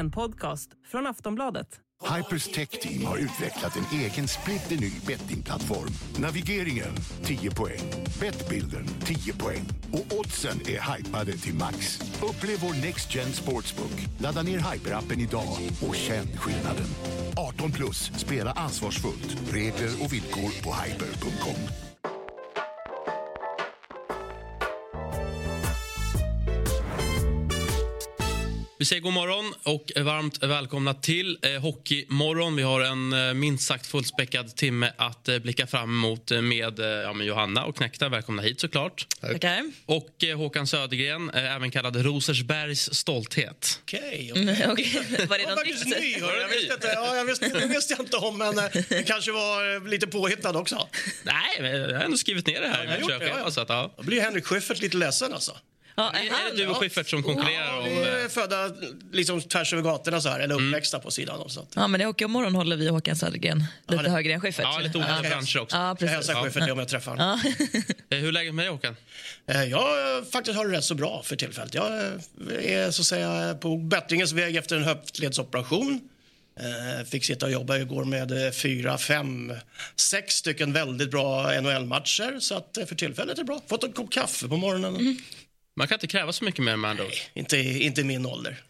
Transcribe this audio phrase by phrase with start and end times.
[0.00, 1.66] En podcast från Aftonbladet.
[2.16, 5.88] Hypers Tech Team har utvecklat en egen splitterny bettingplattform.
[6.18, 7.80] Navigeringen 10 poäng,
[8.20, 12.00] Bettbilden 10 poäng och oddsen är hypade till max.
[12.22, 14.06] Upplev vår Next Gen Sportsbook.
[14.18, 16.86] Ladda ner Hyper-appen idag och känn skillnaden.
[17.36, 19.52] 18 plus, spela ansvarsfullt.
[19.52, 21.89] Regler och villkor på hyper.com.
[28.80, 32.56] Vi säger god morgon och varmt välkomna till eh, Hockeymorgon.
[32.56, 36.86] Vi har en eh, minst sagt fullspäckad timme att eh, blicka fram emot med, eh,
[36.86, 38.08] ja, med Johanna och Knäckta.
[38.08, 39.06] Välkomna hit såklart.
[39.20, 39.62] Tackar.
[39.86, 43.80] Och eh, Håkan Södergren, eh, även kallad Rosersbergs stolthet.
[43.82, 44.32] Okej.
[44.34, 44.92] Mm, okej.
[45.28, 46.18] Var det Jag var något nytt?
[46.20, 49.32] Jag visste inte, ja, jag visste, det visste jag inte om, men eh, det kanske
[49.32, 50.88] var lite påhittad också.
[51.22, 52.84] Nej, men jag har ändå skrivit ner det här.
[52.84, 53.50] jag har i gjort mitt det, kök, ja, ja.
[53.50, 53.94] Så att, ja.
[53.96, 55.56] Då blir Henrik Schyffert lite ledsen alltså.
[56.00, 57.84] Ja, Är det du och Schyffert som konkurrerar om...
[57.84, 58.70] Vi eh, är födda
[59.12, 61.40] liksom tvärs över gatorna så här, eller uppväxta på sidan.
[61.40, 64.40] om, Så att, ja, men i Hockeyomorgon håller vi Håkan Södergren lite det- högre än
[64.40, 64.64] Schyffert.
[64.64, 65.28] Ja, lite olika Ja.
[65.30, 65.76] branscher också.
[65.76, 66.14] Ja, jag precis.
[66.14, 67.40] hälsar Schyffert om jag träffar honom.
[68.10, 68.96] Eh, Hur är läget med dig Håkan?
[69.46, 71.74] Eh, Jag eh, faktiskt har det rätt så bra för tillfället.
[71.74, 76.00] Jag eh, är så att säga på bättringens väg efter en höftledsoperation.
[76.60, 79.52] Eh, Fick sitta och jobba igår med eh, fyra, fem,
[79.96, 82.38] sex stycken väldigt bra NHL-matcher.
[82.40, 83.60] Så att eh, för tillfället är det bra.
[83.68, 85.18] Fått en kopp kaffe på morgonen.
[85.80, 87.12] Man kan inte kräva så mycket mer med andra ord.
[87.34, 88.62] Inte, inte min ålder.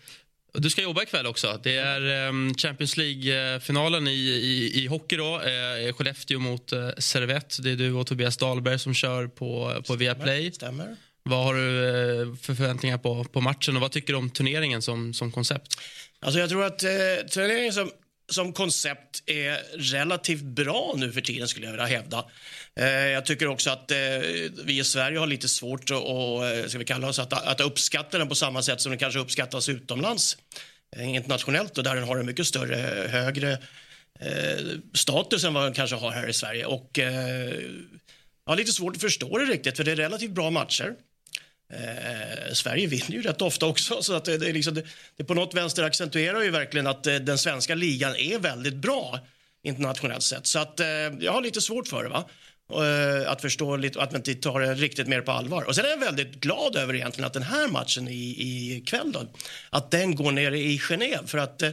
[0.55, 1.61] Du ska jobba ikväll också.
[1.63, 5.17] Det är ehm, Champions League-finalen i, i, i hockey.
[5.17, 5.41] Då.
[5.41, 7.63] Eh, Skellefteå mot eh, Servette.
[7.63, 10.53] Det är du och Tobias Dahlberg som kör på, på Viaplay.
[10.53, 10.97] Stämmer.
[11.23, 14.83] Vad har du eh, för förväntningar på, på matchen och vad tycker du om turneringen
[14.83, 15.81] som, som koncept?
[16.21, 16.91] Alltså jag tror att eh,
[17.31, 17.91] turneringen som,
[18.31, 22.25] som koncept är relativt bra nu för tiden skulle jag vilja hävda.
[22.77, 23.97] Eh, jag tycker också att eh,
[24.65, 28.29] vi i Sverige har lite svårt att, ska vi kalla oss, att, att uppskatta den
[28.29, 30.37] på samma sätt som den kanske uppskattas utomlands.
[30.97, 33.59] Eh, internationellt och där den har en mycket större, högre
[34.95, 36.65] status än vad den kanske har här i Sverige.
[36.65, 36.91] Och
[38.45, 40.95] jag har lite svårt att förstå det riktigt för det är relativt bra matcher.
[41.73, 44.03] Eh, Sverige vinner ju rätt ofta också.
[44.03, 44.83] Så att det, det, liksom, det,
[45.17, 49.19] det på något vänster accentuerar ju verkligen att eh, den svenska ligan är väldigt bra
[49.63, 50.47] internationellt sett.
[50.47, 50.87] Så att eh,
[51.21, 52.09] jag har lite svårt för det.
[52.09, 52.25] Va?
[52.73, 55.63] Eh, att förstå lite, att man inte tar det riktigt mer på allvar.
[55.63, 59.13] Och sen är jag väldigt glad över egentligen att den här matchen i, i kväll
[59.13, 59.27] då,
[59.71, 61.27] att den går ner i Genève.
[61.27, 61.69] För att eh,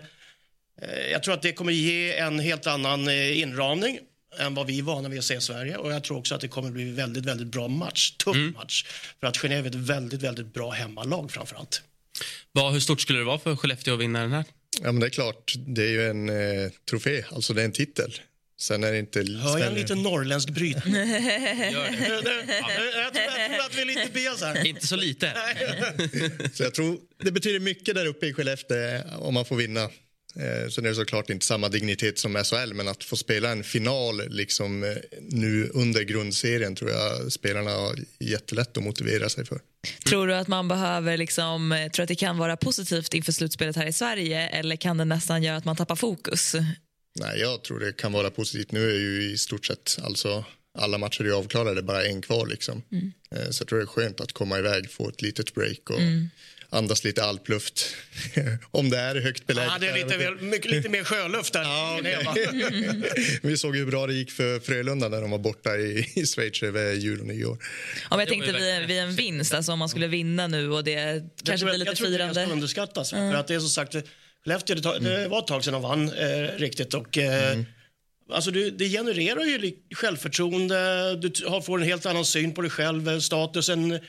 [0.81, 3.99] eh, jag tror att det kommer ge en helt annan eh, inramning
[4.39, 5.77] än vad vi är vana vid att se i Sverige.
[5.77, 8.11] Och jag tror också att det kommer bli väldigt, väldigt bra match.
[8.11, 8.85] Tuff match.
[9.19, 11.81] För att Genève är ett väldigt, väldigt bra hemmalag framför allt.
[12.51, 14.45] Vad, hur stort skulle det vara för Skellefteå att vinna den här?
[14.81, 15.53] Ja, men det är klart.
[15.57, 18.13] Det är ju en eh, trofé, alltså det är en titel.
[18.59, 19.19] Sen är det inte...
[19.19, 20.93] Hör jag en liten norrländsk brytning?
[20.95, 22.61] Gör det.
[22.97, 24.67] jag, tror, jag tror att vi är lite bias här.
[24.67, 25.33] Inte så lite.
[26.53, 29.89] Så jag tror det betyder mycket där uppe i Skellefteå om man får vinna.
[30.39, 33.63] Eh, sen är det såklart inte samma dignitet som SHL, men att få spela en
[33.63, 34.89] final liksom, eh,
[35.21, 39.59] nu under grundserien tror jag spelarna har jättelätt att motivera sig för.
[40.05, 43.75] Tror du att man behöver liksom, eh, tror att det kan vara positivt inför slutspelet
[43.75, 46.53] här i Sverige eller kan det nästan göra att man tappar fokus?
[47.19, 48.71] Nej, jag tror det kan vara positivt.
[48.71, 50.45] Nu är ju i stort sett alltså
[50.79, 52.81] alla matcher är avklarade, bara en kvar liksom.
[53.35, 55.99] Eh, Så jag tror det är skönt att komma iväg, få ett litet break och
[56.69, 57.85] andas lite alpluft.
[58.71, 59.71] Om det är högt beläget.
[59.73, 61.63] Ja, det är lite, väl- mycket, lite mer sjöluft där.
[61.67, 61.99] Ja.
[62.03, 63.39] Genève.
[63.43, 66.63] Vi såg hur bra det gick för Frölunda när de var borta i, i Schweiz
[66.63, 67.57] över jul och nyår.
[68.09, 70.91] Om jag tänkte vid, vid en vinst, alltså om man skulle vinna nu och det
[70.91, 72.53] Jag kanske tror- blir lite jag tror inte det ska firande.
[72.53, 73.09] underskattas.
[73.09, 73.95] För att det är som sagt,
[74.45, 76.93] Skellefteå, det, det var ett tag sedan de vann eh, riktigt.
[76.93, 77.59] Och, eh,
[78.31, 80.75] Alltså du, det genererar ju självförtroende,
[81.15, 83.99] du har, får en helt annan syn på dig själv, eh, statusen,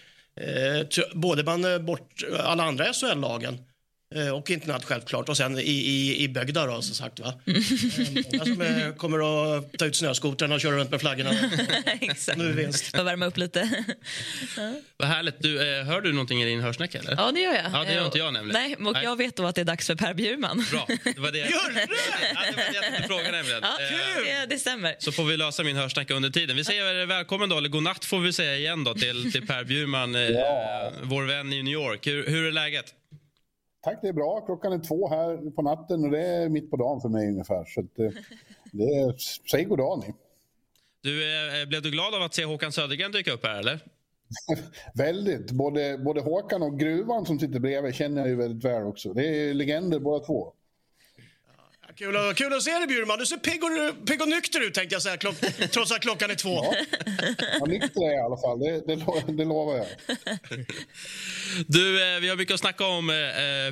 [0.41, 3.59] Eh, både bland eh, bort, alla andra SHL-lagen
[4.35, 7.35] och internat självklart och sen i, i, i Bögda då som sagt va.
[7.47, 7.55] Eh,
[8.33, 9.19] Många som eh, kommer
[9.59, 11.31] att ta ut snöskotrarna och köra runt med flaggorna.
[12.01, 12.39] Exakt.
[12.39, 12.93] Nu är vinst.
[12.93, 13.85] Bara värma upp lite.
[14.97, 15.35] Vad härligt.
[15.43, 16.99] Du, eh, hör du någonting i din hörsnäcka?
[16.99, 17.15] Eller?
[17.17, 17.65] Ja, det gör jag.
[17.73, 18.63] Ja, det gör Eh, inte jag nämligen.
[18.81, 20.65] Nej, och jag vet då att det är dags för Per Bjurman.
[20.71, 20.87] Bra.
[21.05, 21.81] Det var det jag, Gör det?
[22.35, 23.61] ja, det, var det jag tänkte fråga nämligen.
[23.63, 24.97] Ja, Eh, det, det stämmer.
[24.99, 26.57] Så får vi lösa min hörsnacka under tiden.
[26.57, 30.15] Vi säger välkommen då, eller godnatt får vi säga igen då till, till Per Bjurman,
[30.15, 30.21] eh,
[31.03, 32.07] vår vän i New York.
[32.07, 32.95] Hur, hur är läget?
[33.81, 34.41] Tack, det är bra.
[34.41, 37.65] Klockan är två här på natten och det är mitt på dagen för mig ungefär.
[37.65, 38.11] Så att, eh,
[38.73, 39.15] det är,
[39.51, 40.15] säg god dag ni.
[41.01, 43.81] Du, eh, blev du glad av att se Håkan Södergren dyka upp här eller?
[44.95, 45.51] Väldigt.
[45.51, 49.13] Både, både Håkan och Gruvan som sitter bredvid känner jag ju väldigt väl också.
[49.13, 50.53] Det är legender båda två.
[51.99, 53.19] Kul, och, kul att se dig Bjurman.
[53.19, 55.37] Du ser pigg och, pigg och nykter ut tänkte jag säga, klock,
[55.71, 56.65] trots att klockan är två.
[56.65, 56.75] Ja,
[57.61, 59.87] ja nykter är jag i alla fall, det, det, det lovar jag.
[61.67, 63.17] Du, eh, vi har mycket att snacka om, eh,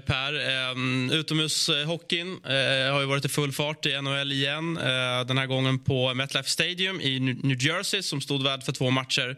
[0.06, 0.34] Per.
[0.34, 4.76] Eh, utomhushockeyn eh, har ju varit i full fart i NHL igen.
[4.76, 8.90] Eh, den här gången på MetLife Stadium i New Jersey som stod värd för två
[8.90, 9.37] matcher.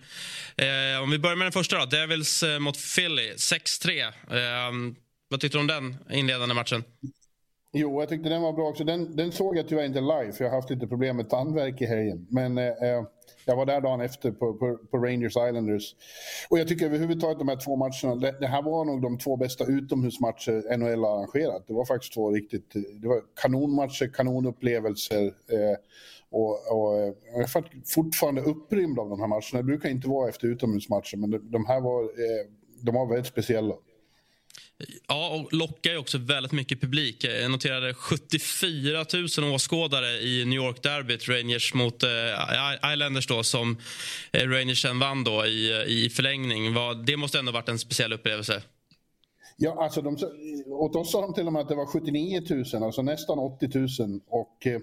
[0.57, 1.85] Eh, om vi börjar med den första då.
[1.85, 4.03] Devils eh, mot Philly, 6-3.
[4.03, 4.95] Eh,
[5.29, 6.85] vad tyckte du om den inledande matchen?
[7.73, 8.85] Jo, jag tyckte den var bra också.
[8.85, 11.81] Den, den såg jag tyvärr inte live, för jag har haft lite problem med tandvärk
[11.81, 12.27] i helgen.
[12.31, 13.03] Men eh, eh,
[13.45, 15.95] jag var där dagen efter på, på, på, Rangers Islanders.
[16.51, 19.37] Och jag tycker överhuvudtaget de här två matcherna, det, det, här var nog de två
[19.37, 21.65] bästa utomhusmatcher NHL har arrangerat.
[21.67, 22.73] Det var faktiskt två riktigt,
[23.03, 25.25] det var kanonmatcher, kanonupplevelser.
[25.27, 25.77] Eh,
[26.31, 27.65] och, och eh, jag är
[27.95, 29.57] fortfarande upprymd av de här matcherna.
[29.57, 32.47] Det brukar inte vara efter utomhusmatcher, men de, de här var, eh,
[32.83, 33.75] de var väldigt speciella.
[35.09, 37.25] Ja, och lockar ju också väldigt mycket publik.
[37.25, 39.05] Jag noterade 74
[39.39, 43.77] 000 åskådare i New York-derbyt, Rangers mot eh, Islanders då, som
[44.33, 46.75] eh, Rangers sen vann då i, eh, i förlängning.
[47.07, 48.63] Det måste ändå varit en speciell upplevelse.
[49.57, 50.17] Ja, alltså de,
[50.67, 52.43] åt oss sa de till och med att det var 79
[52.73, 53.69] 000, alltså nästan 80
[54.03, 54.21] 000.
[54.29, 54.81] Och eh,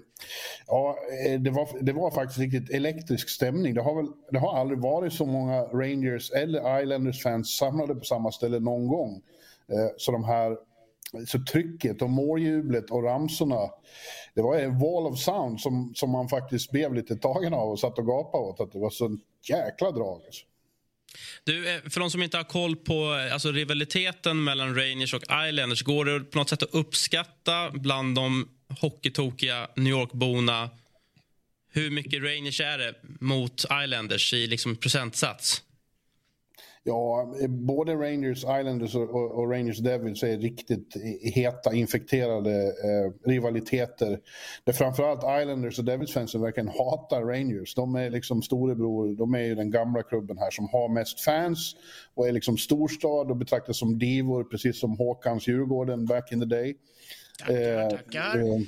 [0.66, 0.96] ja,
[1.38, 3.74] det var, det var faktiskt riktigt elektrisk stämning.
[3.74, 8.32] Det har, väl, det har aldrig varit så många Rangers eller Islanders-fans samlade på samma
[8.32, 9.22] ställe någon gång.
[9.72, 10.56] Eh, så de här
[11.26, 13.70] så trycket och måljublet och ramsorna,
[14.34, 17.80] det var en wall of sound som, som man faktiskt blev lite tagen av och
[17.80, 18.60] satt och gapade åt.
[18.60, 19.18] Att det var så
[19.48, 20.22] jäkla drag.
[20.26, 20.44] Alltså.
[21.44, 25.22] Du, eh, för de som inte har koll på eh, alltså, rivaliteten mellan Rangers och
[25.22, 28.48] Islanders, går det på något sätt att uppskatta bland de
[28.80, 30.70] hockeytokiga New York-borna
[31.76, 35.62] hur mycket Rangers är det mot Islanders i liksom procentsats?
[36.88, 44.20] Ja, både Rangers Islanders och, Rangers Devils är riktigt heta, infekterade eh, rivaliteter.
[44.64, 47.74] Där framförallt Islanders och Devils-fansen verkligen hatar Rangers.
[47.74, 51.76] De är liksom storebror, de är ju den gamla klubben här som har mest fans
[52.14, 56.46] och är liksom storstad och betraktas som divor, precis som Håkans Djurgården back in the
[56.46, 56.76] day.
[57.38, 58.38] Tackar, eh, tackar.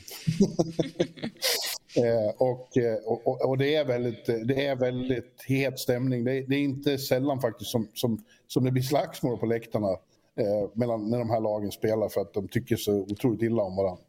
[1.96, 2.76] Eh, eh, och,
[3.24, 6.24] och, och, det, är väldigt, eh, det är väldigt het stämning.
[6.24, 9.90] Det är, det är inte sällan faktiskt som, som, som det blir slagsmål på läktarna
[10.38, 13.76] eh, mellan, när de här lagen spelar för att de tycker så otroligt illa om
[13.76, 14.02] varandra.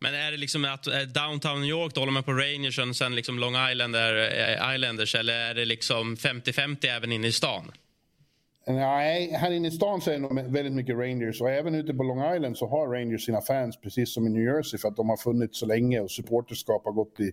[0.00, 2.96] Men är det liksom att eh, downtown New York, då håller man på Rangers och
[2.96, 7.72] sen liksom Long Island är Islanders eller är det liksom 50-50 även inne i stan?
[8.66, 11.94] Nej, här inne i stan så är det nog väldigt mycket Rangers och även ute
[11.94, 14.96] på Long Island så har Rangers sina fans precis som i New Jersey för att
[14.96, 17.32] de har funnits så länge och supporterskap har gått i,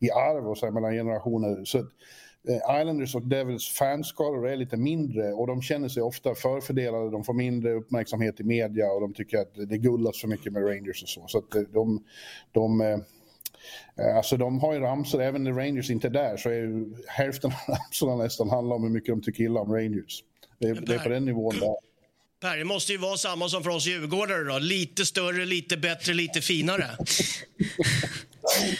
[0.00, 1.64] i arv och så här mellan generationer.
[1.64, 7.10] Så eh, Islanders och Devils fanskaror är lite mindre och de känner sig ofta förfördelade,
[7.10, 10.66] de får mindre uppmärksamhet i media och de tycker att det gullas för mycket med
[10.66, 11.24] Rangers och så.
[11.28, 12.04] Så att eh, de,
[12.52, 12.98] de eh,
[14.16, 17.74] Alltså de har ju ramsor, även när Rangers inte är där så är hälften av
[17.74, 20.24] ramsorna nästan handlar om hur mycket de tycker illa om Rangers.
[20.62, 21.76] Det, är, det är på den nivån där.
[22.40, 24.58] Per, det måste ju vara samma som för oss djurgårdare då.
[24.58, 26.86] Lite större, lite bättre, lite finare.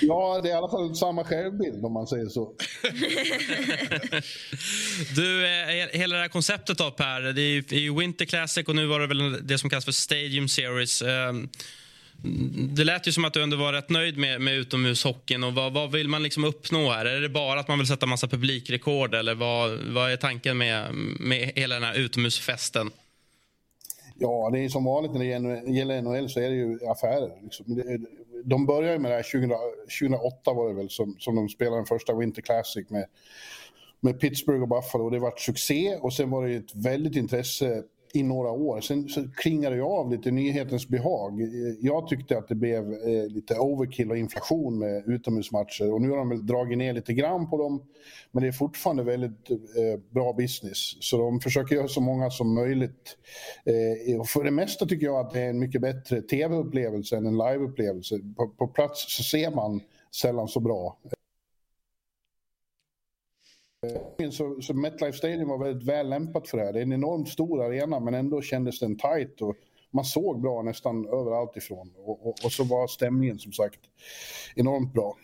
[0.01, 2.53] ja, det är i alla fall samma självbild om man säger så.
[5.17, 8.87] du, eh, hela det här konceptet då Per, det är ju Winter Classic och nu
[8.87, 11.03] var det väl det som kallas för Stadium Series.
[12.75, 15.45] Det lät ju som att du ändå var rätt nöjd med, med utomhushockeyn.
[15.45, 17.05] Och vad, vad vill man liksom uppnå här?
[17.05, 20.95] Är det bara att man vill sätta massa publikrekord eller vad, vad är tanken med,
[21.21, 22.91] med hela den här utomhusfesten?
[24.19, 27.43] Ja, det är som vanligt när det gäller NHL så är det ju affärer.
[27.43, 27.83] Liksom.
[28.45, 29.51] De började med det här 2000,
[30.01, 33.07] 2008 var det väl som, som de spelade den första Winter Classic med,
[34.01, 37.83] med Pittsburgh och Buffalo och det var succé och sen var det ett väldigt intresse
[38.13, 38.81] i några år.
[38.81, 41.41] Sen så klingade jag av lite nyhetens behag.
[41.81, 46.17] Jag tyckte att det blev eh, lite overkill och inflation med utomhusmatcher och nu har
[46.17, 47.83] de väl dragit ner lite grann på dem.
[48.31, 50.97] Men det är fortfarande väldigt eh, bra business.
[51.01, 53.17] Så de försöker göra så många som möjligt.
[53.65, 57.27] Eh, och för det mesta tycker jag att det är en mycket bättre tv-upplevelse än
[57.27, 58.19] en live-upplevelse.
[58.37, 59.81] På, på plats så ser man
[60.15, 60.97] sällan så bra.
[63.87, 66.73] Eh, så, så MetLife Stadium var väldigt väl lämpat för det här.
[66.73, 69.57] Det är en enormt stor arena men ändå kändes den tight och
[69.93, 71.93] man såg bra nästan överallt ifrån.
[71.97, 73.81] Och, och, och så var stämningen som sagt
[74.55, 75.17] enormt bra.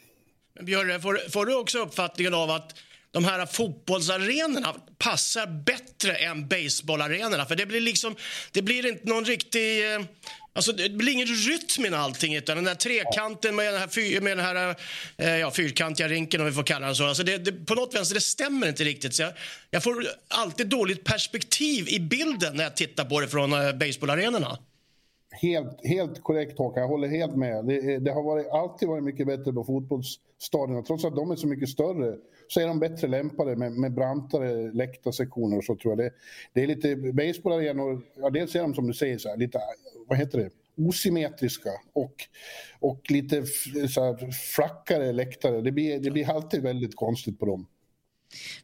[0.63, 2.75] Björre, får, får du också uppfattningen av att
[3.11, 7.45] de här fotbollsarenorna passar bättre än baseballarenorna?
[7.45, 8.17] För det blir liksom,
[8.53, 10.01] det blir inte någon riktig eh,
[10.59, 12.35] Alltså, det blir ingen rytm i allting.
[12.35, 14.77] Utan den där trekanten med den här, fyr, med den här
[15.17, 17.05] eh, ja, fyrkantiga rinken, om vi får kalla den så.
[17.05, 19.15] Alltså det, det, på något vänster det stämmer inte riktigt.
[19.15, 19.33] Så jag,
[19.71, 19.95] jag, får
[20.29, 24.59] alltid dåligt perspektiv i bilden när jag tittar på det från eh, baseballarenorna.
[25.31, 27.65] Helt, helt korrekt Håkan, jag håller helt med.
[27.65, 30.83] Det, eh, det har varit, alltid varit mycket bättre på fotbollsstadierna.
[30.83, 32.17] Trots att de är så mycket större
[32.49, 35.99] så är de bättre lämpade med, med brantare läktarsektioner och så tror jag.
[35.99, 36.13] Det,
[36.53, 39.59] det är lite baseballarenor, ja dels är de som du säger så här, lite,
[40.09, 42.15] vad heter det, osymmetriska och,
[42.81, 43.47] och lite
[43.89, 45.61] så här, flackare läktare.
[45.61, 47.67] Det blir, det blir alltid väldigt konstigt på dem.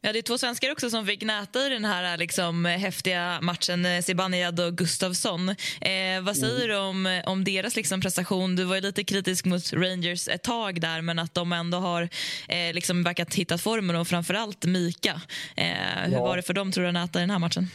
[0.01, 4.03] Vi hade två svenskar också som fick näta i den här liksom, häftiga matchen, eh,
[4.03, 5.49] Zibanejad och Gustafsson.
[5.81, 8.57] Eh, vad säger du om, om deras liksom, prestation?
[8.57, 12.03] Du var lite kritisk mot Rangers ett tag där men att de ändå har
[12.49, 15.21] eh, liksom, verkat hitta formen och framförallt Mika.
[15.57, 15.67] Eh,
[16.05, 16.21] hur ja.
[16.21, 17.71] var det för dem tror du att näta i den här matchen?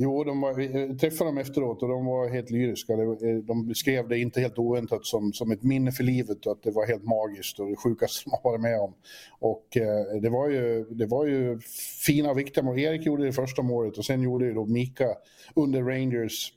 [0.00, 2.92] Jo, de var, vi eh, träffade dem efteråt och de var helt lyriska.
[2.92, 6.62] Eh, de beskrev det inte helt oväntat som, som ett minne för livet och att
[6.62, 8.94] det var helt magiskt och det sjukaste man varit med om.
[9.38, 11.58] Och eh, det, var ju, det var ju
[12.06, 12.78] fina och viktiga mål.
[12.78, 15.08] Erik gjorde det första målet och sen gjorde ju då Mika
[15.54, 16.52] under Rangers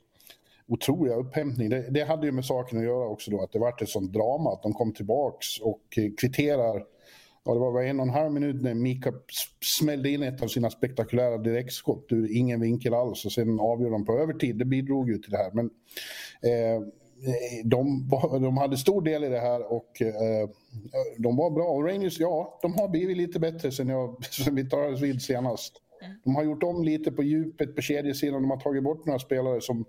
[0.67, 1.69] otroliga upphämtning.
[1.69, 4.13] Det, det hade ju med saken att göra också då att det vart ett sånt
[4.13, 6.83] drama att de kom tillbaks och eh, kvitterar
[7.45, 9.13] ja, det var en och en halv minut när Mika
[9.65, 14.05] smällde in ett av sina spektakulära direktskott ur ingen vinkel alls och sen avgjorde de
[14.05, 14.57] på övertid.
[14.57, 15.51] Det bidrog ju till det här.
[15.51, 15.65] Men
[16.43, 16.81] eh,
[17.63, 18.09] de,
[18.41, 20.49] de hade stor del i det här och eh,
[21.17, 21.65] de var bra.
[21.65, 25.73] Och Rangers, ja, de har blivit lite bättre sen, jag, sen vi talades vid senast.
[26.23, 28.41] De har gjort om lite på djupet på kedjesidan.
[28.41, 29.85] De har tagit bort några spelare som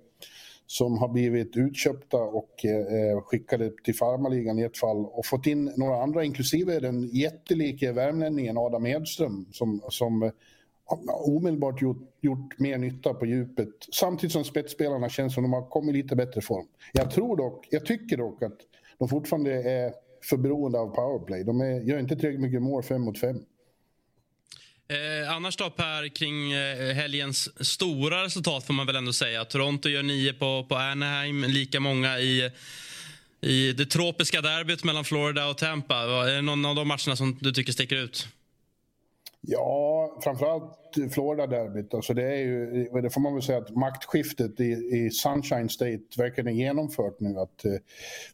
[0.72, 5.72] som har blivit utköpta och eh, skickade till farmaligan i ett fall och fått in
[5.76, 10.30] några andra, inklusive den jättelike värmlänningen Adam Edström som, som
[11.26, 15.94] omedelbart gjort, gjort mer nytta på djupet samtidigt som spetsspelarna känns som de har kommit
[15.94, 16.66] i lite bättre form.
[16.92, 18.58] Jag tror dock, jag tycker dock att
[18.98, 19.92] de fortfarande är
[20.24, 21.44] för beroende av powerplay.
[21.44, 23.36] De är, gör inte tillräckligt mycket mål fem mot fem.
[24.88, 29.44] Eh, annars då Per, kring eh, helgens stora resultat får man väl ändå säga.
[29.44, 32.50] Toronto gör nio på, på Anaheim, lika många i,
[33.40, 35.94] i det tropiska derbyt mellan Florida och Tampa.
[35.94, 38.28] Är det någon av de matcherna som du tycker sticker ut?
[39.46, 40.74] Ja, framförallt
[41.10, 41.94] Florida-derbyt.
[41.94, 46.02] Alltså det, är ju, det får man väl säga att maktskiftet i, i Sunshine State
[46.18, 47.38] verkligen är genomfört nu.
[47.38, 47.72] Att eh,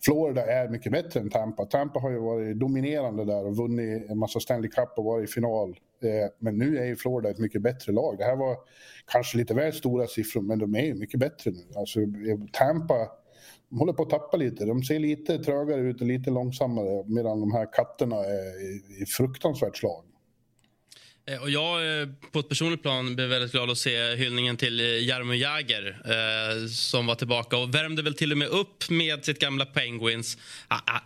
[0.04, 1.64] Florida är mycket bättre än Tampa.
[1.64, 5.32] Tampa har ju varit dominerande där och vunnit en massa Stanley Cup och varit i
[5.32, 5.76] final.
[6.02, 8.18] Eh, men nu är ju Florida ett mycket bättre lag.
[8.18, 8.56] Det här var
[9.06, 11.62] kanske lite väl stora siffror, men de är ju mycket bättre nu.
[11.76, 13.08] Alltså eh, Tampa
[13.70, 14.64] de håller på att tappa lite.
[14.64, 19.76] De ser lite trögare ut och lite långsammare medan de här katterna är i fruktansvärt
[19.76, 20.04] slag.
[21.28, 24.80] Eh, och jag eh, på ett personligt plan blev väldigt glad att se hyllningen till
[24.80, 29.24] eh, Jaromir Jagr eh, som var tillbaka och värmde väl till och med upp med
[29.24, 30.38] sitt gamla Penguins.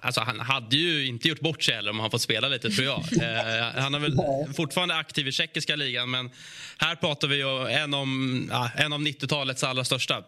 [0.01, 2.87] Alltså, han hade ju inte gjort bort sig heller om han fått spela lite, tror
[2.87, 3.03] jag.
[3.23, 4.17] Eh, han är väl
[4.57, 6.31] fortfarande aktiv i tjeckiska ligan, men
[6.79, 10.23] här pratar vi ju en, om, en av 90-talets allra största.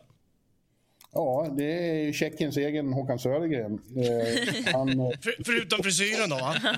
[1.14, 3.80] Ja, det är Tjeckiens egen Håkan Södergren.
[3.96, 4.88] Eh, han,
[5.22, 6.54] För, förutom frisyren då, va?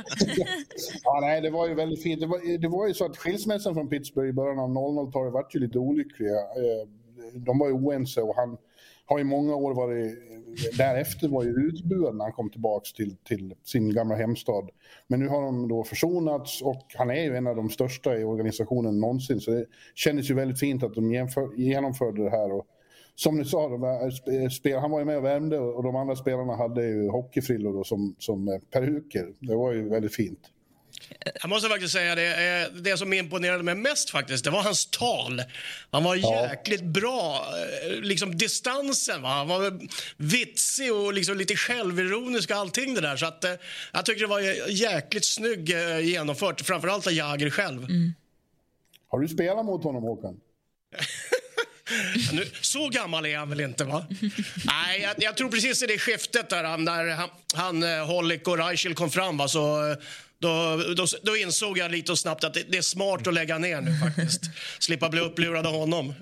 [1.05, 2.21] ja, nej, det var ju väldigt fint.
[2.21, 5.55] Det var, det var ju så att skilsmässan från Pittsburgh i början av 00-talet vart
[5.55, 6.37] ju lite olyckliga.
[6.37, 6.89] Eh,
[7.35, 8.57] de var ju oense och han
[9.07, 10.19] har i många år varit...
[10.79, 14.71] Därefter var ju utbuad när han kom tillbaka till, till sin gamla hemstad.
[15.07, 18.25] Men nu har de då försonats och han är ju en av de största i
[18.25, 19.41] organisationen någonsin.
[19.41, 19.65] Så det
[19.95, 22.53] kändes ju väldigt fint att de genomförde det här.
[22.53, 22.67] Och,
[23.17, 23.71] som ni sa,
[24.51, 28.17] spel, han var ju med och värmde och de andra spelarna hade ju hockeyfrillor som,
[28.19, 29.27] som eh, peruker.
[29.41, 30.41] Det var ju väldigt fint.
[31.43, 35.43] Jag måste faktiskt säga det, det som imponerade mig mest faktiskt, det var hans tal.
[35.91, 36.49] Han var ja.
[36.49, 37.47] jäkligt bra,
[37.85, 39.29] eh, liksom distansen, va?
[39.29, 39.81] han var
[40.17, 43.17] vitsig och liksom lite självironisk och allting det där.
[43.17, 43.53] Så att, eh,
[43.93, 45.69] jag tycker det var jäkligt snygg
[46.03, 47.85] genomfört, framförallt av Jagr själv.
[47.85, 48.13] Mm.
[49.09, 50.41] Har du spelat mot honom Håkan?
[52.33, 53.85] Nu, så gammal är han väl inte?
[53.85, 54.07] va?
[54.65, 58.49] Nej, jag, jag tror precis i det skiftet där han, när han, han eh, Hollick
[58.49, 59.97] och Reichel kom fram va, så eh,
[60.39, 63.59] då, då, då, insåg jag lite och snabbt att det, det, är smart att lägga
[63.59, 64.41] ner nu faktiskt.
[64.79, 66.15] Slippa bli upplurad av honom.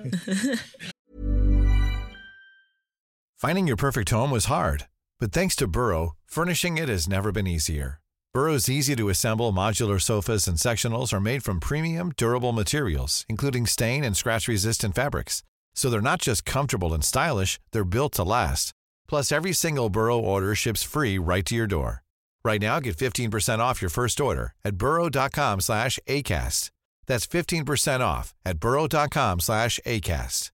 [3.47, 4.85] Finding your perfect home was hard,
[5.21, 7.99] but thanks to Burrow, furnishing it has never been easier.
[8.35, 13.67] Burrow's easy to assemble modular sofas and sectionals are made from premium, durable materials, including
[13.67, 15.43] stain and scratch resistant fabrics.
[15.75, 18.73] So they're not just comfortable and stylish, they're built to last.
[19.09, 22.03] Plus, every single Burrow order ships free right to your door.
[22.45, 26.71] Right now, get 15% off your first order at burrow.com slash ACAST.
[27.07, 30.54] That's 15% off at burrow.com slash ACAST.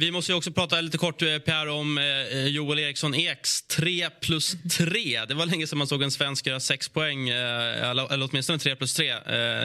[0.00, 4.56] Vi måste också prata lite kort, eh, Per, om eh, Joel Eriksson Eks 3 plus
[4.78, 5.24] 3.
[5.28, 8.58] Det var länge sedan man såg en svensk göra 6 poäng, eh, eller, eller åtminstone
[8.58, 9.10] 3 plus 3.
[9.10, 9.16] Eh,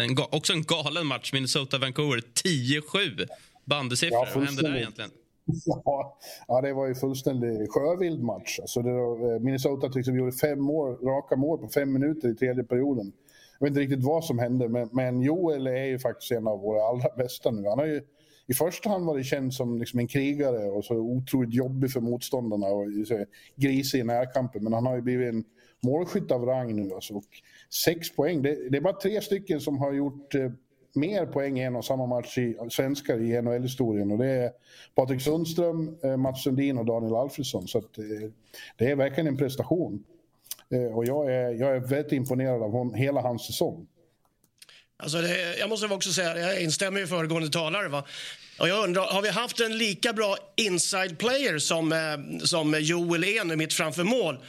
[0.03, 3.27] en, också en galen match, Minnesota-Vancouver, 10-7.
[3.65, 4.19] bandysiffror.
[4.25, 4.81] Ja, Vad hände där fullständigt.
[4.81, 5.11] egentligen?
[5.85, 6.17] Ja,
[6.47, 8.59] ja, det var ju fullständig sjövild match.
[8.59, 12.35] Alltså var, eh, Minnesota till exempel gjorde fem mål, raka mål på fem minuter i
[12.35, 13.11] tredje perioden.
[13.59, 16.59] Jag vet inte riktigt vad som hände, men, men Joel är ju faktiskt en av
[16.59, 17.67] våra allra bästa nu.
[17.69, 18.01] Han har ju,
[18.49, 22.01] i första hand var det känd som liksom en krigare och så otroligt jobbig för
[22.01, 23.25] motståndarna och så,
[23.55, 24.63] grisig i närkampen.
[24.63, 25.43] Men han har ju blivit en
[25.81, 26.93] målskytt av rang nu.
[26.93, 27.13] Alltså.
[27.13, 27.25] Och
[27.85, 30.51] sex poäng, det, det är bara tre stycken som har gjort eh,
[30.93, 34.11] mer poäng i en och samma match i svenskar i NHL-historien.
[34.11, 34.51] Och det är
[34.95, 37.67] Patrik Sundström, eh, Mats Sundin och Daniel Alfredsson.
[37.67, 38.29] Så att, eh,
[38.77, 40.03] det är verkligen en prestation.
[40.69, 43.87] Eh, och jag är, jag är väldigt imponerad av hon, hela hans säsong.
[44.97, 47.87] Alltså det, jag måste också säga, jag instämmer i föregående talare.
[47.87, 48.05] Va?
[48.59, 53.23] Och jag undrar, har vi haft en lika bra inside player som, eh, som Joel
[53.23, 54.39] är nu mitt framför mål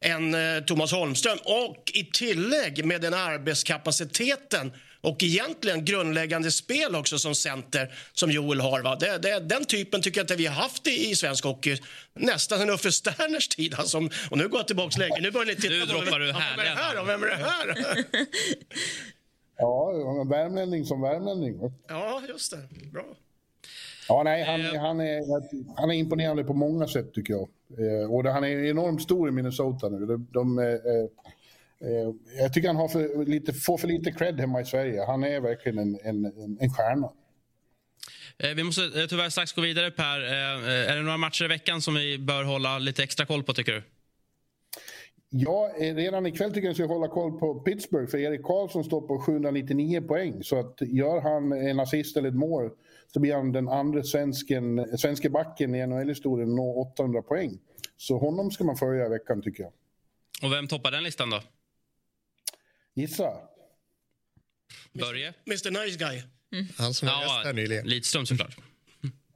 [0.00, 1.38] än eh, Thomas Holmström?
[1.44, 8.60] Och i tillägg med den arbetskapaciteten och egentligen grundläggande spel också som center som Joel
[8.60, 8.82] har.
[8.82, 8.96] Va?
[8.96, 11.78] Det, det, den typen tycker jag inte vi har haft i, i svensk hockey
[12.14, 13.74] nästan sen Uffe Sterners tid.
[13.74, 13.98] Alltså,
[14.30, 15.20] och nu går jag tillbaka längre.
[15.20, 16.96] Nu börjar ni titta Nu på droppar du ja, vem är det här?
[16.96, 17.02] då?
[17.02, 18.04] Vem är det här?
[19.58, 19.92] Ja,
[20.30, 21.60] värmlänning som värmlänning.
[21.88, 22.90] ja, just det.
[22.92, 23.04] Bra.
[24.08, 25.22] Ja, nej, han, han, är,
[25.80, 27.48] han är imponerande på många sätt tycker jag.
[27.78, 30.06] Eh, och han är enormt stor i Minnesota nu.
[30.06, 34.60] De, de, eh, eh, jag tycker han har för lite, får för lite cred hemma
[34.60, 35.04] i Sverige.
[35.06, 36.24] Han är verkligen en, en,
[36.60, 37.10] en, stjärna.
[38.38, 40.20] Eh, Vi måste eh, tyvärr strax gå vidare, Per.
[40.20, 43.52] Eh, Är det några matcher i veckan som vi bör hålla lite extra koll på,
[43.52, 43.82] tycker du?
[45.30, 48.42] Ja, eh, redan ikväll tycker jag att vi ska hålla koll på Pittsburgh för Erik
[48.42, 50.42] Karlsson står på 799 poäng.
[50.42, 52.70] Så att gör han en assist eller ett mål
[53.12, 57.58] så blir han den andra svensken, svenske backen i NHL-historien når 800 poäng.
[57.96, 59.72] Så honom ska man följa i veckan tycker jag.
[60.42, 61.42] Och vem toppar den listan då?
[62.94, 63.32] Gissa.
[64.92, 65.34] Börje?
[65.46, 66.22] Mr Nice Guy.
[66.78, 67.86] Han som var gäst Ja, här nyligen.
[67.86, 68.56] Lidström såklart.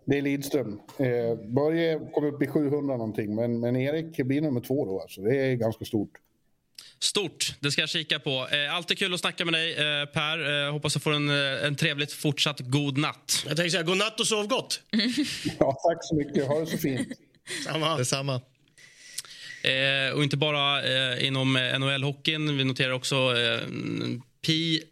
[0.04, 0.80] Det är Lidström.
[0.98, 5.00] Eh, Börje kom upp i 700 någonting, men, men Erik blir nummer två då.
[5.00, 5.20] Alltså.
[5.20, 6.10] Det är ganska stort.
[7.02, 7.54] Stort.
[7.61, 8.49] Det ska jag kika på.
[8.52, 10.66] Eh, alltid kul att snacka med dig, eh, Per.
[10.66, 13.45] Eh, hoppas du får en, en trevligt fortsatt god natt.
[13.47, 14.80] Jag tänkte säga godnatt och sov gott.
[15.59, 16.46] Ja, tack så mycket.
[16.46, 17.09] Ha det så fint.
[17.64, 17.96] Samma.
[17.96, 18.40] Detsamma.
[19.62, 22.57] Eh, och inte bara eh, inom NHL-hockeyn.
[22.57, 23.61] Vi noterar också eh,
[24.46, 24.85] PWHL.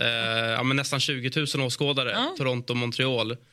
[0.00, 0.06] Eh,
[0.50, 2.10] ja, men nästan 20 000 åskådare.
[2.10, 2.34] Ja.
[2.38, 2.76] Toronto och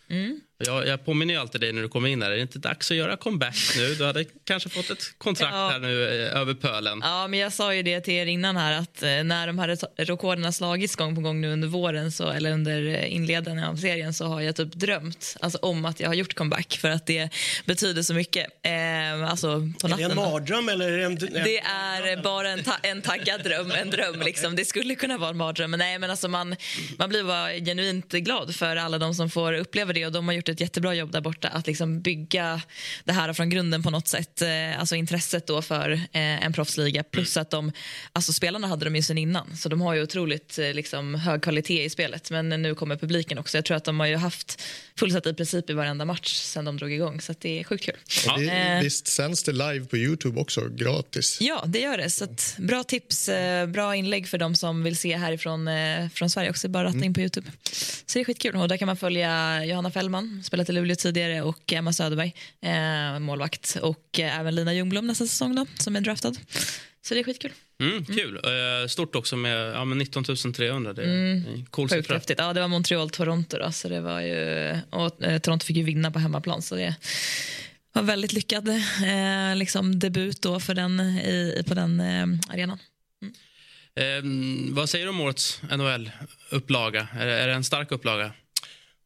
[0.09, 0.39] Montreal.
[0.65, 2.31] Jag, jag påminner ju alltid dig när du kommer in här.
[2.31, 3.95] Är det inte dags att göra comeback nu?
[3.95, 5.69] Du hade kanske fått ett kontrakt Ja.
[5.69, 6.99] här nu eh, över pölen.
[7.03, 9.67] Ja, men jag sa ju det till er innan här att eh, när de här
[9.69, 13.63] re- rekorden har slagits gång på gång nu under våren så, eller under eh, inledningen
[13.63, 16.89] av serien så har jag typ drömt alltså, om att jag har gjort comeback för
[16.89, 17.29] att det
[17.65, 18.45] betyder så mycket.
[18.65, 20.11] Eh, alltså på Är det natten.
[20.11, 21.15] en mardröm eller är det en...
[21.15, 23.71] Det är bara en, ta- en taggad dröm.
[23.71, 24.55] En dröm liksom.
[24.55, 25.71] Det skulle kunna vara en mardröm.
[25.71, 26.55] Men, nej, men alltså man,
[26.97, 30.05] man blir bara genuint glad för alla de som får uppleva det.
[30.05, 32.61] Och De har gjort ett jättebra jobb där borta att liksom bygga
[33.03, 34.41] det här från grunden på något sätt.
[34.41, 35.99] Eh, Alltså intresset då för eh,
[36.45, 37.03] en proffsliga.
[37.03, 37.71] Plus att de,
[38.13, 39.57] alltså spelarna hade de ju sen innan.
[39.57, 42.31] Så de har ju otroligt eh, liksom, hög kvalitet i spelet.
[42.31, 43.57] Men nu kommer publiken också.
[43.57, 44.61] Jag tror att de har ju haft
[44.99, 47.21] fullsatt i princip i varenda match sen de drog igång.
[47.21, 47.95] Så att det är sjukt kul.
[48.37, 48.79] Det, Eh.
[48.81, 51.37] visst sänds det live på Youtube också, gratis?
[51.41, 52.09] Ja, det gör det.
[52.09, 53.29] Så att, bra tips,
[53.67, 55.69] bra inlägg för de som vill se härifrån
[56.13, 56.67] från Sverige också.
[56.67, 57.51] Bara ratta in på Youtube.
[58.05, 58.55] Så det är skitkul.
[58.55, 63.19] Och där kan man följa Johanna Fällman, spelat i Luleå tidigare, och Emma Söderberg, eh,
[63.19, 63.77] målvakt.
[63.81, 66.33] Och eh, även Lina Ljungblom nästa säsong då, som är draftad.
[67.01, 67.51] Så det är skitkul.
[67.81, 68.35] Mm, kul.
[68.35, 70.93] Eh, stort också med, ja, med 19 300.
[70.93, 72.15] Det är en cool Sjukt siffra.
[72.15, 72.39] häftigt.
[72.39, 74.75] Ja, det var Montreal-Toronto då, så det var ju...
[74.89, 76.95] Och eh, Toronto fick ju vinna på hemmaplan, så det
[77.93, 82.79] var väldigt lyckad eh, liksom debut då för den, i, på den eh, arenan.
[83.95, 84.23] Eh,
[84.69, 87.07] vad säger du om årets NHL-upplaga?
[87.13, 88.31] Är, är det en stark upplaga?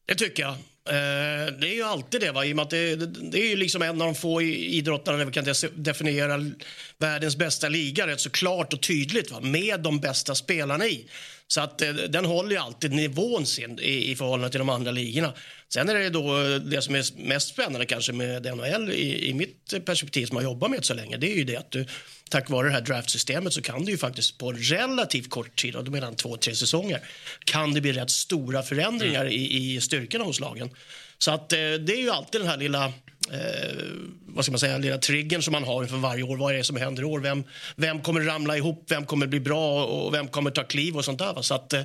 [0.08, 0.52] Det tycker jag.
[0.90, 2.46] Eh, det är ju alltid det, va?
[2.46, 5.18] i och med att det, det, det är ju liksom en av de få idrottarna
[5.18, 6.52] där vi kan definiera
[6.98, 9.40] världens bästa liga rätt så klart och tydligt va?
[9.40, 11.06] med de bästa spelarna i.
[11.48, 14.92] Så att eh, den håller ju alltid nivån sin i, i förhållande till de andra
[14.92, 15.34] ligorna.
[15.70, 19.34] Sen är det då eh, det som är mest spännande kanske med NHL i, i
[19.34, 21.86] mitt perspektiv som jag jobbar med så länge, det är ju det att du
[22.30, 25.84] tack vare det här draftsystemet så kan du ju faktiskt på relativt kort tid, och
[25.84, 27.02] då menar två, tre säsonger,
[27.46, 30.70] kan det bli rätt stora förändringar i, i styrkorna hos lagen.
[31.18, 32.94] Så att eh, det är ju alltid den här lilla
[33.32, 33.84] eh,
[34.26, 36.38] vad ska man säga, lilla triggern som man har inför varje år.
[36.38, 37.20] Vad är det som händer i år?
[37.20, 37.44] Vem,
[37.76, 38.86] vem kommer ramla ihop?
[38.88, 41.34] Vem kommer bli bra och vem kommer ta kliv och sånt där.
[41.34, 41.44] Va?
[41.44, 41.82] Så att, eh,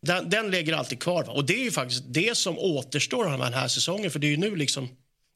[0.00, 1.24] den, den ligger alltid kvar.
[1.24, 1.32] Va?
[1.32, 4.10] Och det är ju faktiskt det som återstår av den här säsongen.
[4.10, 4.88] För det är ju nu liksom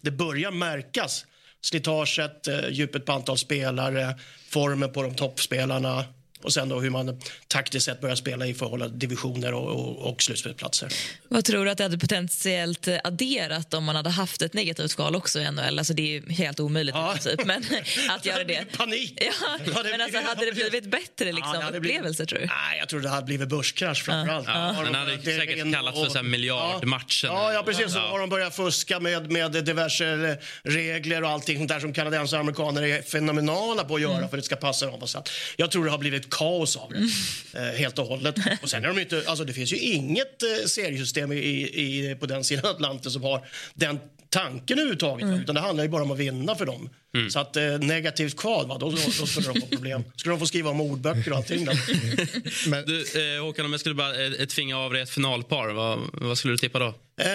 [0.03, 1.27] det börjar märkas.
[1.61, 4.15] Slitaget, eh, djupet på antal spelare,
[4.49, 6.05] formen på de toppspelarna
[6.45, 10.11] och sen då hur man taktiskt sett börjar spela i förhållande till divisioner och, och,
[10.13, 10.89] och slutspelsplatser.
[11.29, 15.17] Vad tror du att det hade potentiellt adderat om man hade haft ett negativt skal
[15.17, 15.79] också i NHL?
[15.79, 17.13] Alltså det är ju helt omöjligt Ja.
[17.13, 17.65] princip, men
[18.11, 18.65] att göra det.
[18.77, 19.15] Panik!
[19.21, 19.33] Ja,
[19.75, 22.47] Ja, det men alltså, hade det blivit bättre liksom, Ja, det hade blivit- tror du?
[22.47, 24.47] Nej, jag tror det hade blivit börskrasch framförallt.
[24.49, 27.31] Ja, de den hade börjat säkert kallats för och- miljardmatchen.
[27.33, 27.93] Ja, ja, precis.
[27.93, 28.09] Så Ja.
[28.09, 32.45] har de börjat fuska med, med diverse regler och allting sånt där som kanadensare och
[32.45, 35.09] amerikaner är fenomenala på att göra för att det ska passa dem.
[35.09, 35.23] Så
[35.57, 38.35] jag tror det har blivit kaos av det, eh, helt och hållet.
[38.63, 42.27] Och sen är de inte, alltså det finns ju inget eh, seriesystem i, i, på
[42.27, 45.41] den sidan Atlanten som har den tanken överhuvudtaget.
[45.41, 46.91] Utan det handlar ju bara om att vinna för dem.
[47.31, 50.05] Så att eh, negativt kval, va, då, då, då skulle de få problem.
[50.17, 51.65] Skulle de få skriva om ordböcker och allting.
[51.65, 51.73] Då.
[52.67, 53.01] Men Du,
[53.37, 56.55] eh, Håkan, om jag skulle bara eh, tvinga av dig ett finalpar, vad, vad skulle
[56.55, 56.87] du tippa då?
[56.87, 57.27] Eh,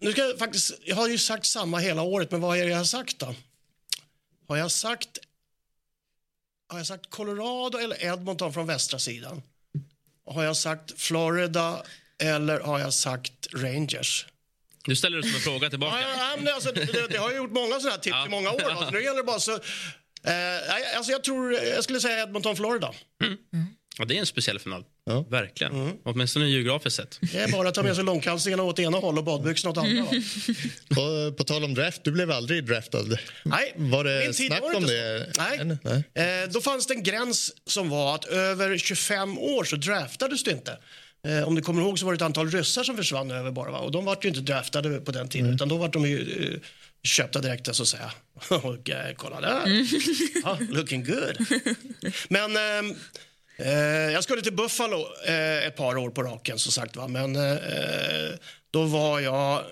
[0.00, 2.70] nu ska jag faktiskt, jag har ju sagt samma hela året, men vad är det
[2.70, 3.34] jag har sagt då?
[4.48, 5.08] Har jag sagt,
[6.70, 9.42] har jag sagt Colorado eller Edmonton från västra sidan?
[10.26, 11.82] Har jag sagt Florida
[12.22, 14.26] eller har jag sagt Rangers?
[14.84, 16.00] Du ställer det som en fråga tillbaka.
[16.00, 18.26] Ja, ja, men alltså, det, det, det har jag gjort många sådana här tips Ja.
[18.26, 18.60] i många år.
[18.70, 19.52] Alltså, nu gäller det bara så...
[20.24, 22.94] Eh, alltså jag tror, jag skulle säga Edmonton, Florida.
[24.00, 24.84] Ja, det är en speciell final.
[25.04, 25.24] Ja.
[25.30, 25.92] Verkligen.
[26.04, 27.18] Åtminstone geografiskt sett.
[27.32, 30.04] Det är bara att ta med sig långkalsingarna åt ena hållet och badbyxorna åt andra.
[30.88, 33.04] på, på tal om draft, du blev aldrig draftad.
[33.44, 35.34] Nej, Var min det tid snack var om inte det?
[35.34, 35.42] så.
[35.42, 36.04] Nej.
[36.14, 36.42] Nej.
[36.42, 40.50] Eh, då fanns det en gräns som var att över 25 år så draftades du
[40.50, 40.78] inte.
[41.26, 43.70] Eh, om du kommer ihåg så var det ett antal ryssar som försvann över bara.
[43.70, 43.78] Va?
[43.78, 46.60] Och de var ju inte draftade på den tiden utan då var de ju eh,
[47.02, 48.10] köpta direkt så att säga.
[48.48, 49.86] Och kolla där.
[50.44, 51.46] Ja, looking good.
[52.28, 52.96] Men ehm, eh,
[53.60, 57.08] Eh, jag skulle till Buffalo eh, ett par år på raken som sagt va.
[57.08, 58.30] Men eh,
[58.70, 59.64] då var jag, eh,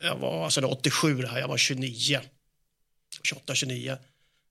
[0.00, 2.20] jag var alltså det var 87 det här, jag var 29.
[3.22, 3.96] 28, 29.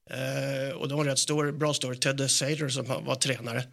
[0.10, 1.98] Eh, och det var en rätt stor, bra story.
[1.98, 3.64] Ted Sater som var, var tränare.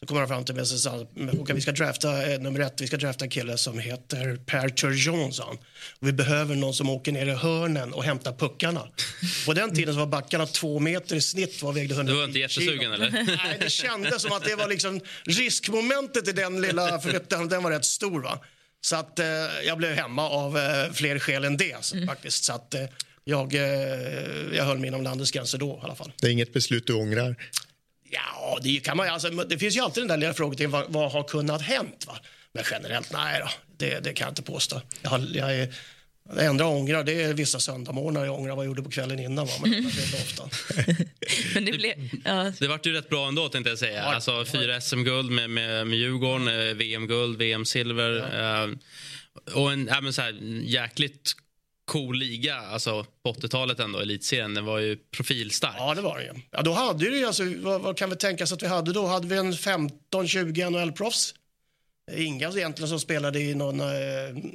[0.00, 1.06] Så kommer han fram till mig och sa
[1.38, 4.68] "Håkan, vi ska drafta eh, nummer ett, vi ska drafta en kille som heter Per
[4.68, 5.56] Turgeon, sa han.
[6.00, 8.88] Och vi behöver någon som åker ner i hörnen och hämtar puckarna.
[9.46, 12.24] På den tiden så var backarna två meter i snitt och vägde 110 Du var
[12.24, 12.94] inte jättesugen, kilo.
[12.94, 13.10] eller?
[13.44, 17.70] Nej, det kändes som att det var liksom riskmomentet i den lilla förflyttningen, den var
[17.70, 18.38] rätt stor va.
[18.80, 19.26] Så att eh,
[19.66, 22.44] jag blev hemma av eh, fler skäl än det så, faktiskt.
[22.44, 22.80] Så att eh,
[23.24, 23.60] jag, eh,
[24.56, 26.12] jag höll mig inom landets gränser då i alla fall.
[26.20, 27.36] Det är inget beslut du ångrar?
[28.10, 31.12] Ja, det, kan man, alltså, det finns ju alltid den där lilla frågetecknet, vad, vad
[31.12, 32.04] har kunnat hänt?
[32.06, 32.18] Va?
[32.52, 34.82] Men generellt, nej då, det, det kan jag inte påstå.
[35.02, 35.74] Jag, har- jag är,
[36.36, 39.18] det enda jag ångrar det är vissa söndagmorgnar jag ångrar vad jag gjorde på kvällen
[39.18, 39.46] innan.
[39.46, 39.52] Va?
[39.62, 40.48] Men det är ofta.
[41.54, 41.94] Men det blev,
[42.24, 44.02] ja, Det vart ju rätt bra ändå tänkte jag säga.
[44.02, 48.16] Alltså fyra SM-guld med, med, med Djurgården, eh, VM-guld, VM-silver.
[48.64, 48.68] Eh,
[49.54, 51.32] och en ja, men så här, jäkligt
[51.88, 54.54] cool liga, alltså på 80-talet ändå, elitserien.
[54.54, 55.74] Den var ju profilstark.
[55.78, 56.32] Ja, det var det ju.
[56.50, 59.06] Ja, då hade ju, alltså, vad, vad kan vi tänka oss att vi hade då?
[59.06, 61.34] Hade vi en 15-20 NHL-proffs?
[62.16, 63.86] Inga egentligen som spelade i någon eh,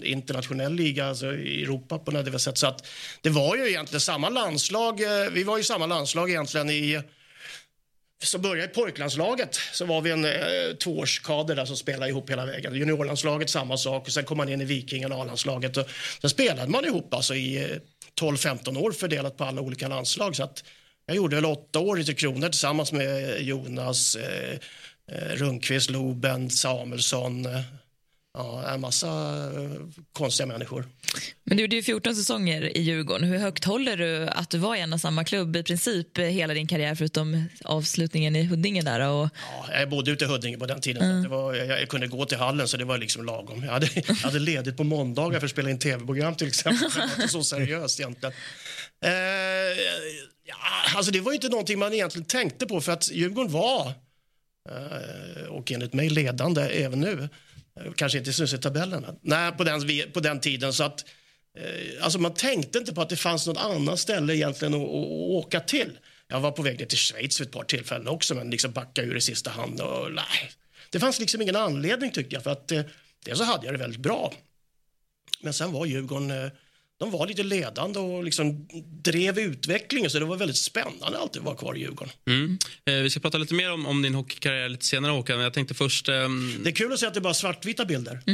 [0.04, 2.58] internationell liga, alltså i Europa på något sätt.
[2.58, 2.88] Så att
[3.22, 5.02] det var ju egentligen samma landslag.
[5.02, 7.02] Eh, vi var ju samma landslag egentligen i
[8.24, 12.46] så började i pojklandslaget så var vi en eh, tvåårskader där som spelade ihop hela
[12.46, 12.76] vägen.
[12.76, 15.78] Juniorlandslaget samma sak och sen kom man in i Vikingarna A-landslaget.
[16.22, 17.78] Sen spelade man ihop alltså i eh,
[18.22, 20.36] 12-15 år fördelat på alla olika landslag.
[20.36, 20.64] Så att
[21.06, 24.58] jag gjorde väl åtta år i Tre Kronor tillsammans med Jonas, eh,
[25.12, 27.46] eh, Rundqvist, Loben, Samuelsson.
[27.46, 27.62] Eh,
[28.38, 29.08] Ja, en massa
[29.56, 29.72] eh,
[30.14, 30.86] konstiga människor.
[31.44, 33.28] men du gjorde ju 14 säsonger i Djurgården.
[33.28, 36.54] Hur högt håller du att du var i en och samma klubb i princip hela
[36.54, 39.00] din karriär förutom avslutningen i Huddinge där?
[39.10, 39.30] Och,
[39.68, 41.18] Ja, jag bodde ute i Huddinge på den tiden.
[41.18, 43.64] att Det var, jag, jag kunde gå till hallen så det var liksom lagom.
[43.64, 46.90] Jag hade, jag hade ledigt på måndagar för att spela in tv-program till exempel.
[46.94, 48.34] Det var inte så seriöst egentligen.
[49.06, 49.12] Eh,
[50.44, 50.56] ja,
[50.96, 53.88] alltså det var inte någonting man egentligen tänkte på för att Djurgården var,
[54.70, 57.30] eh, och enligt mig ledande även nu,
[57.96, 59.82] kanske inte syns i tabellerna, Nej, på, den,
[60.14, 60.74] på den tiden.
[60.74, 61.06] så att
[61.58, 64.88] eh, Alltså man tänkte inte på att det fanns något annat ställe egentligen att, att,
[64.88, 65.12] att
[65.46, 66.00] åka till.
[66.28, 69.08] Jag var på väg ner till Schweiz vid ett par tillfällen också men liksom backade
[69.08, 69.82] ur i sista hand.
[69.82, 70.52] Och, nej.
[70.90, 72.82] Det fanns liksom ingen anledning tycker jag för att eh,
[73.26, 74.34] dels så hade jag det väldigt bra.
[75.42, 76.52] Men sen var Djurgården, eh,
[77.00, 78.68] de var lite ledande och liksom
[79.04, 82.14] drev utvecklingen så det var väldigt spännande alltid att vara kvar i Djurgården.
[82.28, 82.58] Mm.
[82.86, 85.40] Eh, vi ska prata lite mer om, om din hockeykarriär lite senare Håkan.
[85.40, 86.10] Jag tänkte först...
[86.10, 88.20] ehm, Det är kul att se att det är bara svartvita bilder.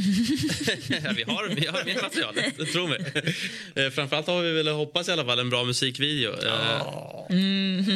[1.16, 3.84] Vi, har, vi har mer material, det tror vi.
[3.84, 6.32] Eh, framförallt har vi väl, hoppas i alla fall, en bra musikvideo.
[6.32, 6.82] Eh,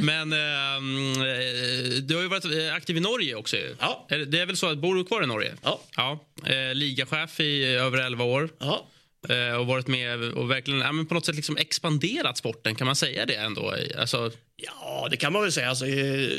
[0.04, 3.58] Men ehm, eh, du har ju varit eh, aktiv i Norge också.
[3.80, 4.06] Ja.
[4.28, 5.54] Det är väl så att, bor du kvar i Norge?
[5.63, 5.82] Ja.
[5.97, 6.19] ja.
[6.45, 8.49] Eh, ligachef i över 11 år.
[8.60, 8.88] Ja.
[9.30, 12.88] Eh, och varit med och verkligen ja, men på något sätt liksom expanderat sporten, kan
[12.88, 13.76] man säga det ändå?
[13.98, 15.70] Alltså, Ja, det kan man väl säga.
[15.70, 16.30] Alltså, eh,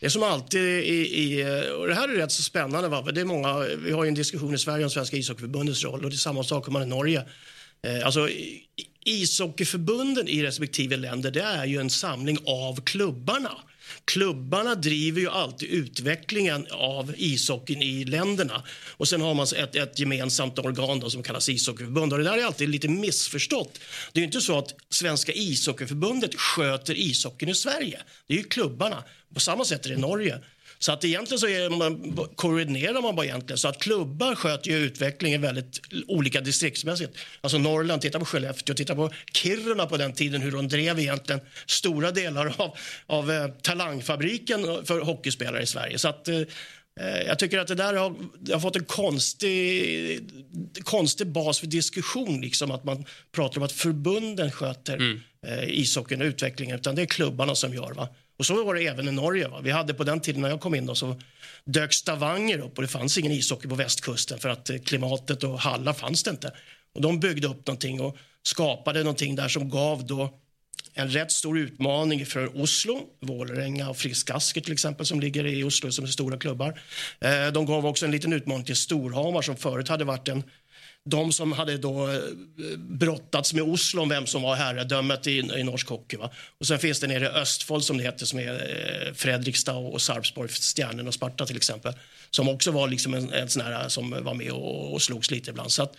[0.00, 2.88] det är som alltid i, i eh, och det här är rätt så spännande.
[2.88, 3.02] Va?
[3.02, 6.10] Det är många, vi har ju en diskussion i Sverige om Svenska ishockeyförbundets roll och
[6.10, 7.24] det är samma sak om man i Norge.
[8.04, 8.28] Alltså,
[9.04, 13.52] ishockeyförbunden i respektive länder det är ju en samling av klubbarna.
[14.04, 18.62] Klubbarna driver ju alltid utvecklingen av ishockeyn i länderna.
[18.90, 22.12] Och Sen har man ett, ett gemensamt organ då, som kallas ishockeyförbund.
[22.12, 23.78] Och det där är alltid lite missförstått.
[24.12, 28.00] Det är inte så att Svenska ishockeyförbundet sköter ishockeyn i Sverige.
[28.26, 29.04] Det är ju klubbarna.
[29.34, 30.40] På samma sätt är det i Norge.
[30.78, 33.58] Så att egentligen så är man, koordinerar man bara egentligen.
[33.58, 37.18] Så att klubbar sköter ju utvecklingen väldigt olika distriktsmässigt.
[37.40, 41.40] Alltså Norrland, titta på Skellefteå, titta på Kiruna på den tiden hur de drev egentligen
[41.66, 45.98] stora delar av, av eh, talangfabriken för hockeyspelare i Sverige.
[45.98, 46.36] Så att eh,
[47.00, 50.20] eh jag tycker att det där har, det har fått en konstig,
[50.82, 52.40] konstig bas för diskussion.
[52.40, 55.20] Liksom, att man pratar om att förbunden sköter mm.
[55.46, 56.76] eh, ishockeyn och utvecklingen.
[56.76, 57.92] Utan det är klubbarna som gör.
[57.92, 58.08] Va?
[58.36, 59.48] Och så var det även i Norge.
[59.48, 59.60] Va?
[59.60, 61.20] Vi hade på den tiden när jag kom in då, så
[61.64, 65.60] dök Stavanger upp och det fanns ingen ishockey på västkusten för att eh, klimatet och
[65.60, 66.52] hallar fanns det inte.
[66.94, 70.38] Och de byggde upp någonting och skapade någonting där som gav då
[70.94, 75.64] en rätt stor utmaning för Oslo, Vålerenga och Frisk Asker till exempel som ligger i
[75.64, 76.80] Oslo som är stora klubbar.
[77.20, 80.42] Eh, de gav också en liten utmaning till Storhamar som förut hade varit en
[81.08, 82.18] de som hade då eh,
[82.78, 86.16] brottats med Oslo om vem som var herradömet i, i norsk hockey.
[86.16, 86.30] Va?
[86.58, 90.02] Och sen finns det nere i Östfold som det heter som är eh, Fredrikstad och
[90.02, 91.92] Sarpsborg, Stjärnen och Sparta till exempel.
[92.30, 95.30] Som också var liksom en, en sån här eh, som var med och, och slogs
[95.30, 95.72] lite ibland.
[95.72, 95.96] Så att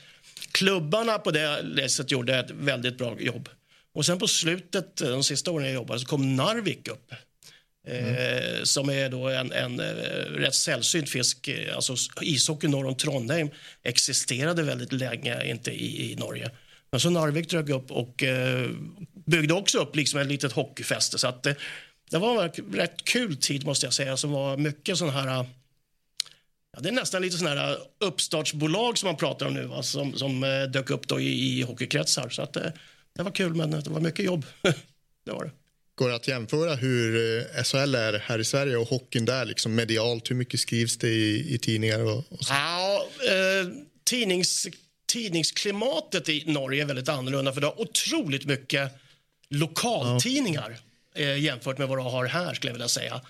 [0.51, 3.49] klubbarna på det läset gjorde ett väldigt bra jobb.
[3.93, 7.13] Och sen på slutet, de sista åren jag jobbade, så kom Narvik upp.
[7.89, 8.15] Mm.
[8.15, 9.85] Eh, som är då en, en, eh,
[10.35, 11.47] rätt sällsynt fisk.
[11.47, 13.49] Eh, alltså, ishockey norr om Trondheim
[13.83, 16.51] existerade väldigt länge inte i, i Norge.
[16.91, 18.69] Men så Narvik dök upp och eh,
[19.25, 21.17] byggde också upp liksom ett litet hockeyfäste.
[21.17, 21.53] Så att, eh,
[22.11, 25.45] det var en rätt kul tid måste jag säga som var mycket sån här
[26.71, 30.13] Ja, det är nästan lite sån här uppstartsbolag som man pratar om nu va, som,
[30.13, 30.41] som
[30.73, 32.29] dök upp då i, i hockeykretsar.
[32.29, 34.45] Så att, det var kul men det var mycket jobb.
[35.25, 35.51] det var det.
[35.97, 39.75] Går det att jämföra hur eh, SHL är här i Sverige och hockeyn där liksom
[39.75, 40.29] medialt?
[40.29, 41.99] Hur mycket skrivs det i, i tidningar?
[41.99, 43.67] Och, och ja, eh,
[44.03, 44.67] tidnings,
[45.07, 48.91] tidningsklimatet i Norge är väldigt annorlunda för det har otroligt mycket
[49.49, 50.77] lokaltidningar
[51.13, 51.21] ja.
[51.21, 53.21] eh, jämfört med vad du har här skulle jag vilja säga.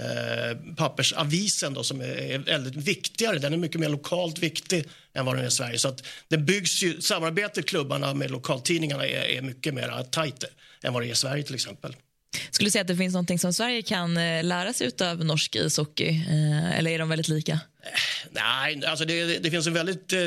[0.00, 4.84] Eh, pappersavisen då, som är väldigt viktigare, den är mycket mer lokalt viktig
[5.14, 5.78] än vad den är i Sverige.
[5.78, 10.44] Så att det byggs ju, samarbetet klubbarna med lokaltidningarna är, är mycket mer tajt
[10.82, 11.96] än vad det är i Sverige till exempel.
[12.50, 15.56] Skulle du säga att det finns något som Sverige kan eh, lära sig av norsk
[15.56, 16.08] ishockey?
[16.08, 17.60] Eh, eller är de väldigt lika?
[18.30, 20.12] Nej, alltså det, det finns en väldigt...
[20.12, 20.20] Eh,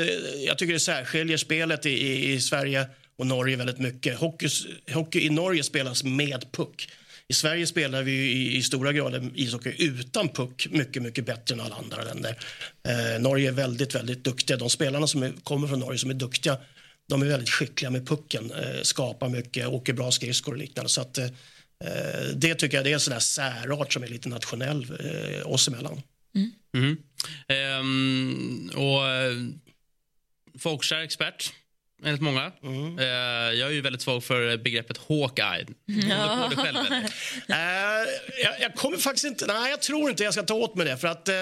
[0.46, 2.86] jag tycker det särskiljer spelet i, i, i Sverige
[3.18, 4.18] och Norge väldigt mycket.
[4.18, 4.48] Hockey,
[4.92, 6.88] hockey, i Norge spelas med puck.
[7.28, 11.60] I Sverige spelar vi i, i stora grader ishockey utan puck mycket, mycket bättre än
[11.60, 12.38] alla andra länder.
[12.88, 14.56] Eh, Norge är väldigt, väldigt duktiga.
[14.56, 16.56] De spelarna som är, kommer från Norge som är duktiga,
[17.08, 20.88] de är väldigt skickliga med pucken, eh, skapar mycket, åker bra skridskor och liknande.
[20.88, 21.26] Så att, Eh,
[22.34, 25.68] det tycker jag det är en sån där särart som är lite nationell eh, oss
[25.68, 26.02] emellan.
[26.34, 26.52] Mm.
[26.74, 26.96] Mm.
[27.48, 29.36] Ehm, och eh,
[30.58, 31.52] folkkär expert
[32.04, 32.52] enligt många.
[32.62, 32.98] Mm.
[32.98, 33.04] Uh,
[33.54, 35.66] jag är ju väldigt svag för begreppet Hawkeye.
[36.08, 36.46] Ja.
[36.50, 36.98] Du själv, uh,
[38.44, 39.46] jag, jag, kommer faktiskt inte...
[39.46, 40.96] Nej, jag tror inte jag ska ta åt mig det.
[40.96, 41.34] För att uh,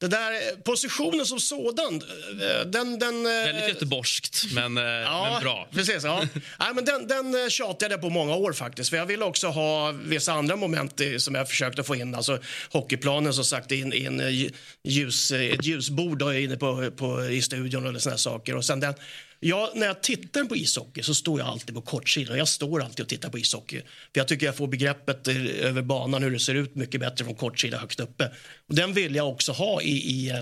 [0.00, 2.98] det där, positionen som sådan, eh, den...
[2.98, 5.68] den eh, Väldigt göteborgskt, men, eh, ja, men bra.
[5.72, 6.22] Precis, ja.
[6.58, 8.90] Nej, men den, den tjatade jag på många år faktiskt.
[8.90, 12.14] För Jag ville också ha vissa andra moment som jag försökte få in.
[12.14, 12.38] Alltså
[12.70, 14.50] hockeyplanen som sagt, in, in
[14.84, 18.56] ljus, ett ljusbord inne på, på, i studion eller såna saker.
[18.56, 18.94] Och sen den,
[19.40, 22.38] Ja, när jag tittar på ishockey så står jag alltid på kortsidan.
[22.38, 23.80] Jag står alltid och tittar på ishockey.
[23.80, 27.34] För jag tycker jag får begreppet över banan hur det ser ut mycket bättre från
[27.34, 28.30] kortsida högt uppe.
[28.68, 30.32] Och den vill jag också ha i, i,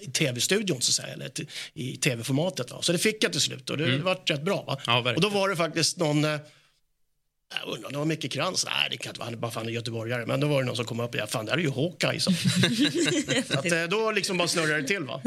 [0.00, 1.30] i tv-studion så säga, eller
[1.74, 2.72] i tv-formatet.
[2.80, 4.02] Så det fick jag till slut och det mm.
[4.02, 4.80] var rätt bra.
[4.86, 6.40] Ja, och då var det faktiskt någon eh,
[7.50, 8.66] jag undrar det var Micke Krantz.
[8.66, 9.30] Nej, det kan inte vara.
[9.30, 10.26] Är bara fan en göteborgare.
[10.26, 11.70] Men då var det någon som kom upp och ja, fan, det här är ju
[11.70, 12.20] Hawkeye.
[12.20, 12.30] Så.
[13.58, 15.02] att, eh, då liksom bara snurrade det till.
[15.02, 15.22] va.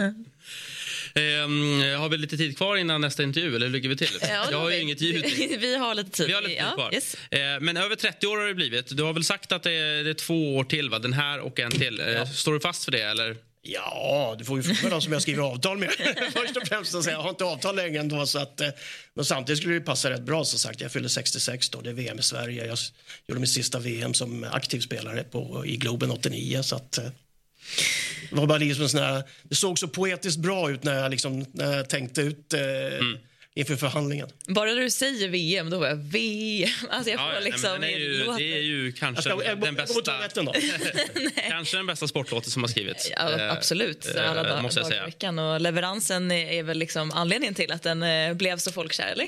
[1.15, 3.55] Ehm, har vi lite tid kvar innan nästa intervju?
[3.55, 4.17] Eller hur ligger vi till?
[4.21, 5.25] Ja, jag har ju inget ljud.
[5.59, 6.27] vi har lite tid.
[6.27, 6.93] Vi har lite tid kvar.
[6.93, 7.15] yes.
[7.31, 8.97] ehm, men över 30 år har det blivit.
[8.97, 10.89] Du har väl sagt att det är, det är två år till?
[10.89, 10.99] Va?
[10.99, 11.99] Den här och en till.
[11.99, 12.25] Ehm, ja.
[12.25, 13.01] Står du fast för det?
[13.01, 13.35] Eller?
[13.65, 15.89] Ja, du får ju fråga dem som jag skriver avtal med.
[16.33, 18.25] Först och främst att säga, jag har inte avtal längre ändå.
[18.25, 18.67] Så att, eh,
[19.13, 20.45] men samtidigt skulle det passa rätt bra.
[20.45, 20.81] som sagt.
[20.81, 22.65] Jag fyller 66 då, det är VM i Sverige.
[22.65, 22.77] Jag
[23.27, 26.63] gjorde min sista VM som aktiv spelare på, i Globen 89.
[26.63, 27.03] Så att, eh,
[28.29, 31.45] det var bara liksom sån här, det såg så poetiskt bra ut när jag, liksom,
[31.51, 33.17] när jag tänkte ut eh, mm
[33.55, 34.27] inför förhandlingen.
[34.47, 36.69] Bara när du säger VM, då var jag VM.
[36.89, 37.81] Alltså jag får Ja, nej, liksom...
[37.81, 40.01] det, är ju, det är ju kanske Jag ska, jag, den bästa,
[41.49, 43.11] kanske den bästa sportlåten som har skrivits.
[43.17, 44.15] Ja, Eh, absolut.
[44.15, 45.05] eh, Alla dagar, måste jag säga.
[45.05, 45.39] veckan.
[45.39, 49.27] Och leveransen är väl liksom anledningen till att den eh, blev så folkkär, eller?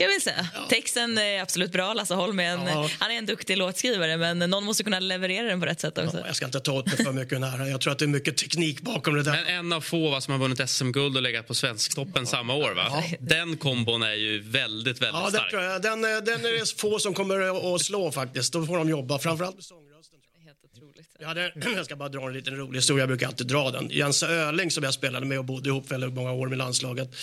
[0.00, 0.46] Jag vill säga.
[0.70, 1.94] Texten är absolut bra.
[1.94, 2.88] Lasse Holm är en, Ja.
[2.98, 6.18] han är en duktig låtskrivare men någon måste kunna leverera den på rätt sätt också.
[6.18, 7.68] Ja, jag ska inte ta åt mig för mycket nära.
[7.68, 9.32] Jag tror att det är mycket teknik bakom det där.
[9.32, 12.70] Men en av få va, som har vunnit SM-guld och legat på Svensktoppen samma år.
[12.74, 13.04] Va?
[13.20, 15.50] Den kombon är ju väldigt, väldigt Ja, den, stark.
[15.50, 18.52] tror jag, den, eh, den är det få som kommer att- att slå faktiskt.
[18.52, 20.18] Då får de jobba, framförallt med sångrösten.
[20.38, 20.44] jag.
[20.46, 21.06] Helt otroligt.
[21.20, 23.88] Jag, hade, jag ska bara dra en liten rolig historia, jag brukar alltid dra den.
[23.90, 27.14] Jens Öling som jag spelade med och bodde ihop väldigt många år med landslaget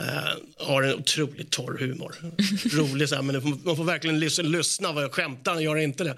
[0.00, 2.14] eh, har en otroligt torr humor.
[2.76, 5.76] Rolig så här, men får- man får verkligen lyssna, lyssna vad jag skämtar, han gör
[5.76, 6.16] inte det.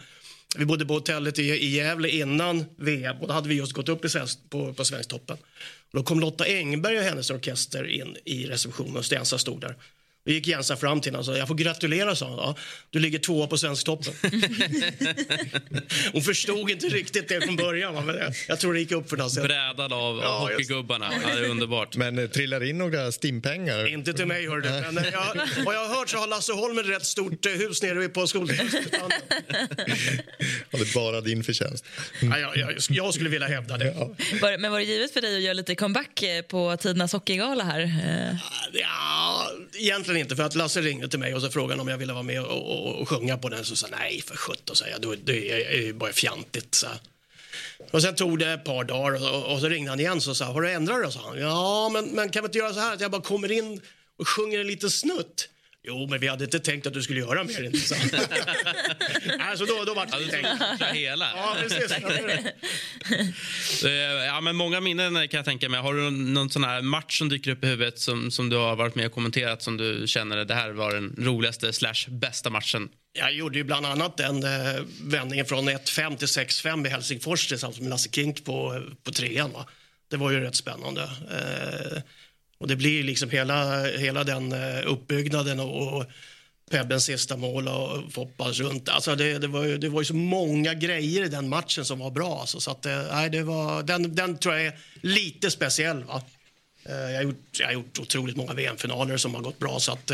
[0.57, 3.89] Vi bodde på hotellet i, i Gävle innan VM och då hade vi just gått
[3.89, 5.37] upp i svensk, på, på Svensktoppen.
[5.95, 9.77] Då kom Lotta Engberg och hennes orkester in i receptionen och Stensa stod där.
[10.27, 12.37] Då gick Jensa fram till honom och sa, jag får gratulera, sa han.
[12.37, 12.57] Ja,
[12.91, 14.15] du ligger tvåa på Svensktoppen.
[16.13, 19.17] Hon förstod inte riktigt det från början, men jag, jag tror det gick upp för
[19.17, 19.49] henne.
[19.49, 21.11] Brädad av, Ja, hockeygubbarna.
[21.23, 21.97] Ja, det är underbart.
[21.97, 23.87] Men eh, trillar in några stimpengar?
[23.87, 24.69] Inte till mig, hör du.
[24.71, 27.53] Men eh, jag, vad jag har hört så har Lasse Holm ett rätt stort eh,
[27.53, 28.57] hus nere på skolan.
[28.93, 29.09] Ja,
[30.71, 31.85] det är bara din förtjänst.
[32.23, 33.95] Ja, jag, jag, jag skulle vilja hävda det.
[34.43, 37.91] Var, men var det givet för dig att göra lite comeback på tidernas hockeygala här?
[38.73, 41.99] Ja, egentligen egentligen inte, för att Lasse ringde till mig och så frågade om jag
[41.99, 43.65] ville vara med och, och, och sjunga på den.
[43.65, 45.03] Så sa nej, för sjutton, sa jag.
[45.03, 46.75] Det, det är ju bara fjantigt.
[46.75, 46.87] Så.
[47.91, 50.45] Och sen tog det ett par dagar och, och så ringde han igen och sa,
[50.45, 51.41] har du ändrat dig?
[51.41, 53.81] Ja, men, men kan vi inte göra så här att jag bara kommer in
[54.19, 55.49] och sjunger en liten snutt?
[55.87, 57.65] Jo, men vi hade inte tänkt att du skulle göra mer.
[57.65, 57.95] Inte, så.
[59.41, 60.97] alltså, då, då var det tänkt.
[60.97, 61.29] hela.
[61.37, 61.93] Ja, precis.
[63.85, 63.91] Eh,
[64.35, 65.81] Ja, men många minnen kan jag tänka mig.
[65.81, 68.77] Har du någon sån här match som dyker upp i huvudet som, som du har
[68.77, 72.51] varit med och kommenterat som du känner att det här var den roligaste slash bästa
[72.51, 72.89] matchen?
[73.13, 77.81] Jag gjorde ju bland annat den eh, vändningen från 1-5 till 6-5 i Helsingfors tillsammans
[77.81, 79.53] med Lasse Kink på, på trean.
[79.53, 79.67] Va?
[80.11, 81.03] Det var ju rätt spännande.
[81.03, 82.03] Eh,
[82.59, 86.05] och det blir liksom hela, hela den eh, uppbyggnaden och, och
[86.71, 88.89] Pebbens sista mål och Foppas runt.
[88.89, 91.99] Alltså det, det, var ju, det var ju så många grejer i den matchen som
[91.99, 92.41] var bra.
[92.41, 96.05] Alltså, så att, eh, nej, det var, den, den tror jag är lite speciell.
[96.05, 96.23] Va?
[96.85, 99.81] Eh, jag, har gjort, jag har gjort otroligt många VM-finaler som har gått bra.
[99.81, 100.13] Så att,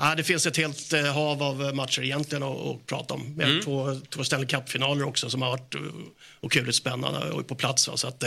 [0.00, 3.34] Ja, det finns ett helt hav av matcher egentligen att, att prata om.
[3.38, 5.74] Vi har två, två Stanley Cup-finaler också som har varit
[6.40, 7.88] otroligt spännande och på plats.
[7.94, 8.24] Så att,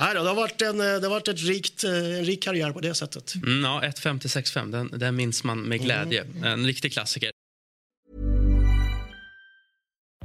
[0.00, 2.42] eh, ja, det har varit en, eh, det har varit ett rikt, eh, en rik
[2.42, 3.34] karriär på det sättet.
[3.34, 6.26] Mm, ja, 1-5 till 6-5, den, den minns man med glädje.
[6.44, 7.30] En riktig klassiker.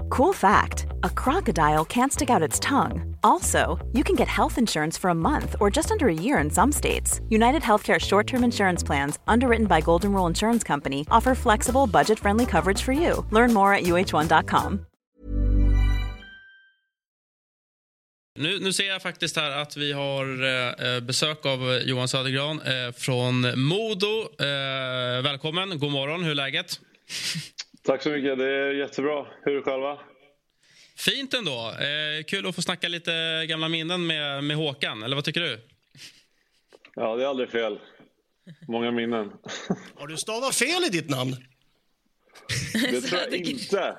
[0.10, 3.16] Cool fact a crocodile can't stick out its tongue.
[3.24, 6.50] Also, you can get health insurance for a month or just under a year in
[6.50, 7.22] some states.
[7.30, 12.20] United Healthcare short term insurance plans, underwritten by Golden Rule Insurance Company, offer flexible, budget
[12.20, 13.26] friendly coverage for you.
[13.32, 14.88] Learn more at uh1.com.
[18.39, 20.25] Nu, nu ser jag faktiskt här att vi har
[20.86, 24.21] eh, besök av eh, Johan Södergran eh, från Modo.
[24.39, 26.80] Eh, välkommen, god morgon, hur är läget?
[27.84, 28.38] Tack så mycket.
[28.38, 29.25] Det är jättebra.
[29.43, 29.99] Hur är det själva?
[30.97, 31.73] Fint ändå.
[31.80, 35.60] Eh, kul att få snacka lite gamla minnen med, med Håkan, eller vad tycker du?
[36.95, 37.80] Ja, det är aldrig fel.
[38.67, 39.32] Många minnen.
[39.95, 41.36] Har du stavat fel i ditt namn?
[42.73, 43.95] Det tror jag inte.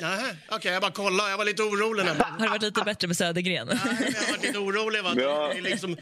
[0.00, 1.30] Nej, okej, jag bara kolla.
[1.30, 2.04] Jag var lite orolig.
[2.04, 2.30] nämligen.
[2.32, 3.66] har det varit lite bättre med Södergren?
[3.66, 5.02] Nej, Jag var lite orolig.
[5.02, 5.14] Va?
[5.16, 5.50] Ja.
[5.52, 5.96] Det är liksom...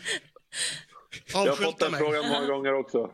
[1.32, 2.00] Jag har fått den mig.
[2.00, 3.10] frågan många gånger också.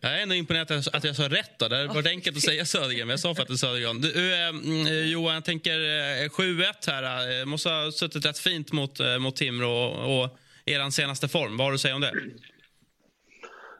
[0.00, 1.58] Jag är ändå imponerad att jag, att jag sa rätt.
[1.58, 1.68] Då.
[1.68, 4.00] Det hade varit enkelt att säga Södergren, men jag sa faktiskt Södergran.
[4.00, 5.78] Du, eh, mm, Johan, jag tänker
[6.24, 7.40] eh, 7-1 här.
[7.40, 11.56] Eh, måste ha suttit rätt fint mot, eh, mot Timrå och, och er senaste form.
[11.56, 12.12] Vad har du att säga om det?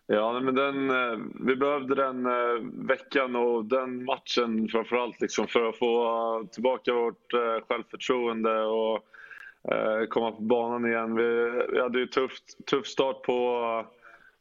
[0.07, 5.69] Ja, men den, eh, vi behövde den eh, veckan och den matchen framförallt liksom för
[5.69, 9.05] att få tillbaka vårt eh, självförtroende och
[10.09, 11.17] komma på banan igen.
[11.17, 12.33] Vi, vi hade ju tuff,
[12.71, 13.87] tuff start på,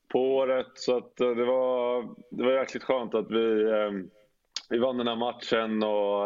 [0.08, 3.66] på året så att det var, det var jäkligt skönt att vi,
[4.70, 6.24] vi vann den här matchen och,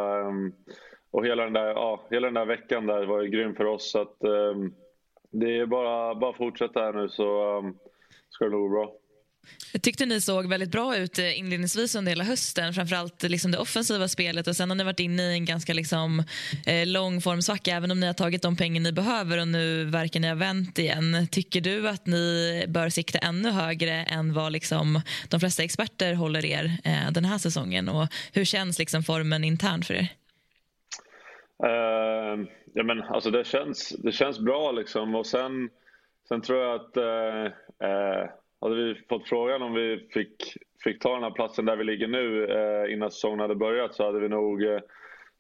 [1.12, 3.92] och hela, den där, ja, hela den där veckan där var ju grym för oss.
[3.92, 4.20] Så att,
[5.32, 7.64] det är bara, att fortsätta här nu så
[8.30, 8.94] ska det nog gå bra.
[9.72, 12.74] Jag tyckte ni såg väldigt bra ut eh, inledningsvis under hela hösten.
[12.74, 15.74] Framförallt eh, liksom det offensiva spelet och sen har ni varit inne i en ganska
[15.74, 16.24] liksom,
[16.66, 20.20] eh, lång formsvacka även om ni har tagit de pengar ni behöver och nu verkar
[20.20, 21.28] ni ha vänt igen.
[21.32, 26.46] Tycker du att ni bör sikta ännu högre än vad liksom, de flesta experter håller
[26.46, 27.90] er eh, den här säsongen?
[27.90, 30.08] Och hur känns liksom, formen internt för er?
[31.64, 35.16] Uh, ja, men, alltså, det, känns, det känns bra liksom.
[35.16, 35.70] Och sen,
[36.28, 37.46] sen tror jag att Uh,
[37.90, 38.30] uh,
[38.62, 42.08] hade vi fått frågan om vi fick, fick ta den här platsen där vi ligger
[42.08, 44.80] nu eh, innan säsongen hade börjat så hade vi nog eh,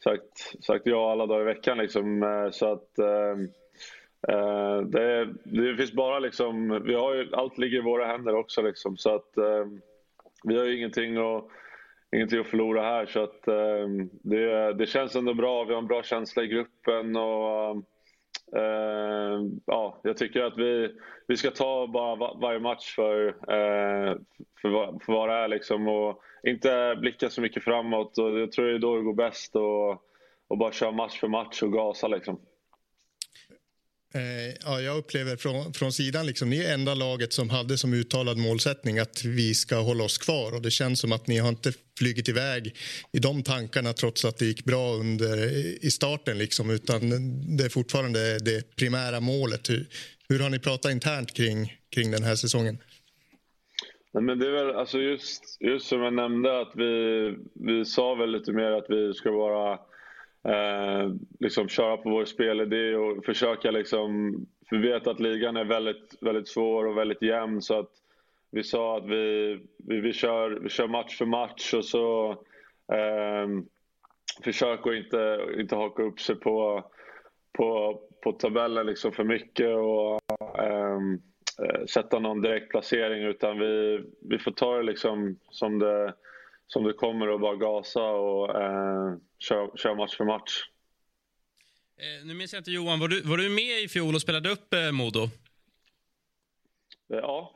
[0.04, 1.78] sagt, sagt ja alla dagar i veckan.
[1.78, 2.24] Liksom.
[2.24, 3.36] Eh, så att eh,
[4.36, 8.62] eh, det, det, finns bara liksom, vi har ju, allt ligger i våra händer också
[8.62, 8.98] liksom.
[8.98, 9.82] Så att ehm,
[10.44, 11.48] vi har ju ingenting att
[12.16, 13.06] ingenting att förlora här.
[13.06, 13.88] Så att, eh,
[14.24, 15.64] det, det känns ändå bra.
[15.64, 17.16] Vi har en bra känsla i gruppen.
[17.16, 17.84] och
[18.56, 20.96] Uh, ja, Jag tycker att vi,
[21.28, 24.18] vi ska ta bara var, varje match för, uh,
[24.62, 24.70] för,
[25.06, 25.48] för vad det är.
[25.48, 28.18] Liksom, och inte blicka så mycket framåt.
[28.18, 29.56] Och jag tror det är då det går bäst.
[29.56, 29.90] Och,
[30.48, 32.08] och bara köra match för match och gasa.
[32.08, 32.40] Liksom.
[34.18, 37.94] Eh, ja, jag upplever från, från sidan, liksom, ni är enda laget som hade som
[37.94, 40.56] uttalad målsättning att vi ska hålla oss kvar.
[40.56, 42.76] Och Det känns som att ni har inte flugit iväg
[43.12, 45.38] i de tankarna trots att det gick bra under,
[45.86, 46.38] i starten.
[46.38, 47.10] Liksom, utan
[47.58, 49.70] det är fortfarande det primära målet.
[49.70, 49.86] Hur,
[50.30, 52.78] hur har ni pratat internt kring, kring den här säsongen?
[54.14, 58.16] Nej, men det är väl, alltså just, just som jag nämnde, att vi, vi sa
[58.16, 59.80] väl lite mer att vi ska vara
[60.48, 64.36] eh, liksom köra på vår spelidé och försöka liksom...
[64.70, 67.92] För vi vet att ligan är väldigt, väldigt svår och väldigt jämn så att
[68.52, 72.32] vi sa att vi, vi, vi, kör, vi kör match för match och så
[72.94, 73.48] eh,
[74.44, 76.84] försök att inte, inte haka upp sig på,
[77.52, 80.22] på, på tabellen liksom för mycket och
[80.60, 81.14] ehm,
[81.64, 86.14] eh, sätta någon direkt placering utan vi, vi får ta det liksom som det,
[86.68, 90.52] som det kommer och bara gasa och eh, köra, köra match för match.
[92.00, 94.50] Eh, nu minns jag inte Johan, var du, var du med i fjol och spelade
[94.50, 95.24] upp eh, Modo?
[95.24, 95.30] Eh,
[97.10, 97.54] ja.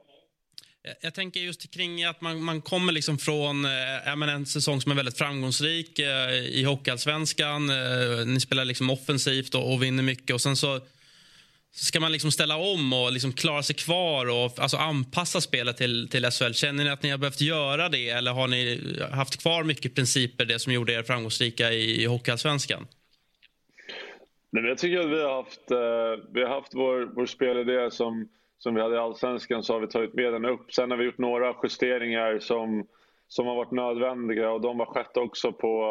[0.83, 4.91] Jag, jag tänker just kring att man, man kommer liksom från eh, en säsong som
[4.91, 7.69] är väldigt framgångsrik eh, i Hockeyallsvenskan.
[7.69, 10.79] Eh, ni spelar liksom offensivt och, och vinner mycket och sen så
[11.73, 15.77] så ska man liksom ställa om och liksom klara sig kvar och alltså anpassa spelet
[15.77, 16.51] till, till SHL.
[16.53, 18.79] Känner ni att ni har behövt göra det eller har ni
[19.11, 22.87] haft kvar mycket principer, det som gjorde er framgångsrika i, i Hockeyallsvenskan?
[24.51, 28.29] Nej, jag tycker att vi har haft, eh, vi har haft vår, vår spelidé som,
[28.57, 30.73] som vi hade i Allsvenskan så har vi tagit med den upp.
[30.73, 32.87] Sen har vi gjort några justeringar som,
[33.27, 35.85] som har varit nödvändiga och de har skett också på,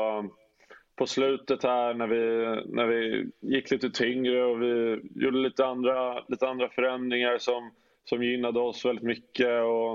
[1.01, 6.25] på slutet här när vi, när vi gick lite tyngre och vi gjorde lite andra,
[6.29, 7.71] lite andra förändringar som,
[8.05, 9.63] som gynnade oss väldigt mycket.
[9.63, 9.93] Och,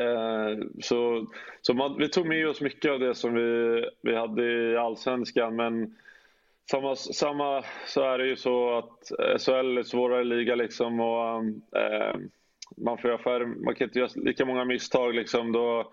[0.00, 1.26] eh, så
[1.62, 5.56] så man, vi tog med oss mycket av det som vi, vi hade i allsvenskan
[5.56, 5.96] men
[6.70, 11.44] samma, samma så är det ju så att SHL är svårare liga liksom och
[11.80, 12.16] eh,
[12.76, 15.92] man får göra färre, man kan inte göra lika många misstag liksom då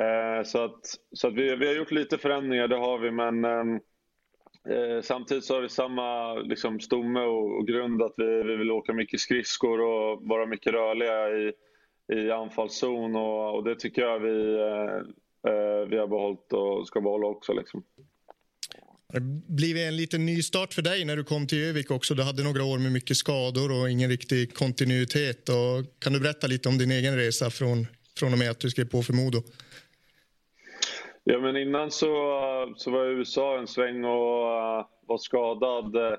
[0.00, 0.80] Eh, så att,
[1.12, 3.74] så att vi, vi har gjort lite förändringar, det har vi, men ehm,
[4.68, 8.70] eh, samtidigt så har vi samma liksom, stomme och, och grund att vi, vi vill
[8.70, 11.52] åka mycket skridskor och vara mycket rörliga i,
[12.18, 14.96] i anfallszon och, och det tycker jag vi, eh,
[15.52, 17.52] eh vi har behållit och ska behålla också.
[17.52, 17.82] Liksom.
[19.12, 22.14] Det blivit en liten ny start för dig när du kom till Övik också.
[22.14, 25.48] Du hade några år med mycket skador och ingen riktig kontinuitet.
[25.48, 27.86] Och kan du berätta lite om din egen resa från,
[28.18, 29.42] från och med att du skrev på för Modo?
[31.28, 32.08] Ja, men innan så,
[32.76, 36.14] så var jag i USA en sväng och uh, var skadad uh,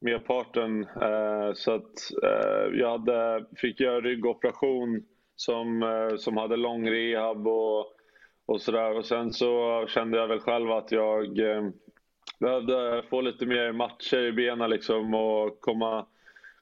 [0.00, 0.80] merparten.
[0.84, 5.04] Uh, så att uh, jag hade, fick göra ryggoperation
[5.36, 7.86] som, uh, som hade lång rehab och,
[8.46, 8.96] och sådär.
[8.96, 11.70] Och sen så kände jag väl själv att jag uh,
[12.40, 16.06] behövde få lite mer matcher i benen liksom och komma,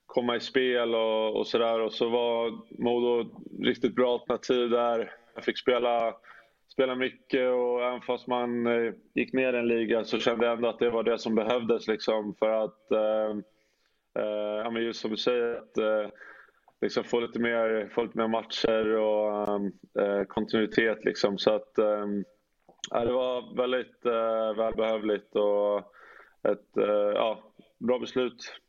[0.07, 1.81] komma i spel och, och sådär.
[1.81, 3.31] Och så var Modo
[3.63, 5.13] riktigt bra alternativ där.
[5.35, 6.15] Jag fick spela
[6.77, 10.69] spelade mycket och även fast man eh, gick ner en liga så kände jag ändå
[10.69, 13.31] att det var det som behövdes liksom för att, eh,
[14.19, 16.11] eh, ja men just som du säger, att eh,
[16.81, 21.39] liksom få, lite mer, få lite mer matcher och eh, eh kontinuitet liksom.
[21.39, 22.07] Så att eh,
[22.91, 25.79] det var väldigt eh, välbehövligt och
[26.51, 26.71] ett
[27.15, 28.61] ja, bra beslut.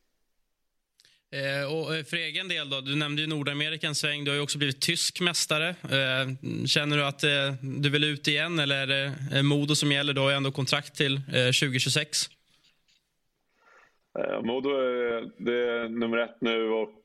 [1.32, 4.23] Eh, och eh, för egen del, då, du nämnde ju Nordamerika en sväng.
[4.23, 5.69] Du har ju också blivit tysk mästare.
[5.69, 7.30] Eh, känner du att eh,
[7.61, 10.13] du vill ut igen eller är det eh, Modo som gäller?
[10.13, 12.17] Du har ju ändå kontrakt till eh, 2026.
[14.43, 17.01] Modo är, det är nummer ett nu och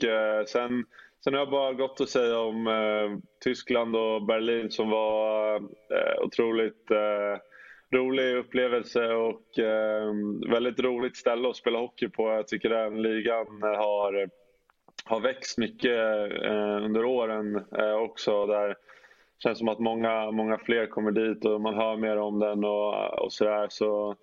[0.49, 0.85] sen,
[1.25, 5.61] sen har jag bara gott att säga om Tyskland och Berlin som var
[6.25, 6.91] otroligt
[7.93, 10.13] rolig upplevelse och eh,
[10.51, 12.29] väldigt roligt ställe att spela hockey på.
[12.29, 14.31] Jag tycker den ligan har,
[15.05, 15.99] har växt mycket
[16.45, 18.47] eh, under åren eh, också.
[18.47, 18.77] Där
[19.43, 23.25] känns som att många, många fler kommer dit och man hör mer om den och,
[23.25, 23.67] och sådär.
[23.71, 24.17] Så,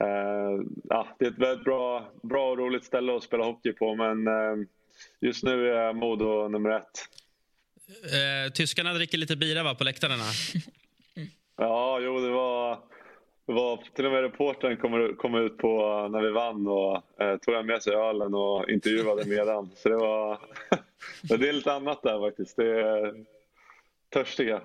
[0.00, 3.94] eh, ja, det är ett väldigt bra, bra och roligt ställe att spela hockey på
[3.94, 4.66] men eh,
[5.20, 7.08] just nu är Modo nummer ett.
[7.88, 10.14] Eh, tyskarna dricker lite bira va, på läktarna?
[11.58, 12.78] Ja, jo det var,
[13.52, 17.66] var till och med reportern kom, kom ut på när vi vann och eh, tog
[17.66, 19.70] med sig ölen och intervjuade medan.
[19.76, 20.38] Så det var
[21.38, 22.56] det är lite annat där faktiskt.
[22.56, 23.14] Det är
[24.12, 24.60] törstiga.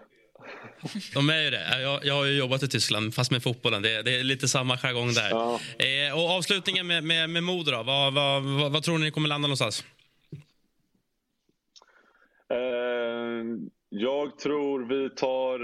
[1.13, 1.81] De är ju det.
[1.81, 3.81] Jag, jag har jobbat i Tyskland, fast med fotbollen.
[3.81, 5.29] Det, det är lite samma jargong där.
[5.29, 5.59] Ja.
[5.79, 7.71] Eh, och avslutningen med, med, med Modo.
[7.71, 9.83] Vad, vad, vad, vad tror ni kommer landa någonstans?
[12.49, 12.57] Eh,
[13.89, 15.59] jag tror vi tar...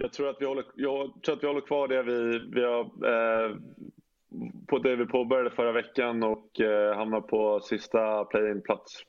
[0.00, 2.80] Jag tror att vi håller, jag tror att vi håller kvar det vi, vi har,
[2.82, 3.56] eh,
[4.68, 9.02] på det vi påbörjade förra veckan och eh, hamnar på sista play-in-plats.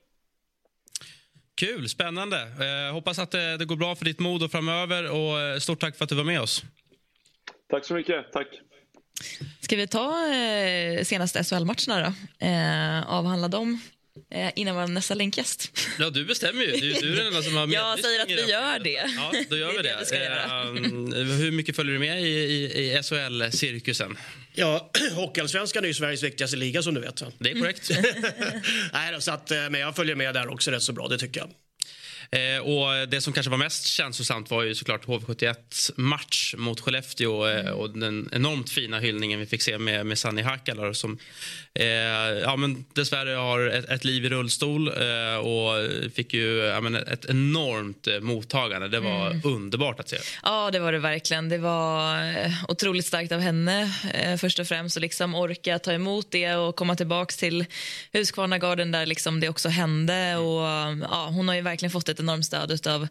[1.55, 2.37] Kul, spännande.
[2.41, 5.11] Eh, hoppas att det, det, går bra för ditt Modo framöver.
[5.11, 6.63] Och eh, stort tack för att du var med oss.
[7.69, 8.31] Tack så mycket.
[8.31, 8.47] Tack.
[9.61, 12.45] Ska vi ta eh, senaste SHL-matcherna då?
[12.45, 13.79] Eh, avhandla dem
[14.55, 15.79] innan vår nästa länkgäst.
[15.99, 16.71] Ja, du bestämmer ju.
[16.71, 19.11] Du, du är den enda som har Jag säger att vi gör det.
[19.15, 19.97] Ja, då gör vi det.
[20.11, 20.17] det,
[21.11, 24.17] det uh, hur mycket följer du med i, i, i SHL-cirkusen?
[24.53, 27.23] Ja, Hockeyallsvenskan är ju Sveriges viktigaste liga som du vet.
[27.39, 27.89] Det är korrekt.
[28.93, 31.49] Nej, så att, men jag följer med där också rätt så bra, det tycker jag.
[32.31, 35.55] Eh, och Det som kanske var mest känslosamt var ju såklart HV71
[35.95, 37.73] match mot Skellefteå eh, mm.
[37.73, 41.17] och den enormt fina hyllningen vi fick se med, med Sanni Hakala som
[41.73, 41.85] eh,
[42.43, 46.95] ja, men dessvärre har ett, ett liv i rullstol eh, och fick ju ja, men
[46.95, 48.87] ett enormt eh, mottagande.
[48.87, 49.41] Det var mm.
[49.43, 50.17] underbart att se.
[50.43, 51.49] Ja, det var det verkligen.
[51.49, 53.91] Det var eh, otroligt starkt av henne
[54.41, 57.65] först och främst att liksom orka ta emot det och komma tillbaka till
[58.13, 60.37] Huskvarna där liksom det också hände.
[60.37, 60.61] Och,
[61.09, 63.07] ja, hon har ju verkligen fått ett ett enormt stöd av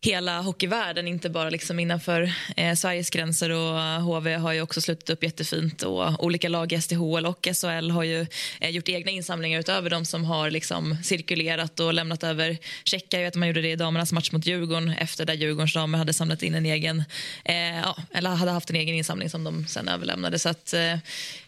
[0.00, 3.50] hela hockeyvärlden, inte bara liksom innanför eh, Sveriges gränser.
[3.50, 7.48] Och eh, HV har ju också slutit upp jättefint och olika lag i SDHL och
[7.60, 8.26] SHL har ju
[8.60, 13.18] eh, gjort egna insamlingar utöver de som har liksom cirkulerat och lämnat över checkar.
[13.18, 15.98] Jag vet att man gjorde det i damernas match mot Djurgården efter där Djurgårdens damer
[15.98, 17.04] hade samlat in en egen,
[17.44, 20.38] eh, ja, eller hade haft en egen insamling som de sen överlämnade.
[20.38, 20.96] Så att, eh,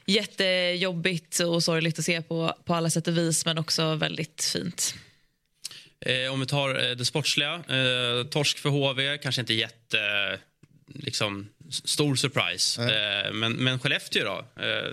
[0.07, 4.95] jättejobbigt och sorgligt att se på, på alla sätt och vis men också väldigt fint.
[6.01, 7.55] Eh, om vi tar eh, det sportsliga.
[7.55, 9.99] Eh, torsk för HV, kanske inte jätte...
[10.95, 12.83] Liksom, stor surprise.
[12.83, 14.63] Eh, men, men Skellefteå då?
[14.63, 14.93] Eh,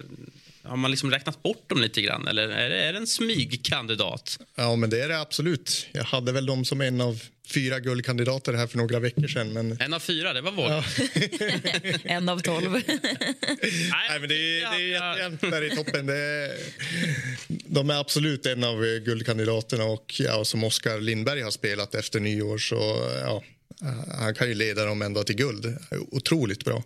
[0.63, 4.39] har man liksom räknat bort dem lite grann eller är det, är det en smygkandidat?
[4.55, 5.87] Ja, men det är det absolut.
[5.91, 9.53] Jag hade väl dem som en av fyra guldkandidater här för några veckor sedan.
[9.53, 9.81] Men...
[9.81, 10.71] En av fyra, det var våg.
[10.71, 10.83] Ja.
[12.03, 12.71] en av tolv.
[13.91, 16.05] Nej, men det är, det är jättejämnt där i toppen.
[16.05, 16.51] Det är,
[17.47, 22.57] de är absolut en av guldkandidaterna och ja, som Oskar Lindberg har spelat efter nyår
[22.57, 23.43] så ja,
[24.19, 25.77] han kan ju leda dem ända till guld.
[26.11, 26.83] Otroligt bra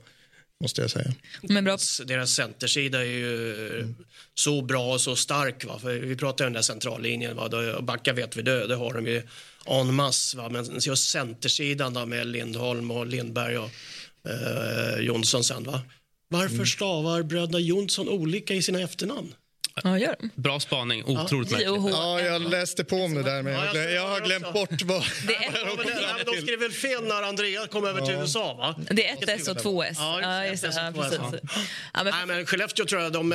[0.61, 1.13] måste jag säga.
[1.41, 1.77] Men bra.
[2.05, 3.95] Deras centersida är ju mm.
[4.33, 5.65] så bra och så stark.
[5.65, 5.79] Va?
[5.79, 7.35] För vi pratar om den där centrallinjen.
[7.35, 7.81] Va?
[7.81, 9.21] Backa vet vi det, det har de ju
[9.65, 10.37] en masse.
[10.37, 10.49] Va?
[10.49, 13.69] Men just centersidan då med Lindholm och Lindberg och
[14.29, 15.63] eh, Jonsson sen.
[15.63, 15.81] Va?
[16.29, 16.65] Varför mm.
[16.65, 19.33] stavar bröderna Jonsson olika i sina efternamn?
[19.83, 21.03] Ja, gör Bra spaning.
[21.05, 21.57] Otroligt ja.
[21.57, 21.93] märkligt.
[21.93, 25.03] Ja, jag läste på om det där, men jag, jag har glömt bort vad...
[25.27, 28.75] Det är de skrev väl fel när Andreas kom över till USA, va?
[28.89, 29.97] Det är ett S och två S.
[29.99, 30.73] Ja, just det.
[30.75, 31.19] Ja, precis.
[31.93, 32.13] Ja, men...
[32.13, 33.29] Nej, men Skellefteå tror jag, de,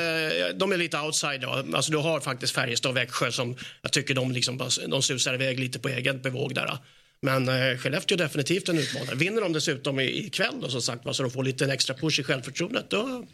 [0.54, 1.76] de är lite outsider.
[1.76, 5.60] Alltså, du har faktiskt Färjestad och Växjö som jag tycker de, liksom, de susar iväg
[5.60, 6.78] lite på egen bevåg där.
[7.22, 9.14] Men eh, Skellefteå är definitivt en utmanare.
[9.14, 12.22] Vinner de dessutom ikväll då, som sagt, så de får lite en extra push i
[12.22, 13.26] självförtroendet, då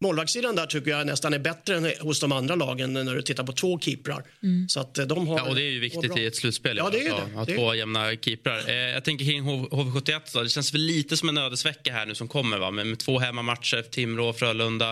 [0.00, 3.44] målvaktssidan där tycker jag nästan är bättre än hos de andra lagen när du tittar
[3.44, 4.24] på två keeprar.
[4.42, 4.68] Mm.
[4.68, 6.76] Så att eh, de har, ja, och det är ju viktigt i ett slutspel.
[6.76, 7.40] Ja, det är alltså, det.
[7.40, 8.68] Att få jämna keeprar.
[8.68, 10.42] Eh, jag tänker kring HV71 då.
[10.42, 12.70] Det känns väl lite som en ödesvecka här nu som kommer va?
[12.70, 14.90] Med, med två hemmamatcher, Timrå och Frölunda.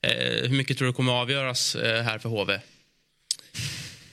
[0.00, 2.60] Eh, hur mycket tror du kommer avgöras eh, här för HV?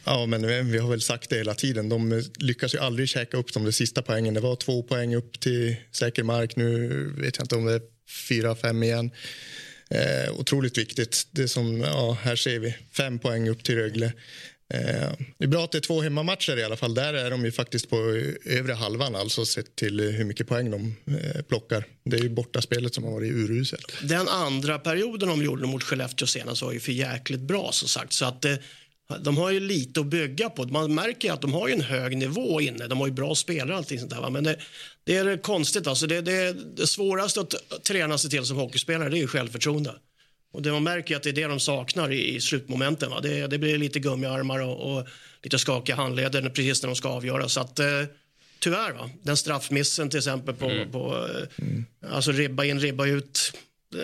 [0.04, 1.90] Ja, men vi har väl sagt det hela tiden.
[1.90, 4.34] De lyckas ju aldrig käka upp de sista poängen.
[4.34, 6.56] Det var två poäng upp till säker mark.
[6.56, 6.88] Nu
[7.18, 7.82] vet jag inte om det är
[8.30, 9.12] fyra, fem igen.
[9.92, 11.28] Eh, otroligt viktigt.
[11.32, 14.14] Det som, ja, här ser vi, fem poäng upp till Rögle.
[14.74, 16.94] Eh, det är bra att det är två hemmamatcher i alla fall.
[16.94, 17.96] Där är de ju faktiskt på
[18.46, 21.86] övre halvan, alltså sett till hur mycket poäng de eh, plockar.
[22.06, 23.94] Det är ju bortaspelet som har varit uruselt.
[24.04, 28.14] Den andra perioden de gjorde mot Skellefteå senast var ju för jäkligt bra som sagt.
[28.14, 28.56] Så att, eh,
[29.20, 30.64] de har ju lite att bygga på.
[30.64, 32.88] Man märker att de har en hög nivå inne.
[32.88, 34.22] De har ju bra spelare och allting sånt där.
[34.22, 34.30] Va?
[34.30, 34.56] Men det,
[35.04, 36.08] det är konstigt alltså.
[36.08, 39.96] Det, det, det svåraste att träna sig till som hockeyspelare det är självförtroende.
[40.54, 43.10] Och det man märker att det är det de saknar i, i slutmomenten.
[43.10, 43.20] Va?
[43.20, 45.08] Det, det blir lite gummiarmar och, och
[45.44, 47.50] lite skakiga handleder precis när de ska avgöra.
[47.50, 48.04] Så att, eh,
[48.60, 49.10] tyvärr, va?
[49.24, 50.92] den straffmissen till exempel på, mm.
[50.92, 51.86] på mm.
[52.10, 53.54] alltså ribba in, ribba ut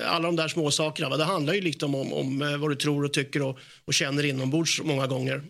[0.06, 1.18] alla de där små sakerna.
[1.18, 3.94] Det handlar ju lite om, om, om, eh, vad du tror och tycker och, och
[3.94, 5.44] känner inombords många gånger.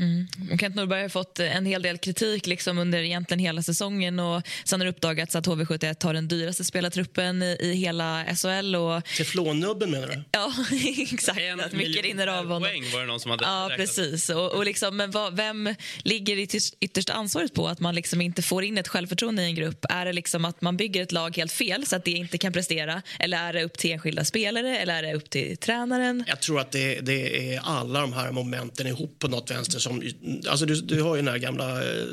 [0.00, 0.58] Mm.
[0.58, 4.80] Kent Norberg har fått en hel del kritik liksom under egentligen hela säsongen och sen
[4.80, 8.76] har det uppdagats att HV71 har den dyraste spelartruppen i, i hela SHL.
[8.76, 9.04] Och...
[9.04, 10.22] Teflonnubben menar du?
[10.32, 10.52] Ja,
[11.12, 11.40] exakt.
[11.40, 12.62] En att mycket rinner av honom.
[12.62, 13.76] poäng var det någon som hade Ja, räknat.
[13.78, 14.28] precis.
[14.30, 15.74] Och, och liksom, men vad, vem
[16.04, 19.54] ligger ytterst, ytterst ansvaret på att man liksom inte får in ett självförtroende i en
[19.54, 19.84] grupp?
[19.88, 22.52] Är det liksom att man bygger ett lag helt fel så att det inte kan
[22.52, 23.02] prestera?
[23.18, 24.78] Eller är det upp till enskilda spelare?
[24.78, 26.24] Eller är det upp till tränaren?
[26.28, 30.02] Jag tror att det, det är alla de här momenten ihop på något vänster som...
[30.48, 32.04] Alltså du, du har ju det här gamla, eh,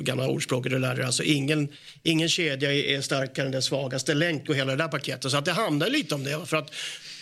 [0.00, 1.06] gamla ordspråket du lärde dig.
[1.06, 1.68] Alltså ingen,
[2.02, 5.30] ingen kedja är starkare än den svagaste länk och hela det där paketet.
[5.30, 6.46] Så att det handlar lite om det.
[6.46, 6.74] För att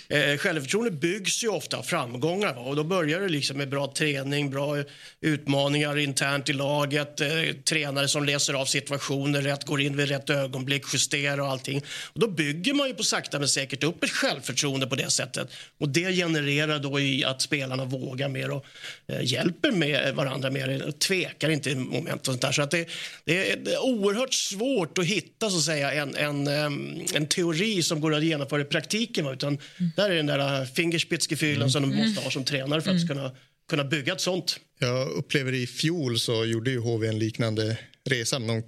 [0.09, 2.61] Eh, självförtroende byggs ju ofta av framgångar va?
[2.61, 4.77] och då börjar det liksom med bra träning, bra
[5.21, 7.29] utmaningar internt i laget, eh,
[7.65, 11.83] tränare som läser av situationer rätt, går in vid rätt ögonblick, justerar och allting.
[12.13, 15.49] Och då bygger man ju på sakta men säkert upp ett självförtroende på det sättet
[15.79, 18.67] och det genererar då i att spelarna vågar mer och
[19.07, 22.53] eh, hjälper med varandra mer, och tvekar inte i moment och sånt där.
[22.53, 22.89] Så att det,
[23.25, 27.27] det, är, det är oerhört svårt att hitta så att säga en, en, eh, en
[27.27, 29.33] teori som går att genomföra i praktiken va?
[29.33, 33.09] utan mm där är den där fingerspitzgefühlen som de måste ha som tränare för att
[33.09, 33.31] kunna,
[33.69, 34.61] kunna bygga ett sånt.
[34.79, 37.79] Jag upplever i fjol så gjorde ju HV en liknande
[38.11, 38.39] resa.
[38.39, 38.63] De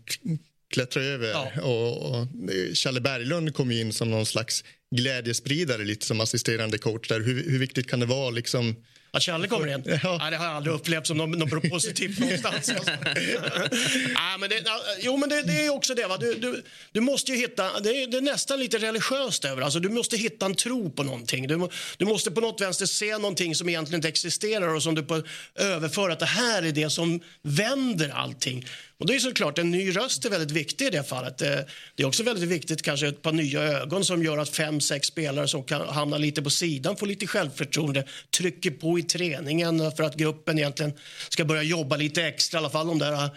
[0.74, 1.62] klättrade över Ja.
[1.62, 2.26] och, och
[2.74, 4.64] Challe Berglund kom in som någon slags
[4.96, 7.20] glädjespridare lite som assisterande coach där.
[7.20, 8.76] Hur, hur viktigt kan det vara liksom
[9.10, 9.98] Att Challe kommer in?
[10.02, 10.18] Ja.
[10.18, 12.68] Nej, det har jag aldrig upplevt som något, något positivt någonstans.
[12.68, 12.90] Alltså.
[14.14, 14.64] Nej, men det,
[15.00, 16.06] jo, men det, det är också det.
[16.06, 16.16] Va?
[16.16, 17.80] Du, du, du måste hitta...
[17.80, 21.02] Det är, det är nästan lite religiöst över alltså, Du måste hitta en tro på
[21.02, 21.48] någonting.
[21.48, 25.02] Du, du måste på något vänster se någonting som egentligen inte existerar och som du
[25.02, 25.22] på,
[25.54, 28.66] överför att det här är det som vänder allting.
[28.98, 31.42] Och det är såklart, en ny röst är väldigt viktig i det fallet.
[31.42, 31.48] Eh,
[31.94, 35.08] det är också väldigt viktigt kanske ett par nya ögon som gör att fem, sex
[35.08, 38.04] spelare som kan hamna lite på sidan får lite självförtroende,
[38.36, 40.92] trycker på i träningen för att gruppen egentligen
[41.28, 43.30] ska börja jobba lite extra, i alla fall de där eh,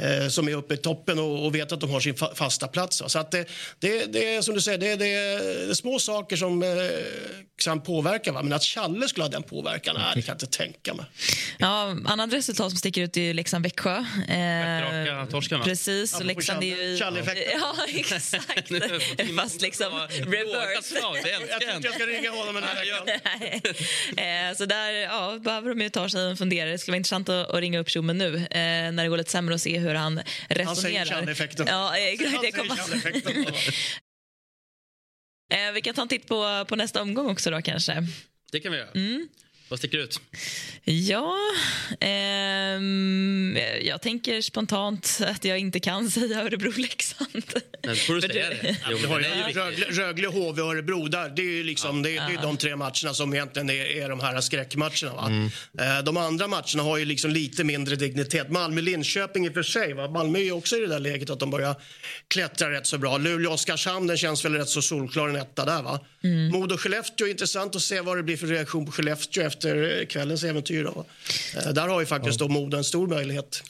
[0.00, 2.68] eh, som är uppe i toppen och, och vet att de har sin fa fasta
[2.68, 3.02] plats.
[3.02, 3.08] va.
[3.08, 6.62] Så att det, det, det är som du säger, det, det, är små saker som
[6.62, 6.68] eh,
[7.64, 8.32] kan påverka.
[8.32, 8.42] Va?
[8.42, 11.04] Men att Challe skulle ha den påverkan, nej, det kan jag inte tänka mig.
[11.58, 14.04] Ja, annat resultat som sticker ut är ju Leksand-Växjö.
[15.30, 15.64] torsken, va?
[15.64, 16.14] Precis.
[16.20, 16.82] Och Leksand är ju...
[16.82, 17.60] i- Challe-effekten.
[17.60, 18.68] Ja, exakt.
[19.36, 20.94] Fast liksom reverse.
[21.50, 23.20] Jag tror inte jag ska ringa honom den här veckan.
[24.16, 26.70] Eh, Så där ja, behöver de ju ta sig en funderare.
[26.70, 28.42] Det skulle vara intressant att, att ringa upp Tjommen nu eh,
[28.92, 30.64] när det går lite sämre och se hur han resonerar.
[30.66, 31.66] Han säger Challe-effekten.
[31.68, 31.94] Ja,
[32.32, 33.56] Han det kommer.
[35.52, 38.06] Eh, Vi kan ta en titt på, på nästa omgång också då kanske.
[38.52, 38.90] Det kan vi göra.
[38.90, 39.28] Mm.
[39.68, 40.20] Vad sticker ut?
[40.84, 41.34] Ja,
[42.00, 47.42] ehm, jag tänker spontant att jag inte kan säga Örebro-Leksand.
[47.86, 48.76] Men får du För säga det?
[48.90, 49.56] Jo, Du har men ju det är ju viktigt.
[49.90, 51.28] Rögle, Rögle, HV och Örebro där.
[51.28, 54.08] Det är ju liksom, det, är- det är de tre matcherna som egentligen är, är
[54.08, 55.12] de här skräckmatcherna.
[55.14, 55.30] Va?
[55.84, 58.50] Eh, De andra matcherna har ju liksom lite mindre dignitet.
[58.50, 59.92] Malmö-Linköping i och för sig.
[59.92, 60.08] Va?
[60.10, 61.74] Malmö är ju också i det där läget att de börjar
[62.28, 63.18] klättra rätt så bra.
[63.18, 65.82] Luleå-Oskarshamn den känns väl rätt så solklar en etta där.
[65.82, 66.00] Va?
[66.52, 70.84] Modo-Skellefteå, intressant att se vad det blir för reaktion på Skellefteå efter eh, kvällens äventyr.
[70.84, 71.06] Då?
[71.56, 73.62] Eh, Där har ju faktiskt då Modo en stor möjlighet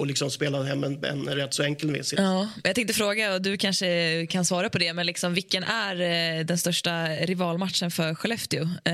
[0.00, 2.14] att liksom spela hem en, en rätt så enkel vinst.
[2.16, 6.00] Ja, jag tänkte fråga, och du kanske kan svara på det, men liksom, vilken är
[6.38, 8.62] eh, den största rivalmatchen för Skellefteå?
[8.84, 8.92] Eh,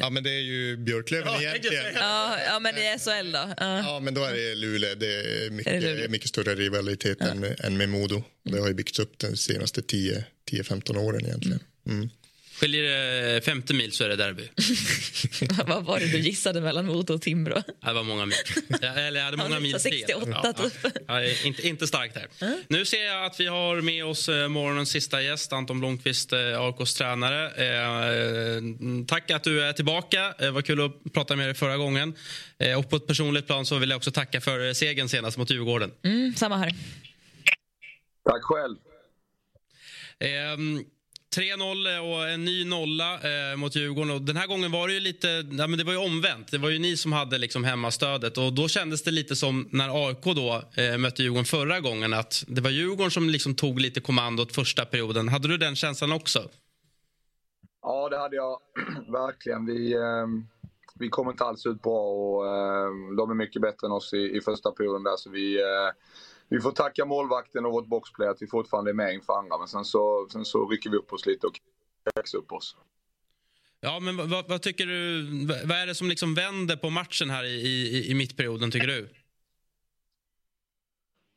[0.00, 1.84] Ja, men det är ju Björklöven Ja, egentligen.
[1.94, 3.48] ja, ja, men i SHL då?
[3.58, 3.78] Ja.
[3.78, 4.94] Ja, men då är det Luleå.
[4.94, 6.10] Det är Är mycket, det Luleå?
[6.10, 8.22] mycket större rivalitet än, än med Modo.
[8.44, 11.60] Det har ju byggts upp de senaste 10 10-15 åren egentligen.
[11.88, 12.10] Mm.
[12.60, 14.48] Skiljer det 50 mil så är det derby.
[15.66, 17.62] Vad var det du gissade mellan Modo och Timrå?
[17.84, 18.36] Det var många mil.
[18.80, 19.80] Ja, Eller jag hade många mil fel.
[19.80, 20.72] 68 Ja, typ.
[20.82, 20.90] ja.
[21.20, 22.26] Ja, inte, inte starkt här.
[22.68, 26.38] Nu ser jag att vi har med oss eh, morgonens sista gäst, Anton Blomqvist, eh,
[26.60, 27.46] AIKs tränare.
[27.46, 28.62] Eh,
[29.06, 30.34] tack att du är tillbaka.
[30.38, 32.14] Det var kul att prata med dig förra gången.
[32.58, 35.36] Eh, och på ett personligt plan så vill jag också tacka för eh, segern senast
[35.38, 35.90] mot Djurgården.
[36.04, 36.70] Mm, samma här.
[38.24, 38.76] Tack själv.
[40.20, 40.84] Ehm,
[41.36, 44.10] 3-0 eh, och en ny nolla eh, mot Djurgården.
[44.10, 46.50] Och den här gången var det ju lite ja, men det var ju omvänt.
[46.50, 48.38] Det var ju ni som hade liksom hemmastödet.
[48.38, 52.12] Och då kändes det lite som när AIK då eh, mötte Djurgården förra gången.
[52.12, 55.28] Att det var Djurgården som liksom tog lite kommandot första perioden.
[55.28, 56.48] Hade du den känslan också?
[57.82, 58.58] Ja, det hade jag
[59.08, 59.66] verkligen.
[59.66, 60.26] Vi, eh,
[60.94, 64.36] vi kom inte alls ut bra och eh, de är mycket bättre än oss i,
[64.36, 65.16] i första perioden där.
[65.16, 65.90] Så vi, eh,
[66.50, 69.58] vi får tacka målvakten och vårt boxplay att vi fortfarande är med inför andra.
[69.58, 71.60] Men sen så, sen så rycker vi upp oss lite och
[72.14, 72.76] växer upp oss.
[73.80, 75.22] Ja, men vad, vad, tycker du?
[75.46, 78.86] Vad vad är det som liksom vänder på matchen här i, i, i mittperioden, tycker
[78.86, 79.08] du?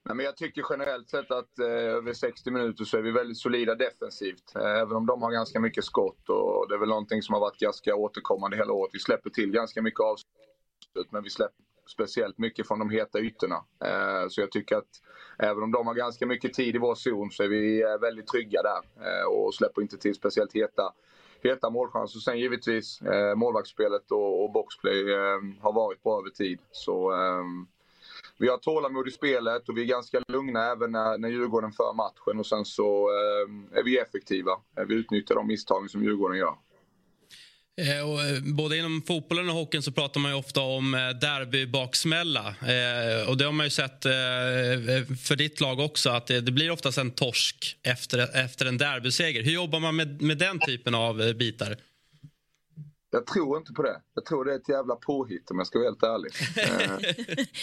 [0.05, 3.37] Nej, men jag tycker generellt sett att eh, över 60 minuter så är vi väldigt
[3.37, 4.55] solida defensivt.
[4.55, 7.39] Eh, även om de har ganska mycket skott och det är väl någonting som har
[7.39, 8.89] varit ganska återkommande hela året.
[8.93, 13.63] Vi släpper till ganska mycket avslut men vi släpper speciellt mycket från de heta ytorna.
[13.85, 15.01] Eh, så jag tycker att
[15.37, 18.27] även om de har ganska mycket tid i vår zon så är vi eh, väldigt
[18.27, 20.93] trygga där eh, och släpper inte till speciellt heta,
[21.43, 22.19] heta målchanser.
[22.19, 22.99] Sen givetvis
[23.35, 25.13] målvaktsspelet och, och boxplay
[25.61, 26.59] har varit bra över tid.
[26.71, 27.13] Så
[28.37, 31.93] vi har tålamod i spelet och vi är ganska lugna även när, när Djurgården för
[31.93, 33.09] matchen och sen så
[33.71, 34.51] är vi effektiva.
[34.87, 36.55] Vi utnyttjar de misstagen som Djurgården gör.
[37.81, 41.09] Eh, och, eh, både inom fotbollen och hockeyn så pratar man ju ofta om eh,
[41.09, 42.55] derbybaksmälla.
[43.27, 44.03] Och det har man ju sett
[45.23, 49.43] för ditt lag också, att det, blir oftast en torsk efter, efter en derbyseger.
[49.43, 51.77] Hur jobbar man med, med den typen av bitar?
[53.13, 54.01] Jag tror inte på det.
[54.15, 56.31] Jag tror det är ett jävla påhitt om jag ska vara helt ärlig.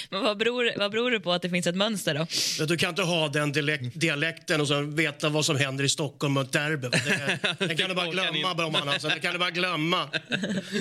[0.11, 2.15] Men vad beror, vad beror det på att det finns ett mönster
[2.59, 2.67] då?
[2.67, 3.53] Du kan inte ha den
[3.95, 6.89] dialekten och så veta vad som händer i Stockholm och derby.
[6.89, 8.89] Det, det kan du bara glömma Broman.
[8.89, 9.09] Alltså.
[9.09, 10.09] Det kan du bara glömma.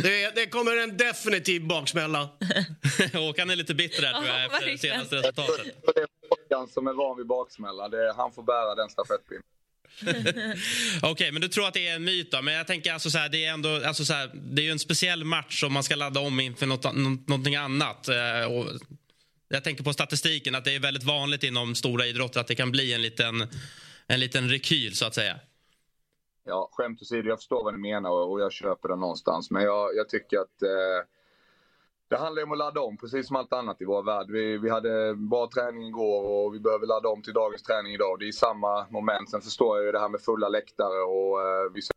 [0.04, 2.30] Det, det kommer en definitiv baksmälla.
[3.14, 5.66] Håkan är lite bitter där tror jag efter det senaste resultatet.
[5.96, 7.90] Det är Håkan som är van vid baksmälla.
[7.90, 9.44] Det, han får bära den stafettpinnen.
[10.02, 12.42] Okej, okay, men du tror att det är en myt då?
[12.42, 14.72] Men jag tänker alltså så här, det är ändå, alltså så här, det är ju
[14.72, 16.84] en speciell match om man ska ladda om inför något,
[17.28, 18.08] någonting annat.
[18.08, 18.66] Eh, och
[19.48, 22.72] jag tänker på statistiken att det är väldigt vanligt inom stora idrotter att det kan
[22.72, 23.48] bli en liten,
[24.08, 25.40] en liten rekyl så att säga.
[26.46, 29.52] Ja, skämt åsido, jag förstår vad ni menar och jag köper det någonstans.
[29.52, 31.08] Men jag, jag tycker att eh
[32.10, 34.32] det handlar om att ladda om, precis som allt annat i vår värld.
[34.32, 38.20] Vi, vi hade bra träning igår och vi behöver ladda om till dagens träning idag.
[38.20, 39.30] Det är samma moment.
[39.30, 41.94] Sen förstår jag ju det här med fulla läktare och eh, vi ska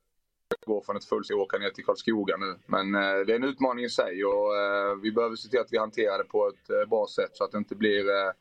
[0.66, 2.58] gå från ett fullt och åka ner till Karlskoga nu.
[2.66, 5.72] Men eh, det är en utmaning i sig och eh, vi behöver se till att
[5.72, 8.32] vi hanterar det på ett eh, bra sätt så att det inte blir eh,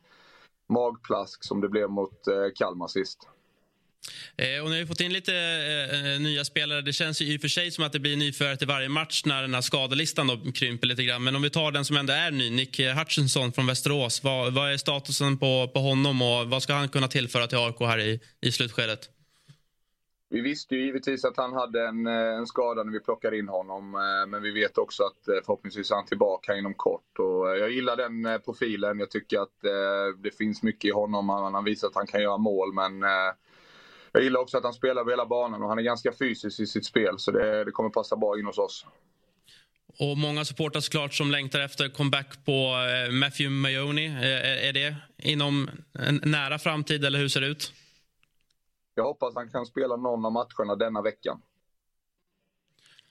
[0.66, 3.28] magplask som det blev mot eh, Kalmar sist.
[4.36, 6.80] Eh, och ni har fått in lite eh, eh, nya spelare.
[6.80, 9.22] Det känns ju i och för sig som att det blir nyförare till varje match
[9.24, 11.24] när den här skadelistan då krymper lite grann.
[11.24, 14.24] Men om vi tar den som ändå är ny, Nick Hutchinson från Västerås.
[14.24, 17.80] Vad, vad är statusen på, på honom och vad ska han kunna tillföra till AIK
[17.80, 19.08] här i, i slutskedet?
[20.30, 23.48] Vi visste ju givetvis att han hade en, eh, en skada när vi plockade in
[23.48, 23.90] honom.
[24.28, 27.18] Men vi vet också att förhoppningsvis är han tillbaka inom kort.
[27.18, 28.98] Och jag gillar den profilen.
[28.98, 29.60] Jag tycker att
[30.22, 31.28] det finns mycket i honom.
[31.28, 32.72] Han har visat att han kan göra mål.
[32.74, 33.04] Men
[34.12, 36.66] jag gillar också att han spelar över hela banan och han är ganska fysisk i
[36.66, 38.86] sitt spel så det, det kommer passa bra in hos oss.
[39.98, 44.06] Och Många supportrar såklart som längtar efter comeback på eh, Matthew Mayoni.
[44.06, 47.72] Eh, är det inom en nära framtid eller hur ser det ut?
[48.94, 51.40] Jag hoppas han kan spela någon av matcherna denna veckan.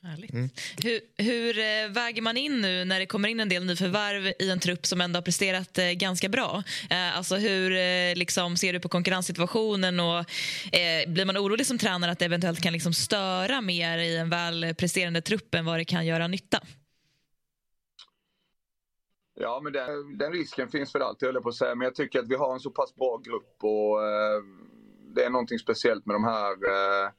[0.04, 0.34] Härligt.
[0.34, 0.50] Mm.
[0.84, 4.50] Hur, hur eh, väger man in nu när det kommer in en del nyförvärv i
[4.50, 6.64] en trupp som ändå har presterat eh, ganska bra?
[6.90, 10.18] Eh, alltså hur eh, liksom, ser du på konkurrenssituationen och
[10.76, 14.30] eh, blir man orolig som tränare att det eventuellt kan liksom, störa mer i en
[14.30, 16.60] väl presterande trupp än vad det kan göra nytta?
[19.40, 21.76] Ja, men den, den risken finns väl alltid, höll jag på att säga.
[21.76, 24.42] Men jag tycker att vi har en så pass bra grupp och eh,
[25.16, 27.12] det är någonting speciellt med de här Eh,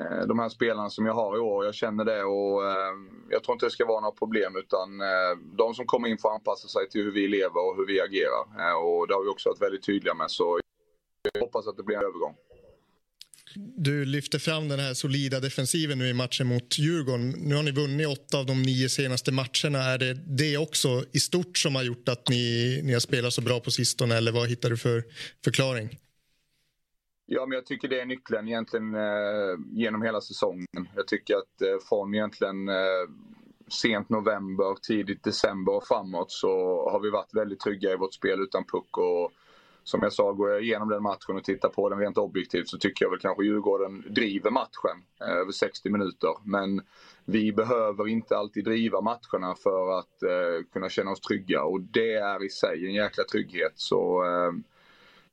[0.00, 1.64] Eh, de här spelarna som jag har i år.
[1.64, 2.94] Jag känner det och eh,
[3.30, 6.34] jag tror inte det ska vara några problem utan eh, de som kommer in får
[6.34, 8.42] anpassa sig till hur vi lever och hur vi agerar.
[8.84, 10.60] Och det har vi också varit väldigt tydliga med så
[11.32, 12.34] jag hoppas att det blir en övergång.
[13.76, 17.30] Du lyfter fram den här solida defensiven nu i matchen mot Djurgården.
[17.30, 19.78] Nu har ni vunnit åtta av de nio senaste matcherna.
[19.78, 23.40] Är det det också i stort som har gjort att ni, ni har spelat så
[23.40, 25.04] bra på sistone eller vad hittar du för
[25.44, 25.98] förklaring?
[27.30, 30.88] Ja, men jag tycker det är nyckeln egentligen eh, genom hela säsongen.
[30.96, 33.04] Jag tycker att eh, från egentligen eh,
[33.68, 36.48] sent november, tidigt december och framåt så
[36.90, 38.98] har vi varit väldigt trygga i vårt spel utan puck.
[38.98, 39.32] Och
[39.84, 42.78] som jag sa, går jag igenom den matchen och tittar på den rent objektivt så
[42.78, 46.30] tycker jag väl kanske Djurgården driver matchen eh, över 60 minuter.
[46.44, 46.82] Men
[47.24, 52.14] vi behöver inte alltid driva matcherna för att eh, kunna känna oss trygga och det
[52.14, 53.72] är i sig en jäkla trygghet.
[53.74, 54.52] Så eh,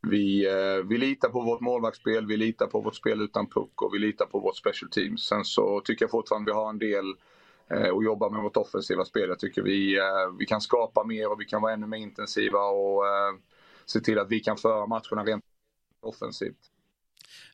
[0.10, 3.94] vi, eh, vi litar på vårt målvaktsspel, vi litar på vårt spel utan puck och
[3.94, 5.18] vi litar på vårt special team.
[5.18, 7.06] Sen så tycker jag fortfarande vi har en del
[7.72, 9.30] eh, att jobba med vårt offensiva spel.
[9.30, 10.04] Jag tycker vi, eh,
[10.40, 13.34] vi kan skapa mer och vi kan vara ännu mer intensiva och eh,
[13.86, 15.44] se till att vi kan föra matcherna rent
[16.02, 16.72] offensivt.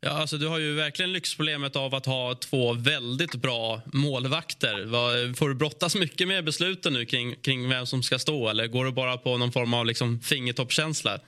[0.02, 5.34] Ja, alltså, du har ju verkligen lyxproblemet av att ha två väldigt bra målvakter.
[5.34, 8.86] Får du brottas mycket med besluten nu kring, kring vem som ska stå eller går
[8.86, 11.20] du bara på någon form av liksom, fingertoppskänsla?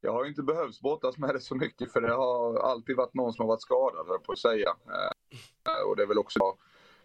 [0.00, 3.32] Jag har inte behövt brottas med det så mycket för det har alltid varit någon
[3.32, 4.68] som har varit skadad, på att säga.
[4.68, 6.40] Eh, och det är väl också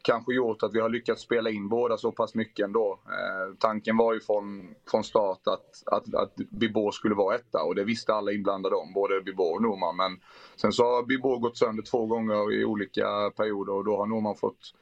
[0.02, 3.00] kanske gjort att vi har lyckats spela in båda så pass mycket ändå.
[3.06, 7.76] Eh, tanken var ju från, från start att, att, att Bibor skulle vara etta och
[7.76, 9.96] det visste alla inblandade om, både Bibor och Norman.
[9.96, 10.20] Men
[10.56, 14.36] sen så har Bibor gått sönder två gånger i olika perioder och då har Norman
[14.36, 14.74] fått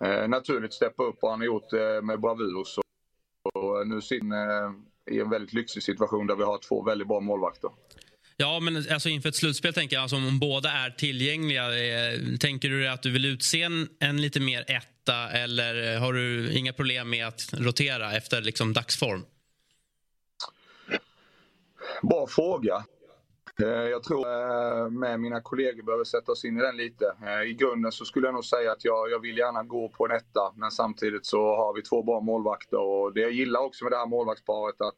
[0.00, 2.64] eh, naturligt steppa upp och han har gjort det med bravur.
[2.64, 2.82] Så
[3.54, 4.70] och nu sin eh,
[5.10, 7.70] i en väldigt lyxig situation där vi har två väldigt bra målvakter.
[8.36, 11.64] Ja, men alltså inför ett slutspel, tänker jag, alltså om båda är tillgängliga.
[11.64, 16.52] Eh, tänker du att du vill utse en, en lite mer etta eller har du
[16.52, 19.24] inga problem med att rotera efter liksom dagsform?
[22.02, 22.84] Bra fråga.
[23.62, 27.16] Eh, jag tror eh, med mina kollegor behöver sätta oss in i den lite.
[27.22, 30.04] Eh, I grunden så skulle jag nog säga att jag, jag vill gärna gå på
[30.04, 33.84] en etta men samtidigt så har vi två bra målvakter och det jag gillar också
[33.84, 34.96] med det här målvaktsparet att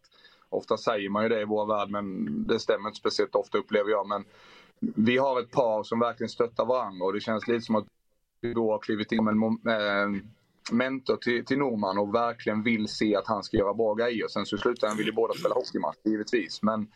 [0.50, 3.90] Ofta säger man ju det i vår värld men det stämmer inte speciellt ofta upplever
[3.90, 4.08] jag.
[4.08, 4.24] Men
[4.80, 7.86] vi har ett par som verkligen stöttar varandra och det känns lite som att
[8.40, 10.30] vi då har klivit in som en
[10.72, 14.28] mentor till, till Norman och verkligen vill se att han ska göra bra grejer.
[14.28, 16.62] Sen så i slutändan vill ju båda spela hockeymatch givetvis.
[16.62, 16.86] Men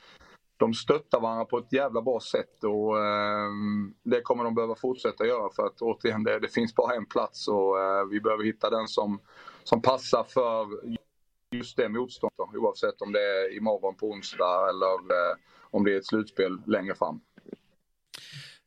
[0.63, 3.51] de stöttar varandra på ett jävla bra sätt och eh,
[4.03, 7.49] det kommer de behöva fortsätta göra för att återigen det, det finns bara en plats
[7.49, 9.21] och eh, vi behöver hitta den som,
[9.65, 10.67] som passar för
[11.51, 15.37] just det motståndet oavsett om det är imorgon på onsdag eller eh,
[15.71, 17.21] om det är ett slutspel längre fram.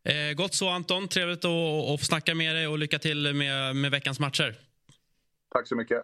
[0.03, 3.75] Eh, gott så Anton, trevligt att, att få snacka med dig och lycka till med,
[3.75, 4.55] med veckans matcher.
[5.49, 6.03] Tack så mycket.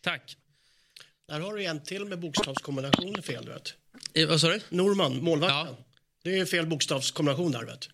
[0.00, 0.36] Tack.
[1.28, 3.83] Där har du en till med bokstavskombinationer fel, du vet.
[4.28, 4.60] Vad sa du?
[4.68, 5.58] Norman, målvakten.
[5.58, 5.76] Ja.
[6.22, 7.88] Det är fel bokstavskombination där, vet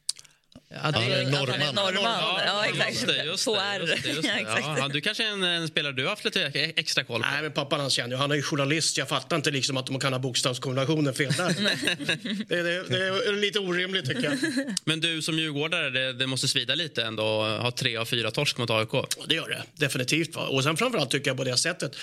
[0.69, 1.75] Ja, det är norrman.
[1.75, 2.05] norrman.
[2.05, 2.91] Ja, ja, exakt.
[2.91, 4.63] Just det, just det, just det, just det.
[4.79, 6.43] Ja, du kanske är en, en, spelare du har haft lite
[6.77, 7.29] extra koll på?
[7.29, 8.17] Nej, men pappan han känner ju.
[8.17, 8.99] Han är ju journalist.
[8.99, 11.49] Jag fattar inte liksom att de kan ha bokstavskombinationen fel där.
[12.49, 14.39] det, det, det, är lite orimligt tycker jag.
[14.85, 18.31] Men du som djurgårdare, det, det måste svida lite ändå att ha tre av fyra
[18.31, 18.91] torsk mot AIK?
[19.27, 20.37] Det gör det, definitivt.
[20.37, 20.47] Va?
[20.47, 21.97] Och sen framförallt tycker jag på det sättet.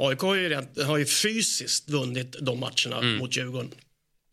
[0.00, 3.16] AIK har ju, har ju fysiskt vunnit de matcherna mm.
[3.16, 3.70] mot Djurgården.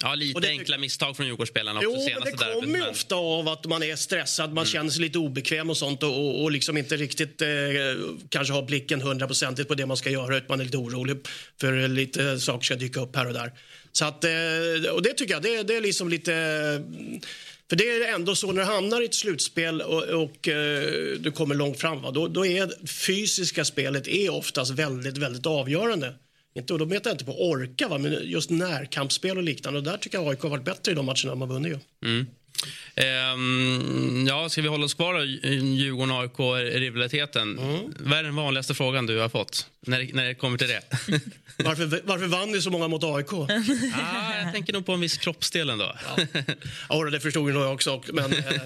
[0.04, 2.10] Ja, lite det, enkla misstag från Djurgårdsspelarna också.
[2.16, 4.66] Jo, det kommer ju ofta av att man är stressad, man mm.
[4.66, 7.48] känner sig lite obekväm och sånt och, och liksom inte riktigt eh,
[8.30, 11.18] kanske har blicken hundraprocentigt på det man ska göra utan man är lite orolig
[11.60, 13.52] för lite saker ska dyka upp här och där.
[13.92, 16.34] Så att, eh, och det tycker jag, det, det är liksom lite...
[17.70, 20.54] För det är ändå så när du hamnar i ett slutspel och, och uh,
[21.20, 22.12] du kommer långt fram, va?
[22.12, 26.14] Då, då är fysiska spelet är oftast väldigt, väldigt avgörande.
[26.56, 27.98] Inte, och då menar jag inte på orka, va?
[27.98, 29.80] men just närkampsspel och liknande.
[29.80, 31.80] Och där tycker jag AIK har varit bättre i de matcherna man vunnit.
[32.04, 32.26] Mm.
[33.34, 37.60] Um, ja, ska vi hålla oss kvar i Djurgården-AIK-rivaliteten?
[37.60, 37.94] Mm.
[38.00, 40.82] Vad är den vanligaste frågan du har fått när, när det kommer till det?
[41.64, 43.34] varför, varför vann ni så många mot AIK?
[43.34, 43.48] ah,
[44.44, 45.96] jag tänker nog på en viss kroppsdel ändå.
[46.18, 46.24] ja.
[46.90, 48.04] ja, det förstod jag också.
[48.14, 48.62] Men eh,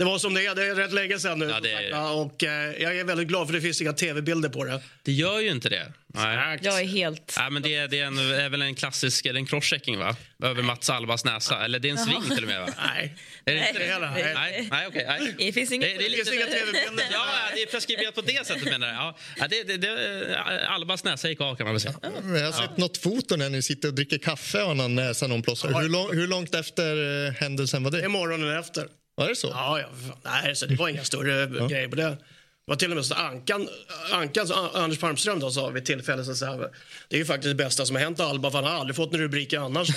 [0.00, 0.54] det var som det är.
[0.54, 1.44] Det är rätt länge sedan nu.
[1.44, 2.12] Ja, det är...
[2.12, 4.80] och, eh, jag är väldigt glad för det finns inga tv-bilder på det.
[5.02, 5.92] Det gör ju inte det.
[6.14, 6.58] Nej.
[6.62, 7.34] Jag är helt...
[7.36, 10.16] Ja, men det, är, det är, en, är väl en klassisk är en crosschecking va?
[10.42, 11.64] Över Mats Albas näsa.
[11.64, 12.68] Eller det är en sving till och med va?
[12.94, 13.14] Nej.
[13.44, 13.98] Är det inte det?
[13.98, 14.86] Nej, nej, nej.
[14.86, 15.88] Okay, det finns inget...
[15.88, 17.04] Det, det är lite, inga tv-bilder.
[17.12, 19.14] Ja, det är preskriberat på det sättet menar jag.
[19.36, 20.29] Ja, det, det, det,
[20.68, 21.94] Albas näsa gick av kan man väl säga.
[22.02, 22.82] Jag har sett ja.
[22.84, 25.82] något foto när ni sitter och dricker kaffe och har näsan omplåstrad.
[25.82, 27.98] Hur, lång, hur långt efter eh, händelsen var det?
[27.98, 28.88] Det är morgonen efter.
[29.14, 29.48] Var det så?
[29.48, 29.88] Ja, ja.
[30.24, 31.66] Nej, så det var inga större ja.
[31.66, 32.16] grejer på det
[32.70, 33.68] var till och med så Ankan,
[34.12, 36.58] Ankan Anders Palmström då, sa vid tillfälle så här,
[37.08, 39.14] det är ju faktiskt det bästa som har hänt Alba för han har aldrig fått
[39.14, 39.88] en rubrik annars.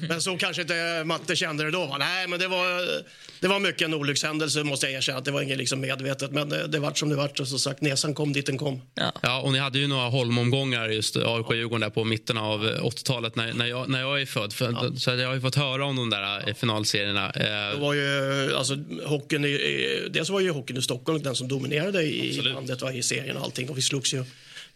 [0.08, 1.86] men så kanske inte Matte kände det då.
[1.86, 1.96] Va?
[1.98, 3.02] Nej, men det var,
[3.40, 5.20] det var mycket en olyckshändelse måste jag erkänna.
[5.20, 7.40] Det var inget liksom medvetet, men det, det vart som det vart.
[7.40, 8.82] Och så sagt, näsan kom dit den kom.
[8.94, 9.12] Ja.
[9.22, 13.52] ja, och ni hade ju några Holmomgångar just AIK-Djurgården där på mitten av 80-talet när,
[13.52, 14.52] när, jag, när jag är född.
[14.52, 14.92] För, ja.
[14.96, 17.32] Så jag har ju fått höra om de där eh, finalserierna.
[17.32, 22.02] Det var ju, alltså, hockeyn i, dels var ju hockeyn i Stockholm den som dominerade
[22.02, 22.54] i Absolut.
[22.54, 23.70] landet, va, i serien och allting.
[23.70, 24.24] Och vi slogs ju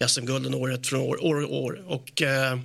[0.07, 1.24] SM-gulden året från år.
[1.24, 1.82] år, år.
[1.87, 2.59] Och, eh,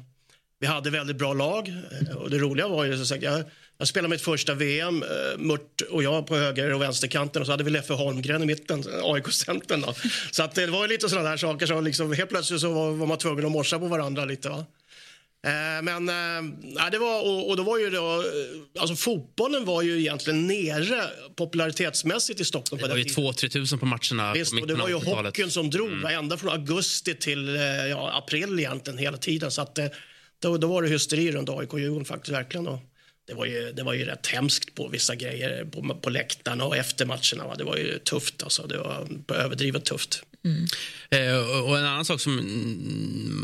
[0.60, 1.68] vi hade väldigt bra lag.
[1.68, 3.44] Eh, och det roliga var ju, så sagt, jag,
[3.78, 7.52] jag spelade mitt första VM, eh, Mört och jag på höger och vänsterkanten och så
[7.52, 9.86] hade vi Leffe Holmgren i mitten, AIK-centern.
[10.32, 13.08] Så att det var lite sådana där saker som liksom, helt plötsligt så var, var
[13.08, 14.50] man tvungen att morsa på varandra lite.
[14.50, 14.66] Va?
[15.48, 19.82] Eh, men eh, det var, och, och, då var ju då, eh, alltså fotbollen var
[19.82, 21.04] ju egentligen nere
[21.36, 22.82] popularitetsmässigt i Stockholm.
[22.82, 25.70] Det var ju 2-3 tusen på matcherna Visst, på och det var ju hockeyn som
[25.70, 26.18] drog, mm.
[26.18, 27.56] ända från augusti till
[27.90, 29.52] ja, april egentligen hela tiden.
[29.52, 29.80] Så att,
[30.42, 32.64] då, då var det hysteri runt AIK och Djurgården faktiskt verkligen.
[32.64, 32.80] Då.
[33.30, 36.78] Det var, ju, det var ju rätt hemskt på vissa grejer på, på läktarna och
[36.78, 37.48] efter matcherna.
[37.48, 37.56] Va?
[37.58, 38.68] Det var ju tufft alltså.
[38.68, 40.24] Det var överdrivet tufft.
[40.46, 40.66] Mm.
[41.10, 42.36] Eh, och en annan sak som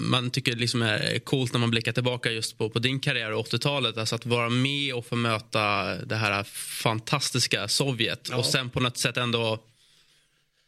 [0.10, 3.48] man tycker liksom är coolt när man blickar tillbaka just på, på din karriär och
[3.48, 3.98] 80-talet.
[3.98, 6.44] Alltså att vara med och få möta det här
[6.84, 8.38] fantastiska Sovjet ja.
[8.38, 9.64] och sen på något sätt ändå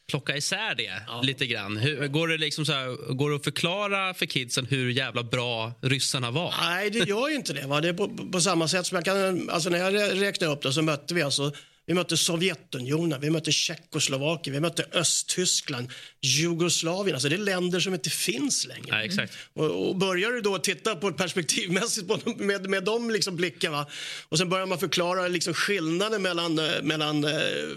[0.07, 1.21] plocka isär det ja.
[1.21, 1.77] lite grann.
[1.77, 5.71] Hur, går, det liksom så här, går det att förklara för kidsen hur jävla bra
[5.81, 6.53] ryssarna var?
[6.61, 7.67] Nej, det gör ju inte det.
[7.67, 7.81] Va?
[7.81, 9.49] Det är på, på, samma sätt som jag kan...
[9.49, 11.51] Alltså när jag räknar upp det så mötte vi alltså
[11.87, 17.15] Vi mötte Sovjetunionen, vi mötte Tjeckoslovakien, vi mötte Östtyskland, Jugoslavien.
[17.15, 18.87] Alltså det är länder som inte finns längre.
[18.91, 19.33] Nej, exakt.
[19.53, 23.71] Och, och börjar du då titta på ett perspektivmässigt på, med, med de liksom blicken
[23.71, 23.87] va?
[24.29, 27.31] och sen börjar man förklara liksom skillnaden mellan, eh, mellan eh,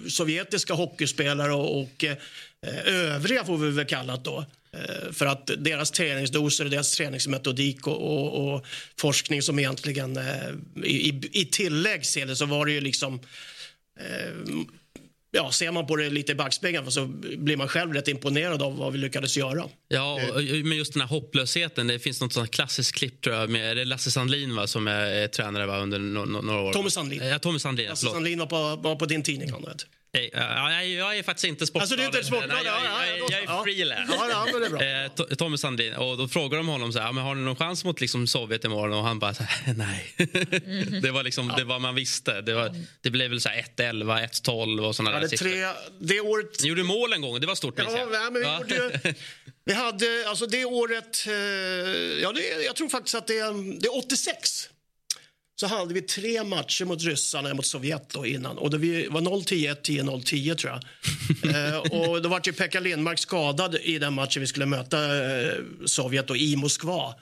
[0.09, 2.17] sovjetiska hockeyspelare och, och eh,
[2.85, 4.45] övriga får vi väl kalla det då.
[5.13, 10.19] För att deras träningsdoser deras träningsmetodik och, och, och forskning som egentligen
[10.85, 13.21] i, i, i tillägg till det så var det ju liksom
[15.33, 18.77] Ja, ser man på det lite i backspegeln så blir man själv rätt imponerad av
[18.77, 19.65] vad vi lyckades göra.
[19.89, 20.19] Ja,
[20.65, 21.87] men just den här hopplösheten.
[21.87, 24.89] Det finns något sånt klassiskt klipp tror jag, med är det Lasse Sandlin va, som
[24.89, 26.73] är, eh, tränare va, under no, no, några år.
[26.73, 27.29] Tommy Sandlin.
[27.29, 27.89] Ja, Tommy Sandlin.
[27.89, 28.15] Lasse förlåt.
[28.15, 29.87] Sandlin var på, var på din tidning, han vet.
[30.13, 31.83] Nej, ja, jag, jag är faktiskt inte sportblad.
[31.83, 32.49] Alltså, du är inte sportblad?
[32.49, 33.59] Nej, jag, Ja, ja, jag, ja, jag, ja.
[33.61, 34.13] är freelance.
[34.17, 35.05] Ja, ja, det är.
[35.05, 35.95] Eh, To- Tommy Sandlin.
[35.95, 38.27] Och då frågar de honom så här, "Ja, men har ni någon chans mot liksom,
[38.27, 38.99] Sovjet imorgon?
[38.99, 40.15] Och han bara så här, nej.
[41.03, 42.41] det var liksom det var man visste.
[42.41, 45.49] Det, var, det blev väl så här 1-11, 1-12 och såna Ja, där det, siffror.
[45.51, 45.67] tre,
[46.01, 48.11] det året Ni gjorde mål en gång, det var stort minns Ja, jag.
[48.11, 48.61] men vi, Va?
[48.61, 49.01] gjorde,
[49.65, 51.33] vi hade, alltså det året, eh,
[52.23, 53.35] ja det, jag tror faktiskt att det,
[53.81, 54.69] det är 86.
[55.61, 58.59] Så hade vi tre matcher mot ryssarna mot Sovjet då innan.
[58.59, 60.81] Och det vi var 0-10, 1-10, 0-10 tror jag.
[61.71, 65.53] eh, och då var ju Pekka Lindmark skadad i den matchen vi skulle möta eh,
[65.85, 67.15] Sovjet då, i Moskva.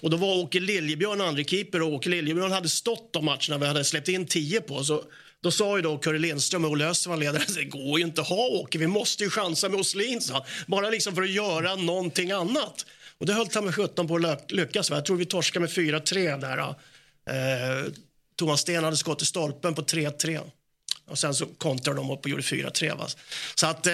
[0.00, 3.66] Och då var Åke Liljebjörn andra keeper och Åke Liljebjörn hade stått de matcherna vi
[3.66, 4.84] hade släppt in 10 på.
[4.84, 5.02] Så
[5.40, 8.28] då sa ju då Curre Lindström och Olle Österman ledare, det går ju inte att
[8.28, 10.46] ha Åke, vi måste ju chansa med Åslin, sa.
[10.66, 12.86] Bara liksom för att göra någonting annat.
[13.18, 14.90] Och det höll ta med 17 på att lyckas.
[14.90, 16.74] Jag tror vi torskade med 4-3 där.
[17.28, 17.92] Eh,
[18.38, 20.40] Thomas Sten hade skott i stolpen på 3-3.
[21.10, 22.98] Och sen så kontrade de upp och gjorde 4-3.
[22.98, 23.06] Va?
[23.54, 23.92] Så att eh,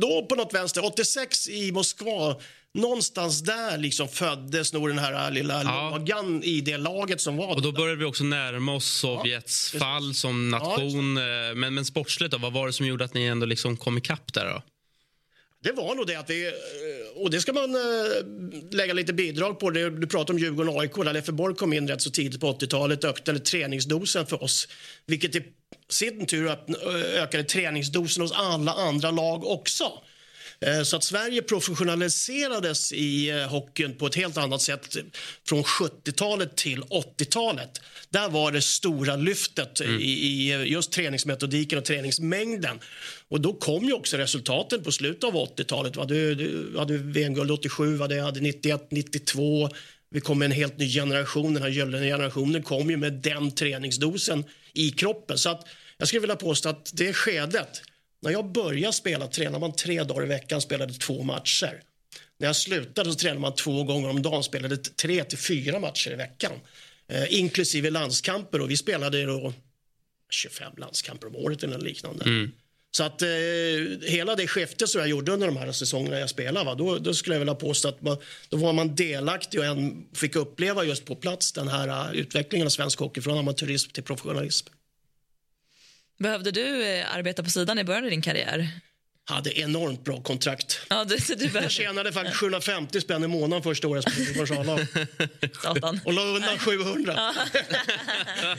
[0.00, 2.36] då på något vänster, 86 i Moskva,
[2.74, 5.90] någonstans där liksom föddes nog den här lilla Ja.
[5.90, 7.54] lågan i det laget som var.
[7.54, 11.16] Och då började vi också närma oss Sovjets fall som nation.
[11.16, 11.22] Eh,
[11.54, 14.32] men, men sportsligt då, vad var det som gjorde att ni ändå liksom kom ikapp
[14.32, 14.62] där då?
[15.62, 17.80] Det var nog det att vi, eh, och det ska man eh,
[18.70, 19.70] lägga lite bidrag på.
[19.70, 23.04] Du pratar om Djurgården och AIK, där Lefferborg kom in rätt så tidigt på 80-talet
[23.04, 24.68] och ökade träningsdosen för oss.
[25.06, 25.42] Vilket i
[25.88, 26.56] sin tur
[27.14, 29.92] ökade träningsdosen hos alla andra lag också.
[30.66, 34.96] Eh, Så att Sverige professionaliserades i eh, hockeyn på ett helt annat sätt
[35.48, 37.80] från 70-talet till 80-talet.
[38.10, 42.78] Där var det stora lyftet i, i eh, just träningsmetodiken och träningsmängden.
[43.28, 45.96] Och då kom ju också resultaten på slutet av 80-talet.
[45.96, 46.04] Va?
[46.04, 48.08] Du, du hade VM-guld 87, va?
[48.08, 49.68] det hade 91, 92.
[50.10, 51.54] Vi kom med en helt ny generation.
[51.54, 55.38] Den här gyllene generationen kom ju med den träningsdosen i kroppen.
[55.38, 55.66] Så att
[55.98, 57.82] jag skulle vilja påstå att det skedet
[58.20, 61.82] när jag började spela tränade man tre dagar i veckan, spelade två matcher.
[62.38, 66.10] När jag slutade så tränade man två gånger om dagen, spelade tre till fyra matcher
[66.10, 66.52] i veckan.
[67.08, 69.52] Eh, inklusive landskamper och vi spelade då
[70.30, 72.24] 25 landskamper om året eller liknande.
[72.92, 73.28] Så att eh,
[74.02, 77.14] hela det skiftet som jag gjorde under de här säsongerna jag spelade, va, då, då
[77.14, 78.16] skulle jag vilja påstå att man,
[78.48, 82.66] då var man delaktig och en fick uppleva just på plats den här eh, utvecklingen
[82.66, 84.68] av svensk hockey från amatörism till professionalism.
[86.20, 88.68] Behövde du eh, arbeta på sidan i början av din karriär?
[89.24, 90.80] Hade enormt bra kontrakt.
[90.88, 94.04] Ja, du, du Jag tjänade faktiskt 750 spänn i månaden första året
[94.36, 94.86] jag spelade.
[96.04, 97.32] Och la undan 700.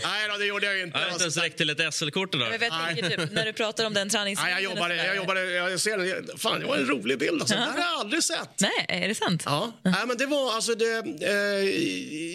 [0.04, 0.98] Nej då, det gjorde jag inte.
[0.98, 2.54] Jag har inte ens räckt till ett SL-kort idag.
[2.54, 4.40] Jag vet inte, typ, när du pratar om den tränings...
[4.44, 6.38] Nej, jag jobbade, jag jobbade, jag ser det.
[6.38, 7.56] Fan, det var en rolig bild alltså.
[7.56, 8.50] Det här har jag aldrig sett.
[8.60, 9.44] Nej, är det sant?
[9.46, 11.70] Ja, Nej, men det var alltså det, eh,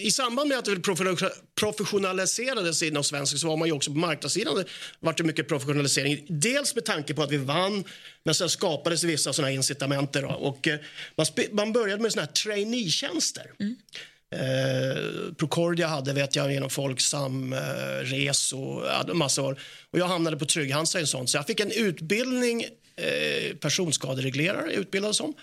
[0.06, 3.98] i, samband med att det professional- professionaliserades inom svensk så var man ju också på
[3.98, 4.54] marknadssidan.
[4.56, 4.64] Det
[5.00, 6.26] vart det mycket professionalisering.
[6.28, 7.84] Dels med tanke på att vi vann,
[8.26, 10.22] men sen skapades vissa sådana incitamenter.
[10.22, 10.28] Då.
[10.28, 10.78] Och, eh,
[11.16, 13.50] man, man började med såna här trainee-tjänster.
[14.34, 17.58] Eh, Procordia hade, vet jag, genom Folksam, eh,
[18.02, 19.60] Res och ja, massa år.
[19.90, 21.26] Och jag hamnade på Trygg-Hansa i en sån.
[21.26, 22.62] Så jag fick en utbildning,
[22.96, 25.34] eh, personskadereglerare utbildad som.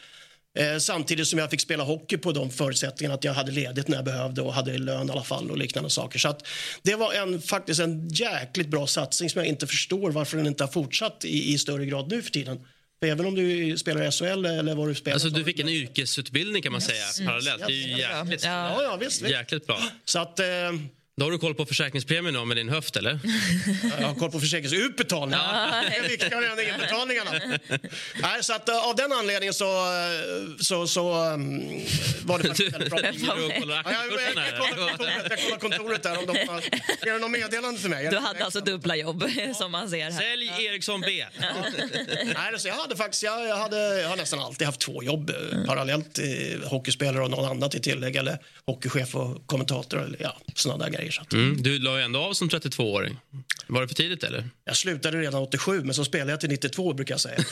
[0.60, 3.96] Eh, samtidigt som jag fick spela hockey på de förutsättningarna att jag hade ledigt när
[3.96, 6.20] jag behövde och hade lön i alla fall och liknande saker.
[6.20, 6.48] Så att
[6.82, 10.64] det var en, faktiskt en jäkligt bra satsning som jag inte förstår varför den inte
[10.64, 12.60] har fortsatt i, i större grad nu för tiden.
[13.04, 15.70] Även om du spelar i SHL eller vad du spelar Alltså, så- du fick en
[15.70, 17.64] yrkesutbildning kan man säga parallellt.
[17.68, 19.22] Det är ju jäkligt, Ja, ja, visst.
[19.22, 19.32] visst.
[19.32, 19.80] jäkligt bra.
[20.06, 20.40] Så att...
[21.14, 23.20] Eh, Då har du koll på försäkringspremien då med din höft eller?
[24.00, 25.82] Jag har koll på försäkringsutbetalningarna.
[25.90, 27.32] Det är viktigare än inbetalningarna.
[28.22, 31.62] Nej, så att, eh, av den anledningen så, eh, så, så um,
[32.24, 33.00] var det faktiskt väldigt bra.
[33.02, 36.26] Du och kollar Ja, jag, jag, aktiekursen jag, kollar kontoret, jag kollar kontoret där om
[36.26, 36.58] de har
[37.02, 38.10] är det något meddelande till mig.
[38.10, 39.24] Du hade alltså dubbla jobb,
[39.56, 40.12] som man ser här.
[40.12, 41.26] Sälj Ericsson B.
[42.26, 45.30] Nej, alltså, jag hade faktiskt, jag, jag, hade, jag har nästan alltid haft två jobb
[45.30, 46.20] eh, parallellt.
[46.20, 50.92] Eh, hockeyspelare och något annat i tillägg eller hockeychef och kommentator eller ja, sådana där
[50.92, 51.03] grejer.
[51.04, 51.12] Grejer.
[51.12, 51.64] Så att, Mm.
[51.64, 53.20] Du la ju ändå av som 32-åring.
[53.68, 54.50] Var det för tidigt eller?
[54.66, 57.38] Jag slutade redan 87, men så spelade jag till 92 brukar jag säga.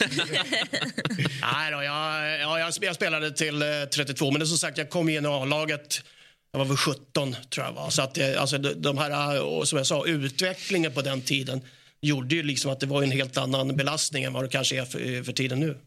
[1.42, 4.90] Nej då, jag, ja, jag, jag spelade till eh, 32, men det som sagt, jag
[4.90, 6.04] kom in i A-laget
[6.52, 7.90] jag var väl 17 tror jag var.
[7.90, 11.62] Så att det, alltså, de, här, eh, som jag sa, utvecklingen på den tiden
[12.02, 14.86] gjorde ju liksom att det var en helt annan belastning än vad det kanske är
[14.86, 15.78] för, för tiden nu.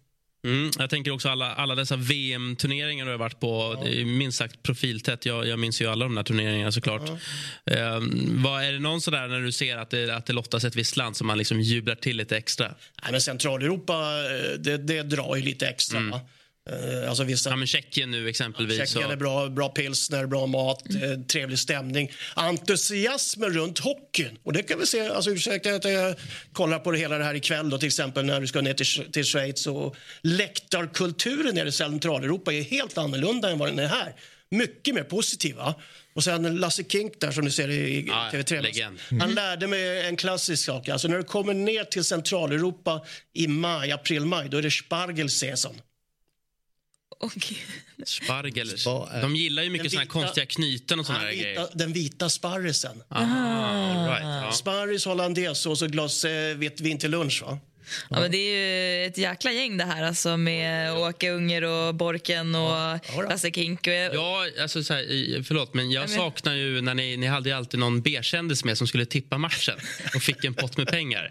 [0.45, 3.81] Mm, jag tänker också alla, alla dessa VM-turneringar du har varit på.
[3.85, 5.27] Det är minst sagt profiltätt.
[5.27, 7.09] Jag, jag minns ju alla de där turneringarna såklart.
[7.67, 10.77] Eh, vad, är det någon sådär när du ser att det, att det lottas ett
[10.77, 12.67] visst land som man liksom jublar till lite extra?
[13.03, 16.01] Nej, men Centraleuropa, eh, det, det drar ju lite extra.
[16.01, 16.21] va?
[16.71, 17.51] Eh, Alltså vissa...
[17.51, 18.79] Ja, men Tjeckien nu exempelvis.
[18.79, 22.13] Tjeckien så- är bra, bra pilsner, bra mat, eh, trevlig stämning.
[22.37, 24.39] Entusiasmen runt hockeyn.
[24.43, 26.15] Och det kan vi se, alltså ursäkta att jag
[26.53, 29.13] kollar på det hela det här ikväll då till exempel när du ska ner till,
[29.13, 34.15] till Schweiz och läktarkulturen nere i Centraleuropa är helt annorlunda än vad den är här.
[34.51, 35.75] Mycket mer positiva.
[36.15, 38.63] Och sen Lasse Kink där som du ser i i Ja, TV3.
[38.63, 38.99] legend.
[39.21, 40.89] Han lärde mig en klassisk sak.
[40.89, 44.71] Alltså när du kommer ner till Centraleuropa i maj, april, maj, då är det
[48.05, 49.07] spargelsäsong.
[49.07, 49.19] Spargel.
[49.19, 51.37] Är- De gillar ju mycket Den såna här vita- konstiga knyten och såna här Den
[51.39, 51.61] grejer.
[51.61, 53.03] vita, den vita sparrisen.
[53.09, 54.53] Aha, right, ja.
[54.53, 57.43] Sparris, hollandaisesås och glas eh, vitt vin till lunch.
[57.47, 57.59] Va?
[58.11, 61.95] Ja, men det är ju ett jäkla gäng det här alltså med Åke Unger och
[61.95, 63.87] Borken och Lasse Kink.
[63.87, 67.17] Och jag, Ja, alltså så här, förlåt, men jag Ja, men- saknar ju när ni,
[67.17, 69.75] ni hade ju alltid någon B-kändis med som skulle tippa matchen
[70.15, 71.31] och fick en pott med pengar.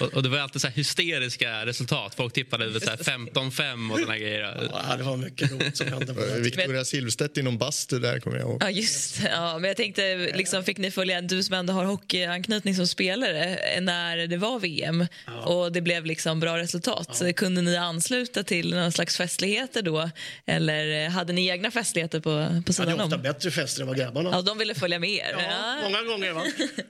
[0.00, 2.14] Och, och det var alltid så här hysteriska resultat.
[2.14, 4.68] Folk tippade så här 15-5 och såna här grejer.
[4.88, 6.06] Ja, det var mycket roligt som hände.
[6.06, 6.42] tiden.
[6.42, 8.62] Victoria Silvstedt inom bastu där kommer jag ihåg.
[8.62, 12.74] Ja, just ja, Men jag tänkte, liksom, fick ni följa, du som ändå har hockeyanknytning
[12.74, 15.06] som spelare, eh, när det var VM
[15.44, 17.22] och det blev liksom bra resultat.
[17.36, 20.10] Kunde ni ansluta till någon slags festligheter då?
[20.46, 23.22] Eller eh, hade ni egna festligheter på, på Ja, det sidan är ofta om?
[23.22, 25.36] bättre fester än vad grabbarna Ja, de ville följa med er.
[25.38, 26.32] Ja, många gånger.
[26.32, 26.42] Va?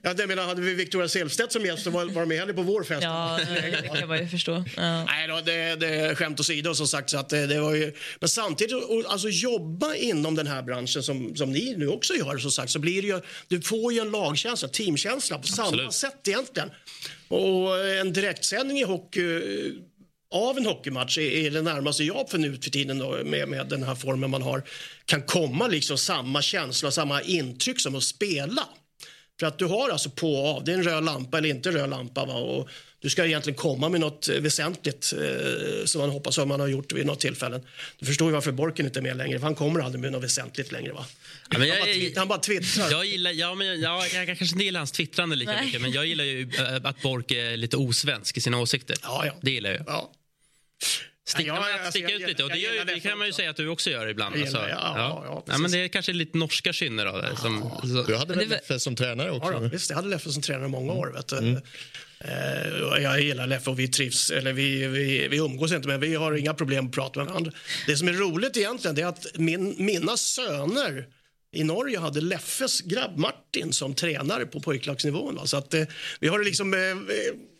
[0.02, 2.52] Ja, det menar, hade vi Victoria Silvstedt som gäst så var, var de med henne
[2.52, 3.02] på vår fest.
[3.02, 4.64] Ja, det kan man ju förstå.
[4.76, 5.04] Ja.
[5.04, 7.10] Nej då, det, det är skämt åsido som sagt.
[7.10, 8.74] Så att det, det var ju, men samtidigt,
[9.08, 12.78] alltså jobba inom den här branschen som, som ni nu också gör som sagt, så
[12.78, 15.92] blir det ju, du får ju en lagkänsla, teamkänsla på samma Absolut.
[15.92, 16.70] sätt egentligen.
[17.28, 19.72] Och eh, en direktsändning i hockey eh,
[20.30, 23.82] av en hockeymatch är, det närmaste jag för nu för tiden då, med, med den
[23.82, 24.62] här formen man har
[25.04, 28.68] kan komma liksom samma känsla, samma intryck som att spela.
[29.40, 31.70] För att du har alltså på och av, det är en röd lampa eller inte
[31.70, 32.24] röd lampa.
[32.24, 32.34] Va?
[32.34, 32.68] Och
[33.00, 36.68] du ska egentligen komma med något eh, väsentligt eh, som man hoppas att man har
[36.68, 37.60] gjort vid något tillfällen.
[37.98, 40.24] Du förstår ju varför Borken inte är med längre, för han kommer aldrig med något
[40.24, 40.92] väsentligt längre.
[40.92, 41.06] Va?
[41.50, 42.90] Ja, men han, jag- bara twitt- han bara twittrar.
[42.90, 45.64] Jag gillar, ja, men jag, jag, jag kanske inte gillar hans twittrande lika Nej.
[45.64, 48.96] mycket men jag gillar ju äh, att Bork är lite osvensk i sina åsikter.
[49.02, 49.32] Ja, ja.
[49.42, 49.82] Det gillar jag.
[49.86, 50.12] Ja.
[51.28, 53.18] Sticka, Ja, alltså, att sticka jag- ut lite och det, jag gör, det det kan
[53.18, 54.36] man ju säga att du också gör ibland.
[54.36, 54.76] Jag gillar alltså.
[54.76, 57.36] det, ja, ja, ja, ja, men det är kanske lite norska synder då.
[57.36, 57.70] Som,
[58.06, 59.52] Du hade väl Leffe som tränare också?
[59.52, 61.12] Ja, då, visst, jag hade Leffe som tränare i många år.
[61.14, 61.60] Vet du.
[62.20, 66.14] Eh, jag gillar Leffe och vi trivs, eller vi, vi, vi umgås inte men vi
[66.14, 67.52] har inga problem att prata med varandra.
[67.86, 71.06] Det som är roligt egentligen det är att min, mina söner
[71.52, 75.36] i Norge hade Leffes grabb Martin som tränare på pojklagsnivån.
[75.36, 75.46] Va?
[75.46, 75.84] Så att, eh,
[76.20, 76.96] vi har liksom eh, eh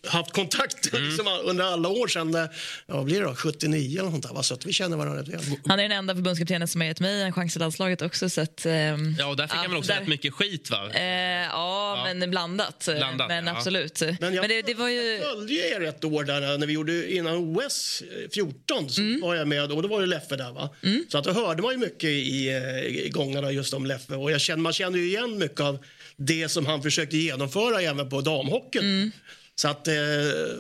[0.07, 2.41] haft kontakt liksom, under alla år sedan, eh,
[2.87, 5.29] ja, vad blir det då, 79 eller något där, så att vi känner varandra rätt
[5.29, 5.41] väl.
[5.67, 8.31] Han är den enda förbundskaptenen som har gett mig en chans i landslaget också.
[8.31, 10.71] Så att, ehm, ja, och där fick ja, han väl också där- rätt mycket skit
[10.71, 10.91] va?
[10.95, 11.03] Eh,
[11.47, 12.89] ja, men blandat.
[12.97, 13.57] Blandat, men ja.
[13.57, 14.01] absolut.
[14.01, 15.01] Men, Men jag det, det var ju...
[15.17, 19.01] jag följde ju er ett år där när vi gjorde innan OS eh, 14 så
[19.01, 19.21] Mm.
[19.21, 20.71] var jag med och då var det Leffe där va.
[21.09, 24.31] Så att då hörde man ju mycket i, eh, i gångarna just om Leffe och
[24.33, 25.79] jag kände, man kände ju igen mycket av
[26.17, 28.85] det som han försökte genomföra även på damhockeyn.
[28.85, 29.13] Mm.
[29.61, 29.95] Så att eh,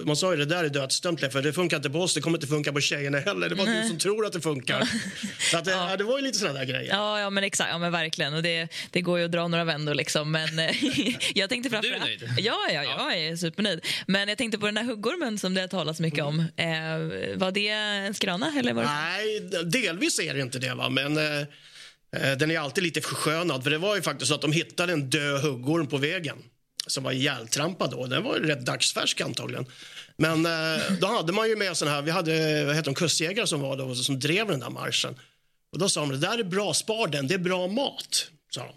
[0.04, 2.38] man sa ju det där är dödsdömt Leffe, det funkar inte på oss, det kommer
[2.38, 3.48] inte funka på tjejerna heller.
[3.48, 4.88] Det var du som tror att det funkar.
[5.50, 5.96] Så att, eh, ja.
[5.96, 6.88] det var ju lite sådana där grejer.
[6.92, 7.70] Ja, ja men exakt.
[7.70, 8.34] Ja, men verkligen.
[8.34, 9.94] Och det, det går ju att dra några vändor.
[9.94, 10.32] Liksom.
[10.32, 10.70] Men eh,
[11.34, 12.30] jag tänkte framför Du är nöjd?
[12.38, 13.86] Ja, ja, jag är supernöjd.
[14.06, 16.40] Men jag tänkte på den här huggormen som det har talats mycket om.
[16.40, 16.68] Eh,
[17.36, 18.52] var det en skrana?
[18.58, 18.88] Eller var det...
[18.88, 20.74] Nej, delvis är det inte det.
[20.74, 20.88] Va?
[20.88, 21.40] Men eh,
[22.16, 23.62] eh, den är alltid lite förskönad.
[23.62, 26.36] För det var ju faktiskt så att de hittade en död huggorm på vägen
[26.88, 28.06] som var ihjältrampad då.
[28.06, 29.66] Den var ju rätt dagsfärsk antagligen.
[30.16, 33.46] Men eh, då hade man ju med sån här, vi hade vad heter de, kustjägare
[33.46, 35.14] som var då som drev den där marschen.
[35.72, 38.30] Och då sa de, det där är bra, spar den, det är bra mat.
[38.50, 38.72] Sa de.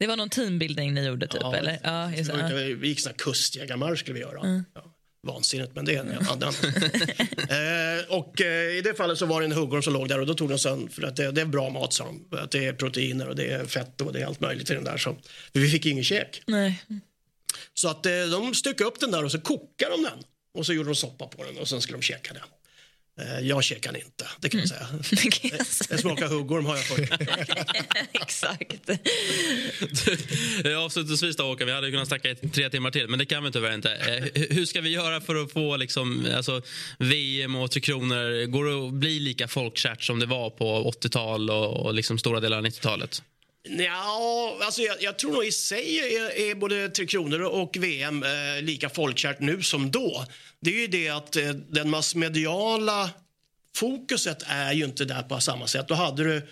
[0.00, 1.40] Det var någon teambuilding ni gjorde typ?
[1.42, 1.78] Ja, eller?
[1.82, 4.64] Ja, just, inte- Vi gick sån här kustjägarmarsch skulle vi göra.
[4.74, 4.82] Ja,
[5.26, 6.54] vansinnigt, men det är en annan
[7.50, 10.26] eh, Och eh, i det fallet så var det en huggorm som låg där och
[10.26, 12.38] då tog de sen för att det, det är bra mat sa de.
[12.38, 14.84] Att det är proteiner och det är fett och det är allt möjligt i den
[14.84, 14.96] där.
[14.96, 15.16] Så,
[15.52, 16.42] för vi fick ingen käk.
[16.46, 16.82] Nej.
[17.74, 20.18] Så att eh, de styckade upp den där och så kokade de den.
[20.54, 22.42] Och så gjorde de soppa på den och sen skulle de käka den.
[23.26, 24.86] Eh, Jag käkar inte, det kan säga.
[25.10, 25.96] Det kan jag säga.
[25.96, 26.98] Det smakar huggorm har jag fått.
[28.12, 28.88] Exakt.
[30.64, 33.44] Eh, Avslutningsvis då, Håkan, vi hade kunnat snacka i tre timmar till, men det kan
[33.44, 33.92] vi tyvärr inte.
[33.94, 36.62] Eh, hu- Hur ska vi göra för att få liksom, alltså,
[36.98, 41.50] VM och Tre Kronor, går det att bli lika folkkärt som det var på 80-tal
[41.50, 43.22] och, och liksom stora delar av 90-talet?
[43.62, 48.22] Ja, alltså jag, jag tror nog i sig är, är både Tre Kronor och VM
[48.22, 50.24] eh, lika folkkärt nu som då.
[50.60, 53.10] Det är ju det att eh, den massmediala
[53.74, 55.88] fokuset är ju inte där på samma sätt.
[55.88, 56.48] Då hade du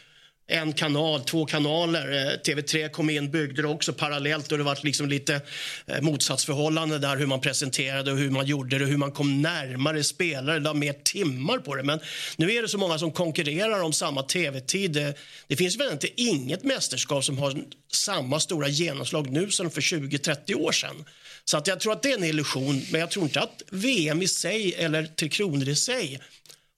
[0.49, 2.13] en kanal, två kanaler.
[2.13, 5.41] Eh, TV3 kom in, byggde det också parallellt och det var liksom lite
[5.87, 10.05] eh, motsatsförhållande där hur man presenterade och hur man gjorde det, hur man kom närmare
[10.05, 11.83] spelare, la mer timmar på det.
[11.83, 12.01] Men
[12.37, 14.93] nu är det så många som konkurrerar om samma tv-tid.
[14.93, 15.15] Det, eh,
[15.47, 17.55] det finns väl inte inget mästerskap som har
[17.93, 21.05] samma stora genomslag nu som för 20-30 år sedan.
[21.45, 24.23] Så att jag tror att det är en illusion, men jag tror inte att VM
[24.23, 26.21] i sig eller Tre Kronor i sig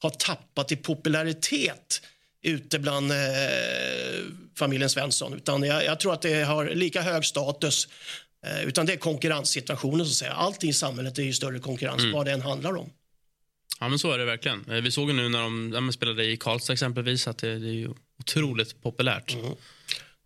[0.01, 2.01] har tappat i popularitet
[2.43, 3.17] ute bland eh,
[4.57, 5.33] familjen Svensson.
[5.33, 7.87] Utan jag, jag tror att det har lika hög status.
[8.45, 10.05] Eh, utan det är konkurrenssituationen.
[10.05, 10.31] Så att säga.
[10.31, 12.89] Allting i samhället är ju större konkurrens, vad det än handlar om.
[13.79, 14.65] Ja, men så är det verkligen.
[14.71, 17.59] Eh, Vi såg ju nu när de ja, men spelade i Karlstad exempelvis att det,
[17.59, 17.89] det är ju
[18.19, 19.35] otroligt populärt.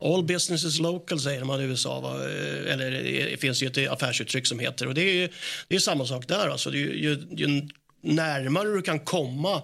[0.03, 1.99] All business is local säger man i USA.
[1.99, 2.13] Va?
[2.29, 4.87] Eh, Eller det finns ju ett affärsuttryck som heter.
[4.87, 5.29] Och det är ju
[5.67, 6.49] det är samma sak där.
[6.49, 6.73] Alltså.
[6.73, 7.67] Ju, ju, ju
[8.01, 9.61] närmare du kan komma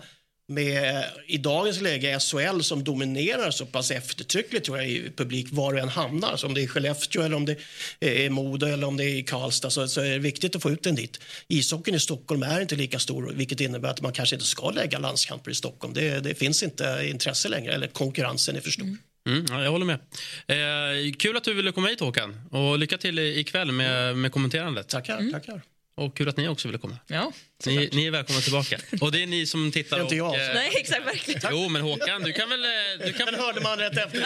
[0.50, 5.74] med i dagens läge SHL som dominerar så pass eftertryckligt tror jag, i publik var
[5.74, 6.38] du än hamnar.
[6.38, 7.56] Så om det är Skellefteå eller om det
[8.00, 10.72] är Modo eller om det är i Karlstad så, så är det viktigt att få
[10.72, 11.20] ut den dit.
[11.48, 15.00] Ishockeyn i Stockholm är inte lika stor vilket innebär att man kanske inte ska lägga
[15.00, 15.94] landskamper i Stockholm.
[15.94, 18.98] Det, det finns inte intresse längre eller konkurrensen är för stor.
[19.28, 20.00] Mm, ja, jag håller med.
[20.48, 22.42] Eh, kul att du ville komma hit Håkan.
[22.52, 24.88] Och lycka till i- ikväll med, med kommenterandet.
[24.90, 25.62] Tackar, tackar.
[26.00, 26.98] Och kul att ni också ville komma.
[27.08, 27.32] Ja,
[27.66, 28.78] Ni, ni är välkomna tillbaka.
[29.02, 30.30] Och det är ni som tittar Det är inte jag.
[30.30, 30.36] och...
[30.38, 31.42] eh, Nej, exakt, verkligen.
[31.52, 32.64] Jo, men Håkan, du kan väl...
[32.64, 32.70] eh,
[33.06, 34.26] Du kan, Den hörde man rätt efter.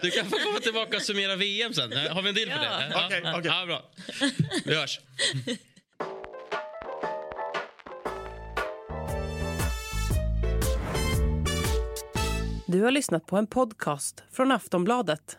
[0.00, 1.92] du kan få komma tillbaka och summera VM sen.
[1.92, 2.78] Eh, Har vi en deal på Ja.
[2.78, 3.06] det?
[3.06, 3.50] Okej, okej.
[3.50, 3.90] Ja, bra.
[4.64, 5.00] Vi hörs.
[12.66, 15.38] Du har lyssnat på en podcast från Aftonbladet.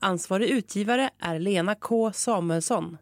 [0.00, 2.98] Ansvarig utgivare är Lena K Samuelsson.